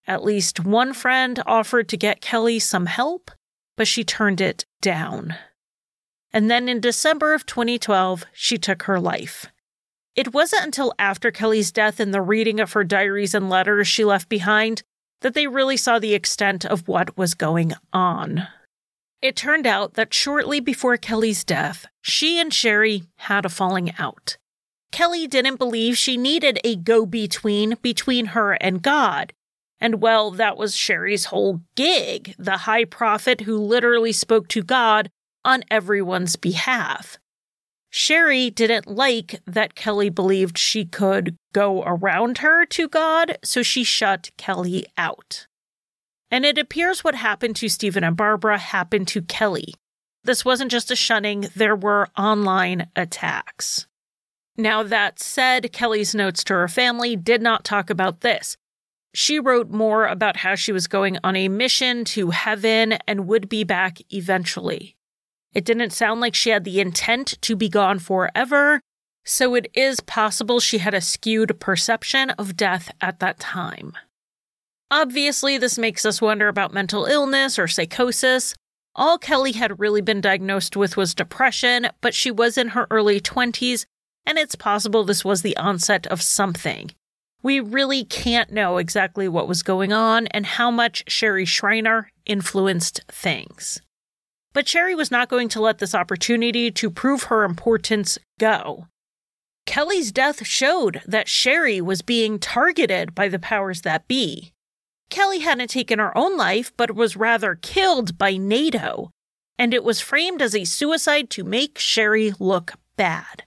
At 0.08 0.24
least 0.24 0.60
one 0.60 0.94
friend 0.94 1.42
offered 1.46 1.90
to 1.90 1.98
get 1.98 2.22
Kelly 2.22 2.60
some 2.60 2.86
help, 2.86 3.32
but 3.78 3.88
she 3.88 4.04
turned 4.04 4.42
it 4.42 4.66
down. 4.82 5.36
And 6.34 6.50
then 6.50 6.70
in 6.70 6.80
December 6.80 7.34
of 7.34 7.46
2012, 7.46 8.26
she 8.32 8.58
took 8.58 8.84
her 8.84 9.00
life. 9.00 9.48
It 10.16 10.34
wasn't 10.34 10.66
until 10.66 10.94
after 11.00 11.32
Kelly's 11.32 11.72
death 11.72 12.00
and 12.00 12.14
the 12.14 12.22
reading 12.22 12.60
of 12.60 12.74
her 12.74 12.84
diaries 12.84 13.34
and 13.34 13.50
letters 13.50 13.88
she 13.88 14.04
left 14.04 14.30
behind 14.30 14.84
that 15.22 15.34
they 15.34 15.48
really 15.48 15.78
saw 15.78 16.00
the 16.00 16.14
extent 16.14 16.66
of 16.66 16.88
what 16.88 17.18
was 17.18 17.34
going 17.34 17.74
on. 17.94 18.48
It 19.22 19.36
turned 19.36 19.68
out 19.68 19.94
that 19.94 20.14
shortly 20.14 20.60
before 20.60 20.98
Kelly's 20.98 21.44
death, 21.44 21.86
she 22.02 22.40
and 22.40 22.54
Sherry 22.54 23.04
had 23.18 23.46
a 23.46 23.50
falling 23.50 23.94
out. 24.00 24.38
Kelly 24.92 25.28
didn't 25.28 25.58
believe 25.58 25.98
she 25.98 26.18
needed 26.18 26.60
a 26.64 26.76
go 26.76 27.06
between 27.06 27.76
between 27.82 28.28
her 28.28 28.54
and 28.54 28.82
God. 28.82 29.34
And 29.80 30.02
well, 30.02 30.32
that 30.32 30.58
was 30.58 30.76
Sherry's 30.76 31.26
whole 31.26 31.62
gig, 31.76 32.36
the 32.38 32.58
high 32.58 32.86
prophet 32.86 33.42
who 33.42 33.58
literally 33.58 34.12
spoke 34.12 34.48
to 34.50 34.64
God 34.64 35.10
on 35.46 35.64
everyone's 35.72 36.36
behalf. 36.36 37.18
Sherry 37.94 38.50
didn't 38.50 38.88
like 38.88 39.42
that 39.46 39.76
Kelly 39.76 40.10
believed 40.10 40.58
she 40.58 40.86
could 40.86 41.36
go 41.54 41.84
around 41.84 42.38
her 42.38 42.66
to 42.68 42.88
God, 42.88 43.38
so 43.44 43.62
she 43.62 43.84
shut 43.84 44.32
Kelly 44.38 44.86
out. 44.98 45.46
And 46.32 46.46
it 46.46 46.58
appears 46.58 47.04
what 47.04 47.16
happened 47.16 47.58
to 47.58 47.68
Stephen 47.68 48.06
and 48.06 48.16
Barbara 48.16 48.58
happened 48.58 49.10
to 49.10 49.22
Kelly. 49.22 49.74
This 50.24 50.46
wasn't 50.46 50.72
just 50.72 50.90
a 50.90 50.96
shunning, 50.96 51.50
there 51.54 51.76
were 51.76 52.08
online 52.18 52.88
attacks. 52.96 53.88
Now, 54.56 54.84
that 54.84 55.20
said, 55.20 55.74
Kelly's 55.74 56.16
notes 56.16 56.46
to 56.46 56.54
her 56.54 56.70
family 56.70 57.18
did 57.18 57.42
not 57.42 57.66
talk 57.66 57.90
about 57.90 58.22
this. 58.22 58.56
She 59.14 59.40
wrote 59.40 59.70
more 59.70 60.06
about 60.06 60.38
how 60.38 60.56
she 60.56 60.72
was 60.72 60.88
going 60.88 61.18
on 61.24 61.36
a 61.36 61.50
mission 61.50 62.06
to 62.06 62.30
heaven 62.30 62.94
and 63.06 63.28
would 63.28 63.50
be 63.50 63.66
back 63.66 63.98
eventually. 64.14 64.96
It 65.54 65.66
didn't 65.66 65.92
sound 65.92 66.22
like 66.22 66.36
she 66.36 66.50
had 66.50 66.64
the 66.64 66.80
intent 66.80 67.42
to 67.42 67.56
be 67.56 67.68
gone 67.68 68.00
forever, 68.00 68.82
so 69.26 69.54
it 69.56 69.70
is 69.74 70.00
possible 70.00 70.60
she 70.60 70.78
had 70.78 70.94
a 70.94 71.02
skewed 71.02 71.60
perception 71.60 72.30
of 72.32 72.56
death 72.56 72.92
at 73.02 73.20
that 73.20 73.40
time. 73.40 73.94
Obviously, 74.90 75.58
this 75.58 75.78
makes 75.78 76.06
us 76.06 76.22
wonder 76.22 76.48
about 76.48 76.74
mental 76.74 77.06
illness 77.06 77.60
or 77.60 77.68
psychosis. 77.68 78.56
All 78.96 79.18
Kelly 79.18 79.54
had 79.54 79.80
really 79.80 80.02
been 80.02 80.20
diagnosed 80.22 80.76
with 80.76 80.98
was 80.98 81.16
depression, 81.16 81.88
but 82.02 82.14
she 82.14 82.30
was 82.30 82.58
in 82.58 82.70
her 82.70 82.88
early 82.92 83.22
20s, 83.22 83.86
and 84.26 84.38
it's 84.38 84.56
possible 84.56 85.04
this 85.04 85.24
was 85.24 85.42
the 85.42 85.56
onset 85.58 86.08
of 86.08 86.22
something. 86.22 86.92
We 87.44 87.60
really 87.60 88.04
can't 88.04 88.52
know 88.52 88.78
exactly 88.78 89.28
what 89.28 89.48
was 89.48 89.64
going 89.64 89.94
on 89.94 90.28
and 90.28 90.46
how 90.46 90.70
much 90.70 91.04
Sherry 91.08 91.46
Shriner 91.46 92.12
influenced 92.26 93.02
things. 93.08 93.82
But 94.54 94.68
Sherry 94.68 94.96
was 94.96 95.12
not 95.12 95.30
going 95.30 95.50
to 95.50 95.62
let 95.62 95.78
this 95.78 95.96
opportunity 95.96 96.72
to 96.72 96.90
prove 96.90 97.24
her 97.24 97.44
importance 97.44 98.18
go. 98.40 98.88
Kelly's 99.66 100.12
death 100.12 100.46
showed 100.46 101.02
that 101.06 101.30
Sherry 101.30 101.80
was 101.80 102.02
being 102.02 102.40
targeted 102.40 103.16
by 103.16 103.30
the 103.30 103.40
powers 103.40 103.82
that 103.82 104.08
be. 104.08 104.52
Kelly 105.10 105.40
hadn't 105.40 105.70
taken 105.70 106.00
her 106.00 106.18
own 106.18 106.36
life, 106.38 106.72
but 106.76 106.96
was 106.96 107.16
rather 107.16 107.56
killed 107.56 108.18
by 108.18 108.38
NATO, 108.38 109.12
and 109.58 109.74
it 109.74 109.84
was 109.84 110.02
framed 110.02 110.42
as 110.42 110.56
a 110.56 110.66
suicide 110.66 111.30
to 111.30 111.44
make 111.44 111.78
Sherry 111.78 112.34
look 112.40 112.74
bad. 112.98 113.44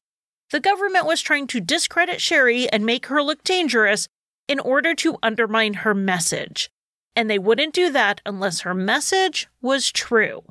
The 0.51 0.61
government 0.61 1.07
was 1.07 1.21
trying 1.21 1.47
to 1.49 1.61
discredit 1.61 2.21
Sherry 2.21 2.69
and 2.69 2.87
make 2.87 3.07
her 3.07 3.23
look 3.23 3.43
dangerous 3.43 4.09
in 4.47 4.61
order 4.61 4.95
to 4.95 5.19
undermine 5.23 5.75
her 5.75 5.95
message, 5.95 6.71
and 7.17 7.29
they 7.29 7.39
wouldn't 7.39 7.75
do 7.75 7.91
that 7.91 8.21
unless 8.25 8.61
her 8.61 8.75
message 8.75 9.49
was 9.61 9.91
true. 9.91 10.43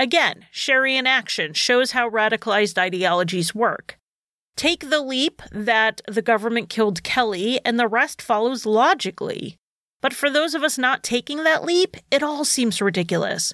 Again, 0.00 0.46
Sherry 0.50 0.96
in 0.96 1.06
action 1.06 1.52
shows 1.52 1.90
how 1.90 2.08
radicalized 2.08 2.78
ideologies 2.78 3.54
work. 3.54 3.98
Take 4.56 4.88
the 4.88 5.02
leap 5.02 5.42
that 5.52 6.00
the 6.08 6.22
government 6.22 6.70
killed 6.70 7.02
Kelly, 7.02 7.60
and 7.66 7.78
the 7.78 7.86
rest 7.86 8.22
follows 8.22 8.64
logically. 8.64 9.58
But 10.00 10.14
for 10.14 10.30
those 10.30 10.54
of 10.54 10.62
us 10.62 10.78
not 10.78 11.02
taking 11.02 11.44
that 11.44 11.64
leap, 11.64 11.98
it 12.10 12.22
all 12.22 12.46
seems 12.46 12.80
ridiculous. 12.80 13.52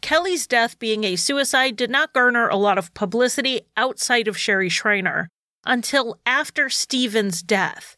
Kelly's 0.00 0.46
death 0.46 0.78
being 0.78 1.02
a 1.02 1.16
suicide 1.16 1.74
did 1.74 1.90
not 1.90 2.12
garner 2.12 2.46
a 2.46 2.56
lot 2.56 2.78
of 2.78 2.94
publicity 2.94 3.62
outside 3.76 4.28
of 4.28 4.38
Sherry 4.38 4.68
Shriner 4.68 5.28
until 5.66 6.20
after 6.24 6.70
Stephen's 6.70 7.42
death. 7.42 7.96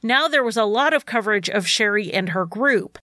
Now 0.00 0.28
there 0.28 0.44
was 0.44 0.56
a 0.56 0.64
lot 0.64 0.94
of 0.94 1.06
coverage 1.06 1.50
of 1.50 1.66
Sherry 1.66 2.14
and 2.14 2.28
her 2.28 2.46
group. 2.46 2.98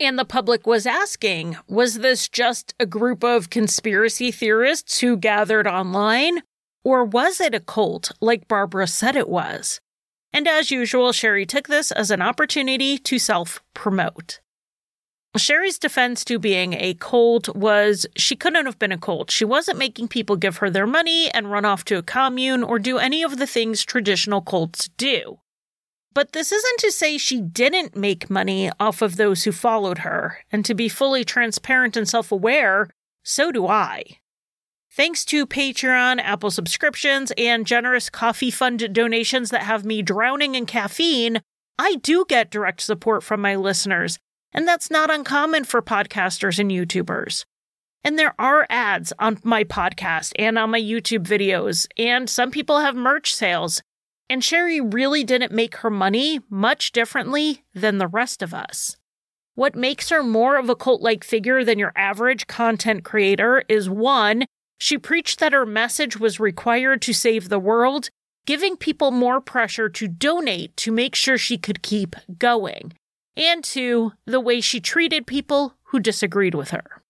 And 0.00 0.18
the 0.18 0.24
public 0.24 0.66
was 0.66 0.86
asking 0.86 1.56
was 1.68 1.98
this 1.98 2.28
just 2.28 2.74
a 2.80 2.86
group 2.86 3.22
of 3.22 3.50
conspiracy 3.50 4.32
theorists 4.32 5.00
who 5.00 5.16
gathered 5.16 5.66
online? 5.66 6.42
Or 6.82 7.04
was 7.04 7.40
it 7.40 7.54
a 7.54 7.60
cult 7.60 8.12
like 8.20 8.48
Barbara 8.48 8.86
said 8.86 9.16
it 9.16 9.28
was? 9.28 9.80
And 10.32 10.48
as 10.48 10.70
usual, 10.70 11.12
Sherry 11.12 11.46
took 11.46 11.68
this 11.68 11.92
as 11.92 12.10
an 12.10 12.20
opportunity 12.20 12.98
to 12.98 13.18
self 13.18 13.62
promote. 13.72 14.40
Sherry's 15.36 15.78
defense 15.78 16.24
to 16.26 16.38
being 16.38 16.74
a 16.74 16.94
cult 16.94 17.54
was 17.56 18.06
she 18.16 18.36
couldn't 18.36 18.66
have 18.66 18.78
been 18.78 18.92
a 18.92 18.98
cult. 18.98 19.30
She 19.30 19.44
wasn't 19.44 19.78
making 19.78 20.08
people 20.08 20.36
give 20.36 20.58
her 20.58 20.70
their 20.70 20.86
money 20.86 21.30
and 21.30 21.50
run 21.50 21.64
off 21.64 21.84
to 21.86 21.98
a 21.98 22.02
commune 22.02 22.62
or 22.62 22.78
do 22.78 22.98
any 22.98 23.22
of 23.22 23.38
the 23.38 23.46
things 23.46 23.84
traditional 23.84 24.40
cults 24.40 24.88
do. 24.96 25.38
But 26.14 26.32
this 26.32 26.52
isn't 26.52 26.78
to 26.78 26.92
say 26.92 27.18
she 27.18 27.40
didn't 27.40 27.96
make 27.96 28.30
money 28.30 28.70
off 28.78 29.02
of 29.02 29.16
those 29.16 29.42
who 29.42 29.52
followed 29.52 29.98
her. 29.98 30.38
And 30.52 30.64
to 30.64 30.74
be 30.74 30.88
fully 30.88 31.24
transparent 31.24 31.96
and 31.96 32.08
self 32.08 32.30
aware, 32.30 32.88
so 33.24 33.50
do 33.50 33.66
I. 33.66 34.04
Thanks 34.92 35.24
to 35.26 35.44
Patreon, 35.44 36.20
Apple 36.20 36.52
subscriptions, 36.52 37.32
and 37.36 37.66
generous 37.66 38.08
coffee 38.08 38.52
fund 38.52 38.92
donations 38.92 39.50
that 39.50 39.62
have 39.62 39.84
me 39.84 40.02
drowning 40.02 40.54
in 40.54 40.66
caffeine, 40.66 41.40
I 41.76 41.96
do 41.96 42.24
get 42.28 42.50
direct 42.50 42.80
support 42.80 43.24
from 43.24 43.40
my 43.40 43.56
listeners, 43.56 44.20
and 44.52 44.68
that's 44.68 44.92
not 44.92 45.10
uncommon 45.10 45.64
for 45.64 45.82
podcasters 45.82 46.60
and 46.60 46.70
YouTubers. 46.70 47.44
And 48.04 48.16
there 48.16 48.34
are 48.38 48.68
ads 48.70 49.12
on 49.18 49.40
my 49.42 49.64
podcast 49.64 50.32
and 50.38 50.56
on 50.56 50.70
my 50.70 50.80
YouTube 50.80 51.26
videos, 51.26 51.88
and 51.98 52.30
some 52.30 52.52
people 52.52 52.78
have 52.78 52.94
merch 52.94 53.34
sales. 53.34 53.82
And 54.28 54.42
Sherry 54.42 54.80
really 54.80 55.22
didn't 55.22 55.52
make 55.52 55.76
her 55.76 55.90
money 55.90 56.40
much 56.48 56.92
differently 56.92 57.64
than 57.74 57.98
the 57.98 58.08
rest 58.08 58.42
of 58.42 58.54
us. 58.54 58.96
What 59.54 59.76
makes 59.76 60.08
her 60.08 60.22
more 60.22 60.56
of 60.56 60.68
a 60.68 60.74
cult 60.74 61.00
like 61.00 61.22
figure 61.22 61.62
than 61.62 61.78
your 61.78 61.92
average 61.94 62.46
content 62.46 63.04
creator 63.04 63.62
is 63.68 63.88
one, 63.88 64.46
she 64.78 64.98
preached 64.98 65.38
that 65.40 65.52
her 65.52 65.64
message 65.64 66.18
was 66.18 66.40
required 66.40 67.00
to 67.02 67.12
save 67.12 67.48
the 67.48 67.58
world, 67.58 68.10
giving 68.46 68.76
people 68.76 69.10
more 69.10 69.40
pressure 69.40 69.88
to 69.88 70.08
donate 70.08 70.76
to 70.78 70.92
make 70.92 71.14
sure 71.14 71.38
she 71.38 71.56
could 71.56 71.82
keep 71.82 72.16
going, 72.36 72.92
and 73.36 73.62
two, 73.62 74.12
the 74.26 74.40
way 74.40 74.60
she 74.60 74.80
treated 74.80 75.26
people 75.26 75.74
who 75.84 76.00
disagreed 76.00 76.54
with 76.54 76.70
her. 76.70 77.02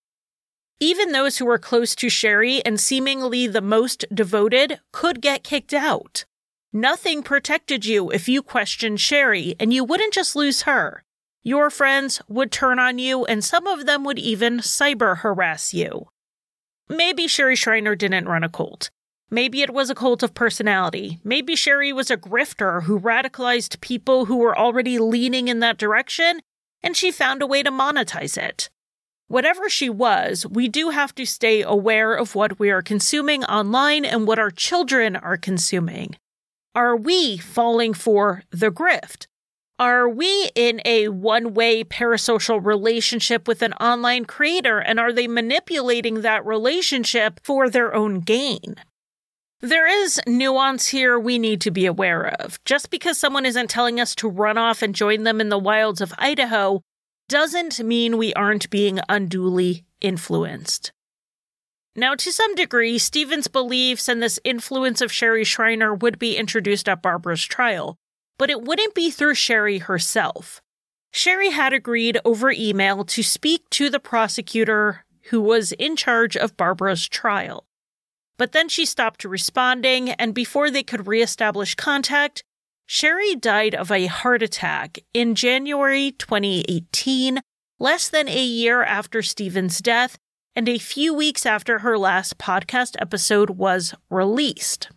Even 0.80 1.12
those 1.12 1.38
who 1.38 1.46
were 1.46 1.58
close 1.58 1.94
to 1.94 2.08
Sherry 2.08 2.62
and 2.64 2.78
seemingly 2.78 3.46
the 3.46 3.62
most 3.62 4.04
devoted 4.12 4.80
could 4.92 5.22
get 5.22 5.44
kicked 5.44 5.72
out. 5.72 6.24
Nothing 6.76 7.22
protected 7.22 7.86
you 7.86 8.10
if 8.10 8.28
you 8.28 8.42
questioned 8.42 9.00
Sherry, 9.00 9.54
and 9.60 9.72
you 9.72 9.84
wouldn't 9.84 10.12
just 10.12 10.34
lose 10.34 10.62
her. 10.62 11.04
Your 11.44 11.70
friends 11.70 12.20
would 12.26 12.50
turn 12.50 12.80
on 12.80 12.98
you, 12.98 13.24
and 13.26 13.44
some 13.44 13.68
of 13.68 13.86
them 13.86 14.02
would 14.02 14.18
even 14.18 14.58
cyber 14.58 15.18
harass 15.18 15.72
you. 15.72 16.08
Maybe 16.88 17.28
Sherry 17.28 17.54
Shriner 17.54 17.94
didn't 17.94 18.26
run 18.26 18.42
a 18.42 18.48
cult. 18.48 18.90
Maybe 19.30 19.62
it 19.62 19.72
was 19.72 19.88
a 19.88 19.94
cult 19.94 20.24
of 20.24 20.34
personality. 20.34 21.20
Maybe 21.22 21.54
Sherry 21.54 21.92
was 21.92 22.10
a 22.10 22.16
grifter 22.16 22.82
who 22.82 22.98
radicalized 22.98 23.80
people 23.80 24.24
who 24.24 24.38
were 24.38 24.58
already 24.58 24.98
leaning 24.98 25.46
in 25.46 25.60
that 25.60 25.78
direction, 25.78 26.40
and 26.82 26.96
she 26.96 27.12
found 27.12 27.40
a 27.40 27.46
way 27.46 27.62
to 27.62 27.70
monetize 27.70 28.36
it. 28.36 28.68
Whatever 29.28 29.70
she 29.70 29.88
was, 29.88 30.44
we 30.44 30.66
do 30.66 30.90
have 30.90 31.14
to 31.14 31.24
stay 31.24 31.62
aware 31.62 32.16
of 32.16 32.34
what 32.34 32.58
we 32.58 32.72
are 32.72 32.82
consuming 32.82 33.44
online 33.44 34.04
and 34.04 34.26
what 34.26 34.40
our 34.40 34.50
children 34.50 35.14
are 35.14 35.36
consuming. 35.36 36.16
Are 36.74 36.96
we 36.96 37.36
falling 37.36 37.94
for 37.94 38.42
the 38.50 38.70
grift? 38.70 39.26
Are 39.78 40.08
we 40.08 40.50
in 40.54 40.80
a 40.84 41.08
one 41.08 41.54
way 41.54 41.84
parasocial 41.84 42.64
relationship 42.64 43.46
with 43.46 43.62
an 43.62 43.72
online 43.74 44.24
creator 44.24 44.78
and 44.78 44.98
are 44.98 45.12
they 45.12 45.28
manipulating 45.28 46.22
that 46.22 46.44
relationship 46.44 47.40
for 47.44 47.70
their 47.70 47.94
own 47.94 48.20
gain? 48.20 48.76
There 49.60 49.86
is 49.86 50.20
nuance 50.26 50.88
here 50.88 51.18
we 51.18 51.38
need 51.38 51.60
to 51.62 51.70
be 51.70 51.86
aware 51.86 52.26
of. 52.40 52.62
Just 52.64 52.90
because 52.90 53.18
someone 53.18 53.46
isn't 53.46 53.70
telling 53.70 54.00
us 54.00 54.14
to 54.16 54.28
run 54.28 54.58
off 54.58 54.82
and 54.82 54.94
join 54.94 55.22
them 55.22 55.40
in 55.40 55.48
the 55.48 55.58
wilds 55.58 56.00
of 56.00 56.12
Idaho 56.18 56.82
doesn't 57.28 57.80
mean 57.80 58.18
we 58.18 58.34
aren't 58.34 58.68
being 58.68 59.00
unduly 59.08 59.84
influenced. 60.00 60.92
Now, 61.96 62.14
to 62.16 62.32
some 62.32 62.54
degree, 62.54 62.98
Stephen's 62.98 63.46
beliefs 63.46 64.08
and 64.08 64.20
this 64.20 64.40
influence 64.42 65.00
of 65.00 65.12
Sherry 65.12 65.44
Shriner 65.44 65.94
would 65.94 66.18
be 66.18 66.36
introduced 66.36 66.88
at 66.88 67.02
Barbara's 67.02 67.44
trial, 67.44 67.96
but 68.36 68.50
it 68.50 68.62
wouldn't 68.62 68.94
be 68.94 69.10
through 69.10 69.34
Sherry 69.34 69.78
herself. 69.78 70.60
Sherry 71.12 71.50
had 71.50 71.72
agreed 71.72 72.18
over 72.24 72.50
email 72.50 73.04
to 73.04 73.22
speak 73.22 73.70
to 73.70 73.88
the 73.88 74.00
prosecutor 74.00 75.04
who 75.30 75.40
was 75.40 75.70
in 75.72 75.94
charge 75.94 76.36
of 76.36 76.56
Barbara's 76.56 77.06
trial. 77.06 77.64
But 78.36 78.50
then 78.50 78.68
she 78.68 78.84
stopped 78.84 79.24
responding, 79.24 80.10
and 80.10 80.34
before 80.34 80.70
they 80.70 80.82
could 80.82 81.06
reestablish 81.06 81.76
contact, 81.76 82.42
Sherry 82.86 83.36
died 83.36 83.74
of 83.76 83.92
a 83.92 84.06
heart 84.06 84.42
attack 84.42 84.98
in 85.14 85.36
January 85.36 86.10
2018, 86.10 87.40
less 87.78 88.08
than 88.08 88.28
a 88.28 88.44
year 88.44 88.82
after 88.82 89.22
Stephen's 89.22 89.80
death, 89.80 90.18
and 90.56 90.68
a 90.68 90.78
few 90.78 91.12
weeks 91.12 91.44
after 91.44 91.80
her 91.80 91.98
last 91.98 92.38
podcast 92.38 92.96
episode 93.00 93.50
was 93.50 93.94
released. 94.10 94.88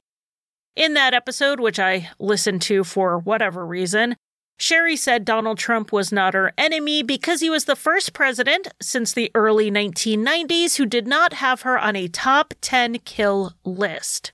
In 0.76 0.94
that 0.94 1.14
episode, 1.14 1.60
which 1.60 1.80
I 1.80 2.10
listened 2.20 2.62
to 2.64 2.84
for 2.84 3.18
whatever 3.18 3.66
reason, 3.66 4.16
Sherry 4.60 4.96
said 4.96 5.26
Donald 5.26 5.58
Trump 5.58 5.92
was 5.92 6.12
not 6.12 6.34
her 6.34 6.52
enemy 6.58 7.04
because 7.04 7.42
he 7.42 7.50
was 7.50 7.66
the 7.66 7.76
first 7.76 8.14
president 8.14 8.68
since 8.82 9.14
the 9.14 9.32
early 9.36 9.70
1990s 9.70 10.78
who 10.78 10.86
did 10.86 11.08
not 11.08 11.34
have 11.34 11.62
her 11.62 11.78
on 11.78 11.96
a 11.96 12.08
top 12.08 12.54
10 12.62 13.00
kill 13.00 13.54
list. 13.64 14.32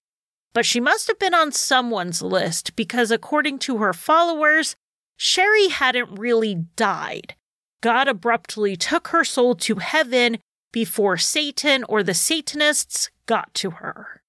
But 0.53 0.65
she 0.65 0.79
must 0.79 1.07
have 1.07 1.19
been 1.19 1.33
on 1.33 1.51
someone's 1.51 2.21
list 2.21 2.75
because, 2.75 3.11
according 3.11 3.59
to 3.59 3.77
her 3.77 3.91
followers, 3.91 4.75
Sherry 5.17 5.69
hadn't 5.69 6.17
really 6.19 6.55
died. 6.75 7.35
God 7.81 8.07
abruptly 8.07 8.75
took 8.75 9.09
her 9.09 9.23
soul 9.23 9.55
to 9.55 9.75
heaven 9.75 10.37
before 10.73 11.15
Satan 11.15 11.85
or 11.87 12.03
the 12.03 12.13
Satanists 12.13 13.09
got 13.25 13.53
to 13.53 13.71
her. 13.71 14.21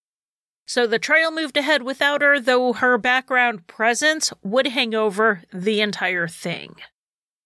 So 0.67 0.87
the 0.87 1.01
trial 1.01 1.33
moved 1.33 1.57
ahead 1.57 1.83
without 1.83 2.23
her, 2.23 2.39
though 2.39 2.75
her 2.75 2.97
background 2.97 3.67
presence 3.67 4.33
would 4.43 4.69
hang 4.69 4.95
over 4.95 5.43
the 5.53 5.81
entire 5.81 6.29
thing. 6.29 6.77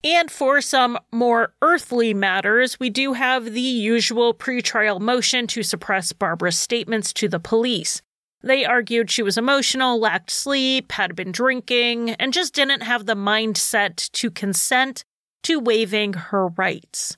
And 0.05 0.31
for 0.31 0.61
some 0.61 0.99
more 1.11 1.55
earthly 1.61 2.15
matters, 2.15 2.79
we 2.79 2.91
do 2.91 3.15
have 3.15 3.53
the 3.53 3.61
usual 3.61 4.33
pretrial 4.33 5.01
motion 5.01 5.49
to 5.49 5.65
suppress 5.65 6.13
Barbara's 6.13 6.57
statements 6.57 7.13
to 7.15 7.29
the 7.29 7.41
police. 7.41 8.01
They 8.41 8.65
argued 8.65 9.11
she 9.11 9.25
was 9.25 9.37
emotional, 9.37 9.99
lacked 9.99 10.31
sleep, 10.31 10.93
had 10.93 11.17
been 11.17 11.33
drinking, 11.33 12.11
and 12.11 12.33
just 12.33 12.55
didn't 12.55 12.83
have 12.83 13.07
the 13.07 13.17
mindset 13.17 14.11
to 14.13 14.31
consent 14.31 15.05
to 15.43 15.59
waiving 15.59 16.13
her 16.13 16.47
rights. 16.49 17.17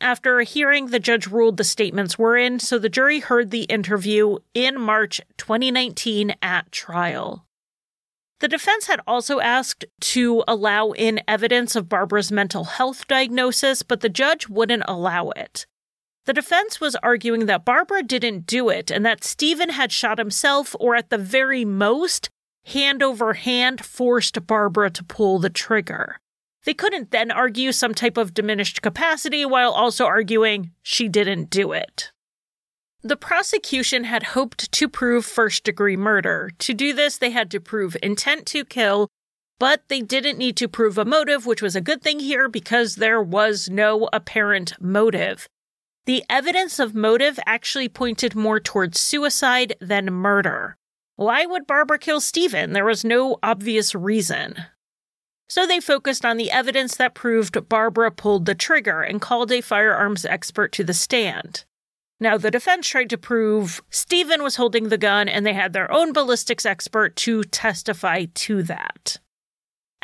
After 0.00 0.38
a 0.38 0.44
hearing, 0.44 0.86
the 0.86 0.98
judge 0.98 1.26
ruled 1.26 1.56
the 1.56 1.64
statements 1.64 2.18
were 2.18 2.36
in, 2.36 2.58
so 2.58 2.78
the 2.78 2.88
jury 2.88 3.20
heard 3.20 3.50
the 3.50 3.62
interview 3.64 4.38
in 4.52 4.80
March 4.80 5.20
2019 5.38 6.34
at 6.42 6.70
trial. 6.72 7.46
The 8.40 8.48
defense 8.48 8.86
had 8.86 9.00
also 9.06 9.40
asked 9.40 9.84
to 10.00 10.44
allow 10.46 10.90
in 10.90 11.22
evidence 11.26 11.76
of 11.76 11.88
Barbara's 11.88 12.30
mental 12.30 12.64
health 12.64 13.06
diagnosis, 13.06 13.82
but 13.82 14.00
the 14.00 14.08
judge 14.08 14.48
wouldn't 14.48 14.82
allow 14.86 15.30
it. 15.30 15.66
The 16.26 16.32
defense 16.32 16.80
was 16.80 16.96
arguing 16.96 17.46
that 17.46 17.64
Barbara 17.64 18.02
didn't 18.02 18.46
do 18.46 18.68
it 18.68 18.90
and 18.90 19.04
that 19.06 19.24
Stephen 19.24 19.70
had 19.70 19.92
shot 19.92 20.18
himself 20.18 20.74
or, 20.80 20.94
at 20.94 21.10
the 21.10 21.18
very 21.18 21.64
most, 21.64 22.28
hand 22.66 23.02
over 23.02 23.34
hand 23.34 23.84
forced 23.84 24.46
Barbara 24.46 24.90
to 24.90 25.04
pull 25.04 25.38
the 25.38 25.50
trigger. 25.50 26.18
They 26.64 26.74
couldn't 26.74 27.10
then 27.10 27.30
argue 27.30 27.72
some 27.72 27.94
type 27.94 28.16
of 28.16 28.34
diminished 28.34 28.82
capacity 28.82 29.44
while 29.44 29.72
also 29.72 30.06
arguing 30.06 30.72
she 30.82 31.08
didn't 31.08 31.50
do 31.50 31.72
it. 31.72 32.10
The 33.02 33.16
prosecution 33.16 34.04
had 34.04 34.22
hoped 34.22 34.72
to 34.72 34.88
prove 34.88 35.26
first 35.26 35.62
degree 35.64 35.96
murder. 35.96 36.50
To 36.60 36.72
do 36.72 36.94
this, 36.94 37.18
they 37.18 37.30
had 37.30 37.50
to 37.50 37.60
prove 37.60 37.98
intent 38.02 38.46
to 38.46 38.64
kill, 38.64 39.08
but 39.58 39.82
they 39.88 40.00
didn't 40.00 40.38
need 40.38 40.56
to 40.56 40.68
prove 40.68 40.96
a 40.96 41.04
motive, 41.04 41.44
which 41.44 41.60
was 41.60 41.76
a 41.76 41.82
good 41.82 42.00
thing 42.00 42.18
here 42.18 42.48
because 42.48 42.96
there 42.96 43.22
was 43.22 43.68
no 43.68 44.08
apparent 44.10 44.72
motive. 44.80 45.46
The 46.06 46.24
evidence 46.30 46.78
of 46.78 46.94
motive 46.94 47.38
actually 47.44 47.90
pointed 47.90 48.34
more 48.34 48.58
towards 48.58 49.00
suicide 49.00 49.74
than 49.80 50.06
murder. 50.06 50.76
Why 51.16 51.44
would 51.44 51.66
Barbara 51.66 51.98
kill 51.98 52.20
Stephen? 52.20 52.72
There 52.72 52.84
was 52.84 53.04
no 53.04 53.38
obvious 53.42 53.94
reason. 53.94 54.56
So 55.48 55.66
they 55.66 55.80
focused 55.80 56.24
on 56.24 56.36
the 56.36 56.50
evidence 56.50 56.96
that 56.96 57.14
proved 57.14 57.68
Barbara 57.68 58.10
pulled 58.10 58.46
the 58.46 58.54
trigger 58.54 59.02
and 59.02 59.20
called 59.20 59.52
a 59.52 59.60
firearms 59.60 60.24
expert 60.24 60.72
to 60.72 60.84
the 60.84 60.94
stand. 60.94 61.64
Now, 62.20 62.38
the 62.38 62.50
defense 62.50 62.88
tried 62.88 63.10
to 63.10 63.18
prove 63.18 63.82
Stephen 63.90 64.42
was 64.42 64.56
holding 64.56 64.88
the 64.88 64.98
gun, 64.98 65.28
and 65.28 65.44
they 65.44 65.52
had 65.52 65.72
their 65.72 65.90
own 65.90 66.12
ballistics 66.12 66.64
expert 66.64 67.16
to 67.16 67.44
testify 67.44 68.26
to 68.34 68.62
that. 68.62 69.18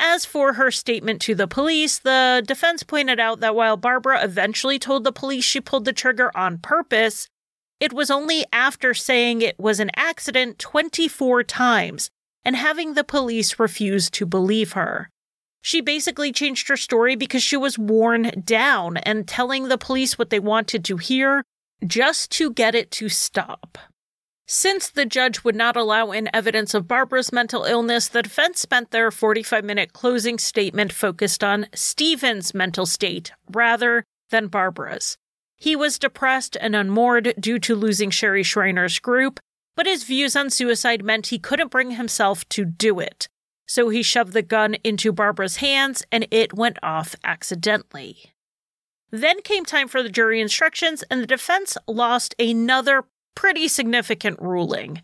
As 0.03 0.25
for 0.25 0.53
her 0.53 0.71
statement 0.71 1.21
to 1.21 1.35
the 1.35 1.47
police, 1.47 1.99
the 1.99 2.43
defense 2.45 2.81
pointed 2.81 3.19
out 3.19 3.39
that 3.39 3.55
while 3.55 3.77
Barbara 3.77 4.23
eventually 4.23 4.79
told 4.79 5.03
the 5.03 5.11
police 5.11 5.45
she 5.45 5.61
pulled 5.61 5.85
the 5.85 5.93
trigger 5.93 6.35
on 6.35 6.57
purpose, 6.57 7.29
it 7.79 7.93
was 7.93 8.09
only 8.09 8.43
after 8.51 8.95
saying 8.95 9.41
it 9.41 9.59
was 9.59 9.79
an 9.79 9.91
accident 9.95 10.57
24 10.57 11.43
times 11.43 12.09
and 12.43 12.55
having 12.55 12.95
the 12.95 13.03
police 13.03 13.59
refuse 13.59 14.09
to 14.09 14.25
believe 14.25 14.71
her. 14.71 15.10
She 15.61 15.81
basically 15.81 16.31
changed 16.31 16.67
her 16.67 16.77
story 16.77 17.15
because 17.15 17.43
she 17.43 17.57
was 17.57 17.77
worn 17.77 18.31
down 18.43 18.97
and 18.97 19.27
telling 19.27 19.67
the 19.67 19.77
police 19.77 20.17
what 20.17 20.29
they 20.29 20.39
wanted 20.39 20.83
to 20.85 20.97
hear 20.97 21.43
just 21.85 22.31
to 22.31 22.51
get 22.51 22.75
it 22.75 22.91
to 22.91 23.09
stop. 23.09 23.77
Since 24.47 24.89
the 24.89 25.05
judge 25.05 25.43
would 25.43 25.55
not 25.55 25.77
allow 25.77 26.11
in 26.11 26.29
evidence 26.33 26.73
of 26.73 26.87
Barbara's 26.87 27.31
mental 27.31 27.63
illness, 27.63 28.09
the 28.09 28.23
defense 28.23 28.59
spent 28.59 28.91
their 28.91 29.09
45 29.09 29.63
minute 29.63 29.93
closing 29.93 30.37
statement 30.37 30.91
focused 30.91 31.43
on 31.43 31.67
Stephen's 31.73 32.53
mental 32.53 32.85
state 32.85 33.31
rather 33.49 34.03
than 34.29 34.47
Barbara's. 34.47 35.17
He 35.55 35.75
was 35.75 35.99
depressed 35.99 36.57
and 36.59 36.75
unmoored 36.75 37.35
due 37.39 37.59
to 37.59 37.75
losing 37.75 38.09
Sherry 38.09 38.43
Shriner's 38.43 38.99
group, 38.99 39.39
but 39.75 39.85
his 39.85 40.03
views 40.03 40.35
on 40.35 40.49
suicide 40.49 41.03
meant 41.03 41.27
he 41.27 41.39
couldn't 41.39 41.71
bring 41.71 41.91
himself 41.91 42.47
to 42.49 42.65
do 42.65 42.99
it. 42.99 43.29
So 43.71 43.87
he 43.87 44.03
shoved 44.03 44.33
the 44.33 44.41
gun 44.41 44.75
into 44.83 45.13
Barbara's 45.13 45.55
hands 45.55 46.03
and 46.11 46.27
it 46.29 46.51
went 46.51 46.77
off 46.83 47.15
accidentally. 47.23 48.33
Then 49.11 49.41
came 49.43 49.63
time 49.63 49.87
for 49.87 50.03
the 50.03 50.09
jury 50.09 50.41
instructions, 50.41 51.05
and 51.09 51.21
the 51.21 51.25
defense 51.25 51.77
lost 51.87 52.35
another 52.37 53.05
pretty 53.33 53.69
significant 53.69 54.41
ruling. 54.41 55.03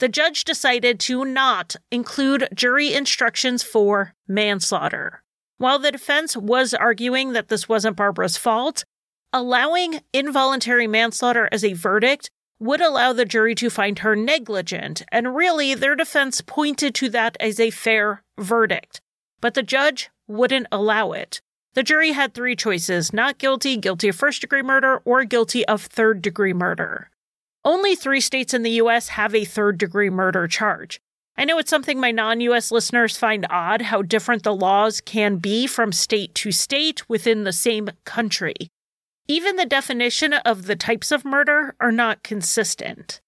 The 0.00 0.08
judge 0.08 0.42
decided 0.42 0.98
to 0.98 1.24
not 1.24 1.76
include 1.92 2.48
jury 2.52 2.92
instructions 2.92 3.62
for 3.62 4.14
manslaughter. 4.26 5.22
While 5.58 5.78
the 5.78 5.92
defense 5.92 6.36
was 6.36 6.74
arguing 6.74 7.34
that 7.34 7.46
this 7.46 7.68
wasn't 7.68 7.96
Barbara's 7.96 8.36
fault, 8.36 8.84
allowing 9.32 10.00
involuntary 10.12 10.88
manslaughter 10.88 11.48
as 11.52 11.62
a 11.62 11.74
verdict 11.74 12.32
would 12.58 12.80
allow 12.80 13.12
the 13.12 13.24
jury 13.24 13.54
to 13.54 13.70
find 13.70 14.00
her 14.00 14.16
negligent, 14.16 15.02
and 15.12 15.36
really 15.36 15.74
their 15.74 15.94
defense 15.94 16.40
pointed 16.40 16.94
to 16.96 17.08
that 17.10 17.36
as 17.40 17.60
a 17.60 17.70
fair 17.70 18.22
verdict. 18.38 19.00
But 19.40 19.54
the 19.54 19.62
judge 19.62 20.10
wouldn't 20.26 20.66
allow 20.72 21.12
it. 21.12 21.40
The 21.74 21.82
jury 21.82 22.12
had 22.12 22.34
three 22.34 22.56
choices 22.56 23.12
not 23.12 23.38
guilty, 23.38 23.76
guilty 23.76 24.08
of 24.08 24.16
first 24.16 24.40
degree 24.40 24.62
murder, 24.62 25.00
or 25.04 25.24
guilty 25.24 25.64
of 25.66 25.82
third 25.82 26.22
degree 26.22 26.52
murder. 26.52 27.10
Only 27.64 27.94
three 27.94 28.20
states 28.20 28.54
in 28.54 28.62
the 28.62 28.80
US 28.82 29.08
have 29.08 29.34
a 29.34 29.44
third 29.44 29.78
degree 29.78 30.10
murder 30.10 30.48
charge. 30.48 31.00
I 31.36 31.44
know 31.44 31.58
it's 31.58 31.70
something 31.70 32.00
my 32.00 32.10
non 32.10 32.40
US 32.40 32.72
listeners 32.72 33.16
find 33.16 33.46
odd 33.48 33.82
how 33.82 34.02
different 34.02 34.42
the 34.42 34.54
laws 34.54 35.00
can 35.00 35.36
be 35.36 35.68
from 35.68 35.92
state 35.92 36.34
to 36.36 36.50
state 36.50 37.08
within 37.08 37.44
the 37.44 37.52
same 37.52 37.90
country. 38.04 38.54
Even 39.30 39.56
the 39.56 39.66
definition 39.66 40.32
of 40.32 40.64
the 40.64 40.74
types 40.74 41.12
of 41.12 41.22
murder 41.22 41.76
are 41.80 41.92
not 41.92 42.22
consistent. 42.22 43.20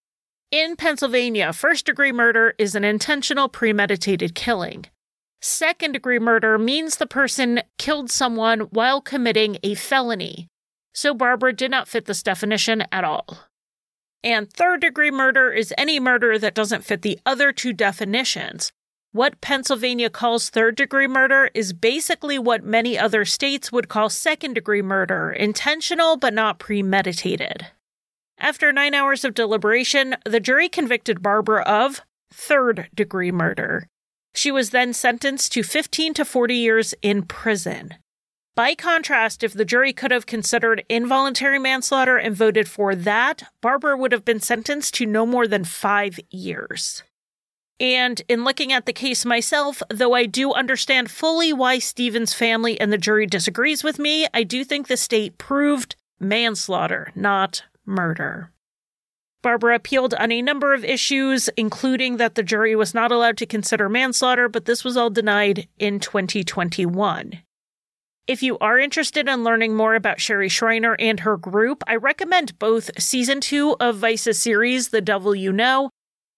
In 0.51 0.75
Pennsylvania, 0.75 1.53
first 1.53 1.85
degree 1.85 2.11
murder 2.11 2.55
is 2.57 2.75
an 2.75 2.85
intentional 2.85 3.51
premeditated 3.51 4.35
killing. 4.35 4.87
Second 5.43 5.93
degree 5.93 6.19
murder 6.19 6.59
means 6.59 6.97
the 6.97 7.07
person 7.07 7.63
killed 7.79 8.11
someone 8.11 8.61
while 8.71 9.03
committing 9.03 9.59
a 9.63 9.75
felony. 9.75 10.49
So 10.95 11.13
Barbara 11.13 11.53
did 11.53 11.71
not 11.71 11.87
fit 11.87 12.07
this 12.07 12.23
definition 12.23 12.83
at 12.91 13.05
all. 13.05 13.39
And 14.25 14.51
third 14.51 14.81
degree 14.81 15.11
murder 15.11 15.53
is 15.53 15.75
any 15.77 16.01
murder 16.01 16.39
that 16.39 16.55
doesn't 16.55 16.85
fit 16.85 17.03
the 17.03 17.21
other 17.27 17.53
two 17.53 17.75
definitions. 17.75 18.73
What 19.13 19.41
Pennsylvania 19.41 20.09
calls 20.09 20.51
third 20.51 20.77
degree 20.77 21.09
murder 21.09 21.51
is 21.53 21.73
basically 21.73 22.39
what 22.39 22.63
many 22.63 22.97
other 22.97 23.25
states 23.25 23.73
would 23.73 23.89
call 23.89 24.09
second 24.09 24.55
degree 24.55 24.83
murder 24.83 25.33
intentional 25.33 26.17
but 26.17 26.33
not 26.33 26.61
premeditated. 26.61 27.67
After 28.39 28.73
nine 28.73 28.95
hours 28.95 29.25
of 29.25 29.35
deliberation, 29.35 30.15
the 30.25 30.39
jury 30.39 30.69
convicted 30.69 31.25
Barbara 31.25 31.63
of 31.63 32.03
third 32.33 32.89
degree 32.95 33.33
murder. 33.33 33.89
She 34.33 34.53
was 34.53 34.71
then 34.71 34.93
sentenced 34.93 35.51
to 35.53 35.65
15 35.65 36.15
to 36.15 36.25
40 36.25 36.55
years 36.55 36.95
in 37.03 37.23
prison. 37.23 37.95
By 38.55 38.77
contrast, 38.77 39.43
if 39.43 39.55
the 39.55 39.65
jury 39.65 39.93
could 39.93 40.13
have 40.13 40.27
considered 40.27 40.85
involuntary 40.89 41.59
manslaughter 41.59 42.17
and 42.17 42.37
voted 42.37 42.69
for 42.69 42.95
that, 42.95 43.43
Barbara 43.61 43.97
would 43.97 44.13
have 44.13 44.25
been 44.25 44.41
sentenced 44.41 44.95
to 44.95 45.07
no 45.07 45.27
more 45.27 45.49
than 45.49 45.65
five 45.65 46.21
years. 46.31 47.03
And 47.81 48.21
in 48.29 48.45
looking 48.45 48.73
at 48.73 48.85
the 48.85 48.93
case 48.93 49.25
myself, 49.25 49.83
though 49.89 50.13
I 50.13 50.27
do 50.27 50.53
understand 50.53 51.11
fully 51.11 51.51
why 51.51 51.79
Stephen's 51.79 52.35
family 52.35 52.79
and 52.79 52.93
the 52.93 52.99
jury 52.99 53.27
disagrees 53.27 53.83
with 53.83 53.99
me, 53.99 54.27
I 54.35 54.43
do 54.43 54.65
think 54.65 54.87
the 54.87 54.99
state 54.99 55.39
proved 55.39 55.97
manslaughter, 56.21 57.11
not 57.15 57.65
murder. 57.87 58.53
Barbara 59.43 59.77
appealed 59.77 60.13
on 60.13 60.31
a 60.31 60.43
number 60.43 60.75
of 60.75 60.85
issues, 60.85 61.49
including 61.57 62.19
that 62.19 62.35
the 62.35 62.43
jury 62.43 62.77
was 62.77 62.93
not 62.93 63.11
allowed 63.11 63.39
to 63.39 63.47
consider 63.47 63.89
manslaughter, 63.89 64.51
but 64.51 64.67
this 64.67 64.85
was 64.85 64.99
all 64.99 65.09
denied 65.09 65.67
in 65.79 65.99
2021. 65.99 67.41
If 68.27 68.43
you 68.43 68.59
are 68.59 68.79
interested 68.79 69.27
in 69.27 69.43
learning 69.43 69.75
more 69.75 69.95
about 69.95 70.21
Sherry 70.21 70.51
Shriner 70.51 70.95
and 70.99 71.21
her 71.21 71.39
group, 71.39 71.83
I 71.87 71.97
recommend 71.97 72.59
both 72.59 72.91
season 73.01 73.41
two 73.41 73.77
of 73.81 73.97
Vice's 73.97 74.39
series, 74.39 74.91
The 74.91 75.01
Devil 75.01 75.35
You 75.35 75.53
Know, 75.53 75.89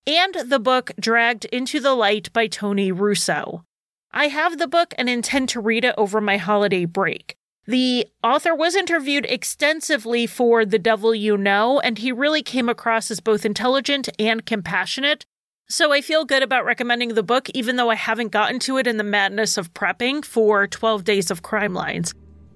and 0.07 0.35
the 0.47 0.59
book 0.59 0.91
Dragged 0.99 1.45
into 1.47 1.81
the 1.81 1.95
Light 1.95 2.33
by 2.33 2.47
Tony 2.47 2.91
Russo. 2.91 3.65
I 4.11 4.29
have 4.29 4.59
the 4.59 4.69
book 4.69 4.95
and 4.99 5.09
intend 5.09 5.49
to 5.51 5.61
read 5.61 5.85
it 5.85 5.95
over 5.97 6.21
my 6.21 6.37
holiday 6.37 6.85
break. 6.85 7.37
The 7.67 8.09
author 8.25 8.55
was 8.55 8.75
interviewed 8.75 9.25
extensively 9.27 10.27
for 10.27 10.65
The 10.65 10.81
Devil 10.81 11.15
You 11.15 11.37
Know, 11.37 11.79
and 11.81 11.99
he 11.99 12.11
really 12.11 12.43
came 12.43 12.69
across 12.69 13.11
as 13.11 13.21
both 13.21 13.45
intelligent 13.45 14.09
and 14.19 14.45
compassionate. 14.45 15.25
So 15.69 15.93
I 15.93 16.01
feel 16.01 16.25
good 16.25 16.43
about 16.43 16.65
recommending 16.65 17.15
the 17.15 17.23
book, 17.23 17.49
even 17.51 17.77
though 17.77 17.89
I 17.89 17.95
haven't 17.95 18.33
gotten 18.33 18.59
to 18.61 18.79
it 18.79 18.89
in 18.89 18.97
the 18.97 19.05
madness 19.05 19.57
of 19.57 19.73
prepping 19.73 20.25
for 20.25 20.67
12 20.67 21.05
Days 21.05 21.31
of 21.31 21.43
Crime 21.43 21.73
Lines. 21.73 22.13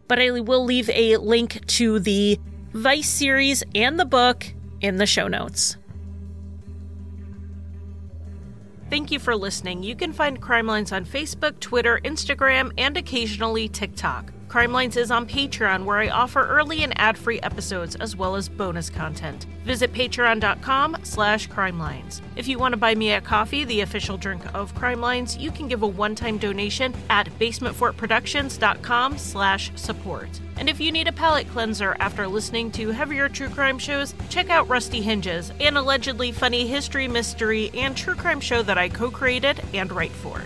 But 0.09 0.18
I 0.18 0.40
will 0.40 0.64
leave 0.64 0.90
a 0.90 1.16
link 1.18 1.64
to 1.66 2.01
the 2.01 2.38
Vice 2.72 3.09
series 3.09 3.62
and 3.74 3.99
the 3.99 4.05
book 4.05 4.44
in 4.80 4.97
the 4.97 5.07
show 5.07 5.28
notes. 5.28 5.76
Thank 8.89 9.11
you 9.11 9.18
for 9.18 9.34
listening. 9.34 9.82
You 9.82 9.97
can 9.97 10.12
find 10.12 10.41
Crime 10.41 10.66
Lines 10.66 10.93
on 10.93 11.05
Facebook, 11.05 11.59
Twitter, 11.59 12.01
Instagram, 12.05 12.72
and 12.78 12.97
occasionally 12.97 13.68
TikTok. 13.68 14.32
Crime 14.49 14.72
Lines 14.72 14.97
is 14.97 15.11
on 15.11 15.26
Patreon, 15.26 15.84
where 15.84 15.99
I 15.99 16.09
offer 16.09 16.47
early 16.47 16.84
and 16.84 16.99
ad-free 17.01 17.40
episodes 17.40 17.97
as 17.97 18.14
well 18.14 18.36
as 18.36 18.49
bonus 18.49 18.88
content. 18.88 19.47
Visit 19.64 19.92
patreon.com 19.92 20.99
slash 21.03 21.49
crimelines. 21.49 22.20
If 22.36 22.47
you 22.47 22.59
want 22.59 22.72
to 22.72 22.76
buy 22.76 22.94
me 22.94 23.12
a 23.12 23.20
coffee, 23.20 23.64
the 23.64 23.80
official 23.80 24.16
drink 24.16 24.42
of 24.55 24.74
Crime 24.74 25.01
Lines, 25.01 25.36
you 25.36 25.51
can 25.51 25.66
give 25.66 25.82
a 25.82 25.86
one-time 25.86 26.38
donation 26.38 26.94
at 27.11 27.28
basementfortproductions.com 27.40 29.18
slash 29.18 29.72
support. 29.74 30.28
And 30.59 30.70
if 30.70 30.80
you 30.80 30.92
need 30.92 31.09
a 31.09 31.12
palate 31.12 31.49
cleanser 31.51 31.97
after 31.99 32.28
listening 32.28 32.70
to 32.72 32.90
heavier 32.90 33.28
true 33.28 33.49
crime 33.49 33.78
shows, 33.78 34.14
check 34.30 34.49
out 34.49 34.68
Rusty 34.68 35.03
Hinges, 35.03 35.53
an 35.61 35.76
allegedly 35.76 36.30
funny 36.32 36.66
history, 36.66 37.09
mystery, 37.09 37.70
and 37.74 37.97
true 37.97 38.14
crime 38.14 38.40
show 38.40 38.62
that 38.62 38.78
I 38.78 38.88
co 38.88 39.11
created 39.11 39.61
and 39.74 39.92
write 39.92 40.12
for. 40.12 40.40